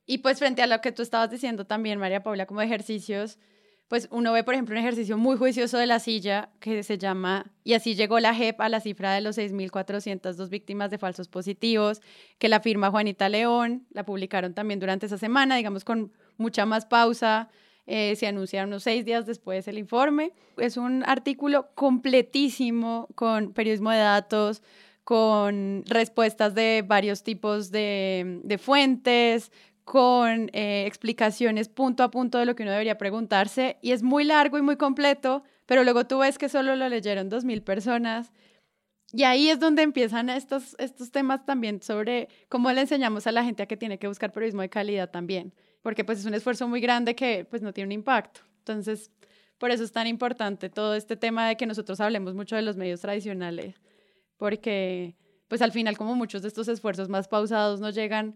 Y 0.08 0.20
pues 0.20 0.40
frente 0.40 0.64
a 0.64 0.68
lo 0.68 0.82
que 0.82 0.92
tú 0.92 1.04
estabas 1.04 1.30
diciendo 1.30 1.68
también, 1.68 2.00
María 2.00 2.24
Paula, 2.24 2.46
como 2.46 2.62
ejercicios, 2.62 3.38
pues 3.90 4.08
uno 4.10 4.34
ve, 4.34 4.44
por 4.44 4.54
ejemplo, 4.54 4.74
un 4.74 4.80
ejercicio 4.80 5.18
muy 5.18 5.38
juicioso 5.38 5.78
de 5.78 5.86
la 5.86 6.00
silla 6.00 6.50
que 6.60 6.82
se 6.82 6.98
llama, 6.98 7.54
y 7.64 7.74
así 7.74 7.94
llegó 7.94 8.20
la 8.20 8.34
JEP 8.34 8.60
a 8.60 8.70
la 8.70 8.80
cifra 8.80 9.14
de 9.14 9.22
los 9.22 9.38
6.402 9.38 10.50
víctimas 10.50 10.90
de 10.92 10.98
falsos 10.98 11.28
positivos, 11.28 12.02
que 12.40 12.50
la 12.50 12.62
firma 12.62 12.90
Juanita 12.90 13.30
León, 13.30 13.86
la 13.92 14.06
publicaron 14.06 14.54
también 14.54 14.80
durante 14.80 15.06
esa 15.06 15.18
semana, 15.18 15.58
digamos 15.58 15.84
con 15.84 16.14
mucha 16.38 16.66
más 16.66 16.86
pausa, 16.86 17.50
eh, 17.86 18.18
se 18.18 18.28
anunciaron 18.28 18.70
unos 18.70 18.84
seis 18.84 19.06
días 19.06 19.26
después 19.26 19.66
el 19.70 19.78
informe. 19.78 20.34
Es 20.58 20.76
un 20.76 21.04
artículo 21.06 21.70
completísimo 21.74 23.08
con 23.16 23.54
periodismo 23.54 23.92
de 23.92 24.00
datos, 24.00 24.62
con 25.06 25.84
respuestas 25.86 26.54
de 26.54 26.84
varios 26.86 27.24
tipos 27.24 27.72
de, 27.72 28.42
de 28.44 28.58
fuentes, 28.58 29.54
con 29.88 30.50
eh, 30.52 30.84
explicaciones 30.86 31.70
punto 31.70 32.04
a 32.04 32.12
punto 32.12 32.38
de 32.38 32.46
lo 32.46 32.58
que 32.58 32.64
uno 32.64 32.74
debería 32.74 32.98
preguntarse 32.98 33.78
y 33.82 33.94
es 33.94 34.04
muy 34.04 34.26
largo 34.26 34.58
y 34.58 34.62
muy 34.62 34.76
completo, 34.76 35.46
pero 35.66 35.86
luego 35.86 36.06
tú 36.06 36.18
ves 36.20 36.38
que 36.38 36.50
solo 36.50 36.76
lo 36.76 36.90
leyeron 36.90 37.30
dos 37.30 37.46
mil 37.46 37.62
personas 37.62 38.34
y 39.14 39.24
ahí 39.24 39.50
es 39.50 39.62
donde 39.62 39.84
empiezan 39.84 40.30
estos, 40.30 40.76
estos 40.78 41.10
temas 41.12 41.46
también 41.46 41.82
sobre 41.82 42.28
cómo 42.50 42.70
le 42.74 42.82
enseñamos 42.82 43.28
a 43.28 43.32
la 43.32 43.46
gente 43.46 43.64
a 43.64 43.66
que 43.66 43.78
tiene 43.78 43.98
que 43.98 44.10
buscar 44.10 44.34
periodismo 44.34 44.62
de 44.62 44.68
calidad 44.68 45.10
también, 45.10 45.54
porque 45.82 46.04
pues 46.04 46.20
es 46.20 46.26
un 46.26 46.34
esfuerzo 46.34 46.68
muy 46.68 46.82
grande 46.82 47.16
que 47.16 47.48
pues 47.50 47.62
no 47.62 47.72
tiene 47.72 47.88
un 47.88 47.94
impacto. 47.94 48.42
Entonces, 48.58 49.10
por 49.58 49.72
eso 49.72 49.86
es 49.86 49.94
tan 49.94 50.06
importante 50.06 50.70
todo 50.70 50.96
este 50.96 51.16
tema 51.16 51.48
de 51.48 51.56
que 51.56 51.66
nosotros 51.66 52.02
hablemos 52.02 52.36
mucho 52.36 52.58
de 52.58 52.62
los 52.62 52.76
medios 52.76 53.00
tradicionales, 53.00 53.80
porque 54.36 55.16
pues 55.48 55.62
al 55.62 55.72
final 55.72 55.98
como 55.98 56.14
muchos 56.14 56.42
de 56.42 56.50
estos 56.50 56.68
esfuerzos 56.68 57.08
más 57.08 57.30
pausados 57.30 57.80
no 57.80 57.90
llegan 57.90 58.36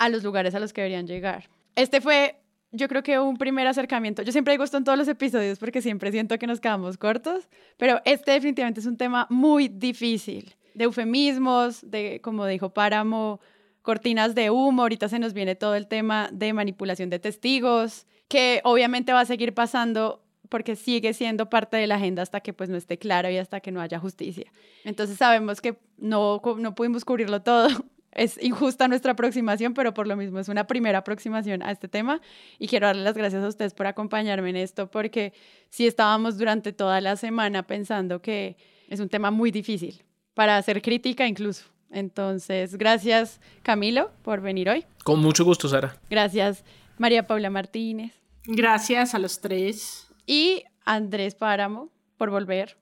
a 0.00 0.08
los 0.08 0.24
lugares 0.24 0.54
a 0.54 0.60
los 0.60 0.72
que 0.72 0.80
deberían 0.80 1.06
llegar. 1.06 1.50
Este 1.76 2.00
fue, 2.00 2.40
yo 2.72 2.88
creo 2.88 3.02
que 3.02 3.18
un 3.20 3.36
primer 3.36 3.66
acercamiento. 3.66 4.22
Yo 4.22 4.32
siempre 4.32 4.54
digo 4.54 4.64
esto 4.64 4.78
en 4.78 4.84
todos 4.84 4.98
los 4.98 5.06
episodios 5.08 5.58
porque 5.58 5.82
siempre 5.82 6.10
siento 6.10 6.38
que 6.38 6.46
nos 6.46 6.58
quedamos 6.58 6.96
cortos, 6.96 7.48
pero 7.76 8.00
este 8.06 8.32
definitivamente 8.32 8.80
es 8.80 8.86
un 8.86 8.96
tema 8.96 9.26
muy 9.28 9.68
difícil, 9.68 10.56
de 10.74 10.84
eufemismos, 10.84 11.88
de, 11.88 12.20
como 12.22 12.46
dijo 12.46 12.70
Páramo, 12.70 13.40
cortinas 13.82 14.34
de 14.34 14.48
humo, 14.48 14.82
ahorita 14.82 15.08
se 15.10 15.18
nos 15.18 15.34
viene 15.34 15.54
todo 15.54 15.74
el 15.74 15.86
tema 15.86 16.30
de 16.32 16.54
manipulación 16.54 17.10
de 17.10 17.18
testigos, 17.18 18.06
que 18.26 18.62
obviamente 18.64 19.12
va 19.12 19.20
a 19.20 19.26
seguir 19.26 19.52
pasando 19.52 20.24
porque 20.48 20.76
sigue 20.76 21.12
siendo 21.12 21.50
parte 21.50 21.76
de 21.76 21.86
la 21.86 21.96
agenda 21.96 22.22
hasta 22.22 22.40
que 22.40 22.54
pues 22.54 22.70
no 22.70 22.78
esté 22.78 22.98
claro 22.98 23.28
y 23.28 23.36
hasta 23.36 23.60
que 23.60 23.70
no 23.70 23.82
haya 23.82 23.98
justicia. 23.98 24.50
Entonces 24.84 25.18
sabemos 25.18 25.60
que 25.60 25.78
no, 25.98 26.40
no 26.56 26.74
pudimos 26.74 27.04
cubrirlo 27.04 27.42
todo, 27.42 27.68
es 28.12 28.42
injusta 28.42 28.88
nuestra 28.88 29.12
aproximación, 29.12 29.74
pero 29.74 29.94
por 29.94 30.06
lo 30.06 30.16
mismo 30.16 30.38
es 30.38 30.48
una 30.48 30.66
primera 30.66 30.98
aproximación 30.98 31.62
a 31.62 31.70
este 31.70 31.88
tema 31.88 32.20
y 32.58 32.66
quiero 32.66 32.86
darle 32.86 33.02
las 33.02 33.16
gracias 33.16 33.42
a 33.44 33.48
ustedes 33.48 33.74
por 33.74 33.86
acompañarme 33.86 34.50
en 34.50 34.56
esto 34.56 34.90
porque 34.90 35.32
sí 35.68 35.86
estábamos 35.86 36.38
durante 36.38 36.72
toda 36.72 37.00
la 37.00 37.16
semana 37.16 37.66
pensando 37.66 38.20
que 38.20 38.56
es 38.88 39.00
un 39.00 39.08
tema 39.08 39.30
muy 39.30 39.50
difícil 39.50 40.02
para 40.34 40.56
hacer 40.56 40.82
crítica 40.82 41.26
incluso. 41.26 41.64
Entonces, 41.90 42.76
gracias 42.76 43.40
Camilo 43.62 44.10
por 44.22 44.40
venir 44.40 44.68
hoy. 44.70 44.84
Con 45.04 45.20
mucho 45.20 45.44
gusto, 45.44 45.68
Sara. 45.68 45.96
Gracias 46.08 46.64
María 46.98 47.26
Paula 47.26 47.50
Martínez. 47.50 48.12
Gracias 48.44 49.14
a 49.14 49.18
los 49.18 49.40
tres. 49.40 50.06
Y 50.26 50.64
Andrés 50.84 51.34
Páramo 51.34 51.90
por 52.16 52.30
volver. 52.30 52.76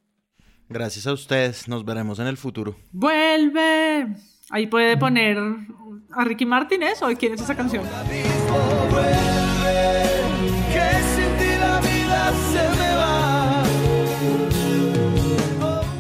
Gracias 0.69 1.07
a 1.07 1.13
ustedes, 1.13 1.67
nos 1.67 1.85
veremos 1.85 2.19
en 2.19 2.27
el 2.27 2.37
futuro. 2.37 2.77
Vuelve. 2.93 4.09
Ahí 4.51 4.67
puede 4.67 4.97
poner 4.97 5.39
a 6.11 6.25
Ricky 6.25 6.47
Martínez 6.47 7.03
o 7.03 7.09
quién 7.17 7.35
es 7.35 7.43
esa 7.43 7.55
canción. 7.55 7.85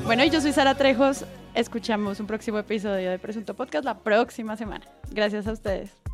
Bueno, 0.05 0.25
y 0.25 0.31
yo 0.31 0.41
soy 0.41 0.53
Sara 0.53 0.75
Trejos. 0.75 1.27
Escuchamos 1.55 2.21
un 2.21 2.27
próximo 2.27 2.59
episodio 2.59 3.11
de 3.11 3.19
Presunto 3.19 3.55
Podcast 3.55 3.85
la 3.85 3.99
próxima 3.99 4.57
semana. 4.57 4.87
Gracias 5.11 5.47
a 5.47 5.53
ustedes. 5.53 6.08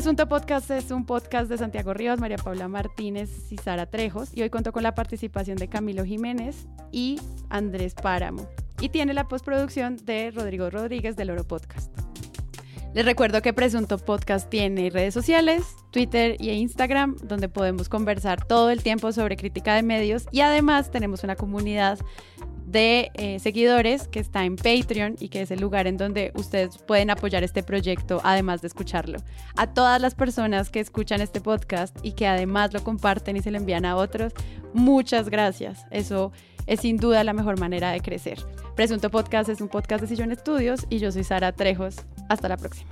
Presunto 0.00 0.30
Podcast 0.30 0.70
es 0.70 0.90
un 0.92 1.04
podcast 1.04 1.50
de 1.50 1.58
Santiago 1.58 1.92
Ríos, 1.92 2.18
María 2.18 2.38
Paula 2.38 2.68
Martínez 2.68 3.52
y 3.52 3.58
Sara 3.58 3.84
Trejos. 3.84 4.30
Y 4.34 4.40
hoy 4.40 4.48
cuento 4.48 4.72
con 4.72 4.82
la 4.82 4.94
participación 4.94 5.58
de 5.58 5.68
Camilo 5.68 6.06
Jiménez 6.06 6.66
y 6.90 7.20
Andrés 7.50 7.92
Páramo. 7.92 8.48
y 8.80 8.88
tiene 8.88 9.12
la 9.12 9.28
postproducción 9.28 9.98
de 10.06 10.30
Rodrigo 10.30 10.70
Rodríguez 10.70 11.16
del 11.16 11.28
Oro 11.28 11.44
Podcast. 11.44 11.94
Les 12.94 13.04
recuerdo 13.04 13.42
que 13.42 13.52
Presunto 13.52 13.98
Podcast 13.98 14.48
tiene 14.48 14.88
redes 14.88 15.12
sociales, 15.12 15.76
Twitter 15.90 16.36
e 16.40 16.54
Instagram, 16.54 17.16
donde 17.22 17.50
podemos 17.50 17.90
conversar 17.90 18.42
todo 18.46 18.70
el 18.70 18.82
tiempo 18.82 19.12
sobre 19.12 19.36
crítica 19.36 19.74
de 19.74 19.82
medios 19.82 20.26
y 20.32 20.40
además 20.40 20.90
tenemos 20.90 21.24
una 21.24 21.36
comunidad 21.36 21.98
de 22.70 23.10
eh, 23.14 23.38
seguidores 23.40 24.06
que 24.06 24.20
está 24.20 24.44
en 24.44 24.56
Patreon 24.56 25.16
y 25.18 25.28
que 25.28 25.42
es 25.42 25.50
el 25.50 25.60
lugar 25.60 25.86
en 25.86 25.96
donde 25.96 26.30
ustedes 26.34 26.78
pueden 26.78 27.10
apoyar 27.10 27.42
este 27.42 27.62
proyecto 27.62 28.20
además 28.22 28.60
de 28.60 28.68
escucharlo. 28.68 29.18
A 29.56 29.72
todas 29.72 30.00
las 30.00 30.14
personas 30.14 30.70
que 30.70 30.80
escuchan 30.80 31.20
este 31.20 31.40
podcast 31.40 31.96
y 32.02 32.12
que 32.12 32.26
además 32.26 32.72
lo 32.72 32.84
comparten 32.84 33.36
y 33.36 33.42
se 33.42 33.50
lo 33.50 33.56
envían 33.56 33.84
a 33.84 33.96
otros, 33.96 34.32
muchas 34.72 35.28
gracias. 35.28 35.84
Eso 35.90 36.32
es 36.66 36.80
sin 36.80 36.96
duda 36.96 37.24
la 37.24 37.32
mejor 37.32 37.58
manera 37.58 37.90
de 37.90 38.00
crecer. 38.00 38.38
Presunto 38.76 39.10
Podcast 39.10 39.48
es 39.48 39.60
un 39.60 39.68
podcast 39.68 40.02
de 40.02 40.06
Sillón 40.06 40.30
Estudios 40.30 40.86
y 40.88 40.98
yo 40.98 41.10
soy 41.10 41.24
Sara 41.24 41.52
Trejos. 41.52 41.96
Hasta 42.28 42.48
la 42.48 42.56
próxima. 42.56 42.90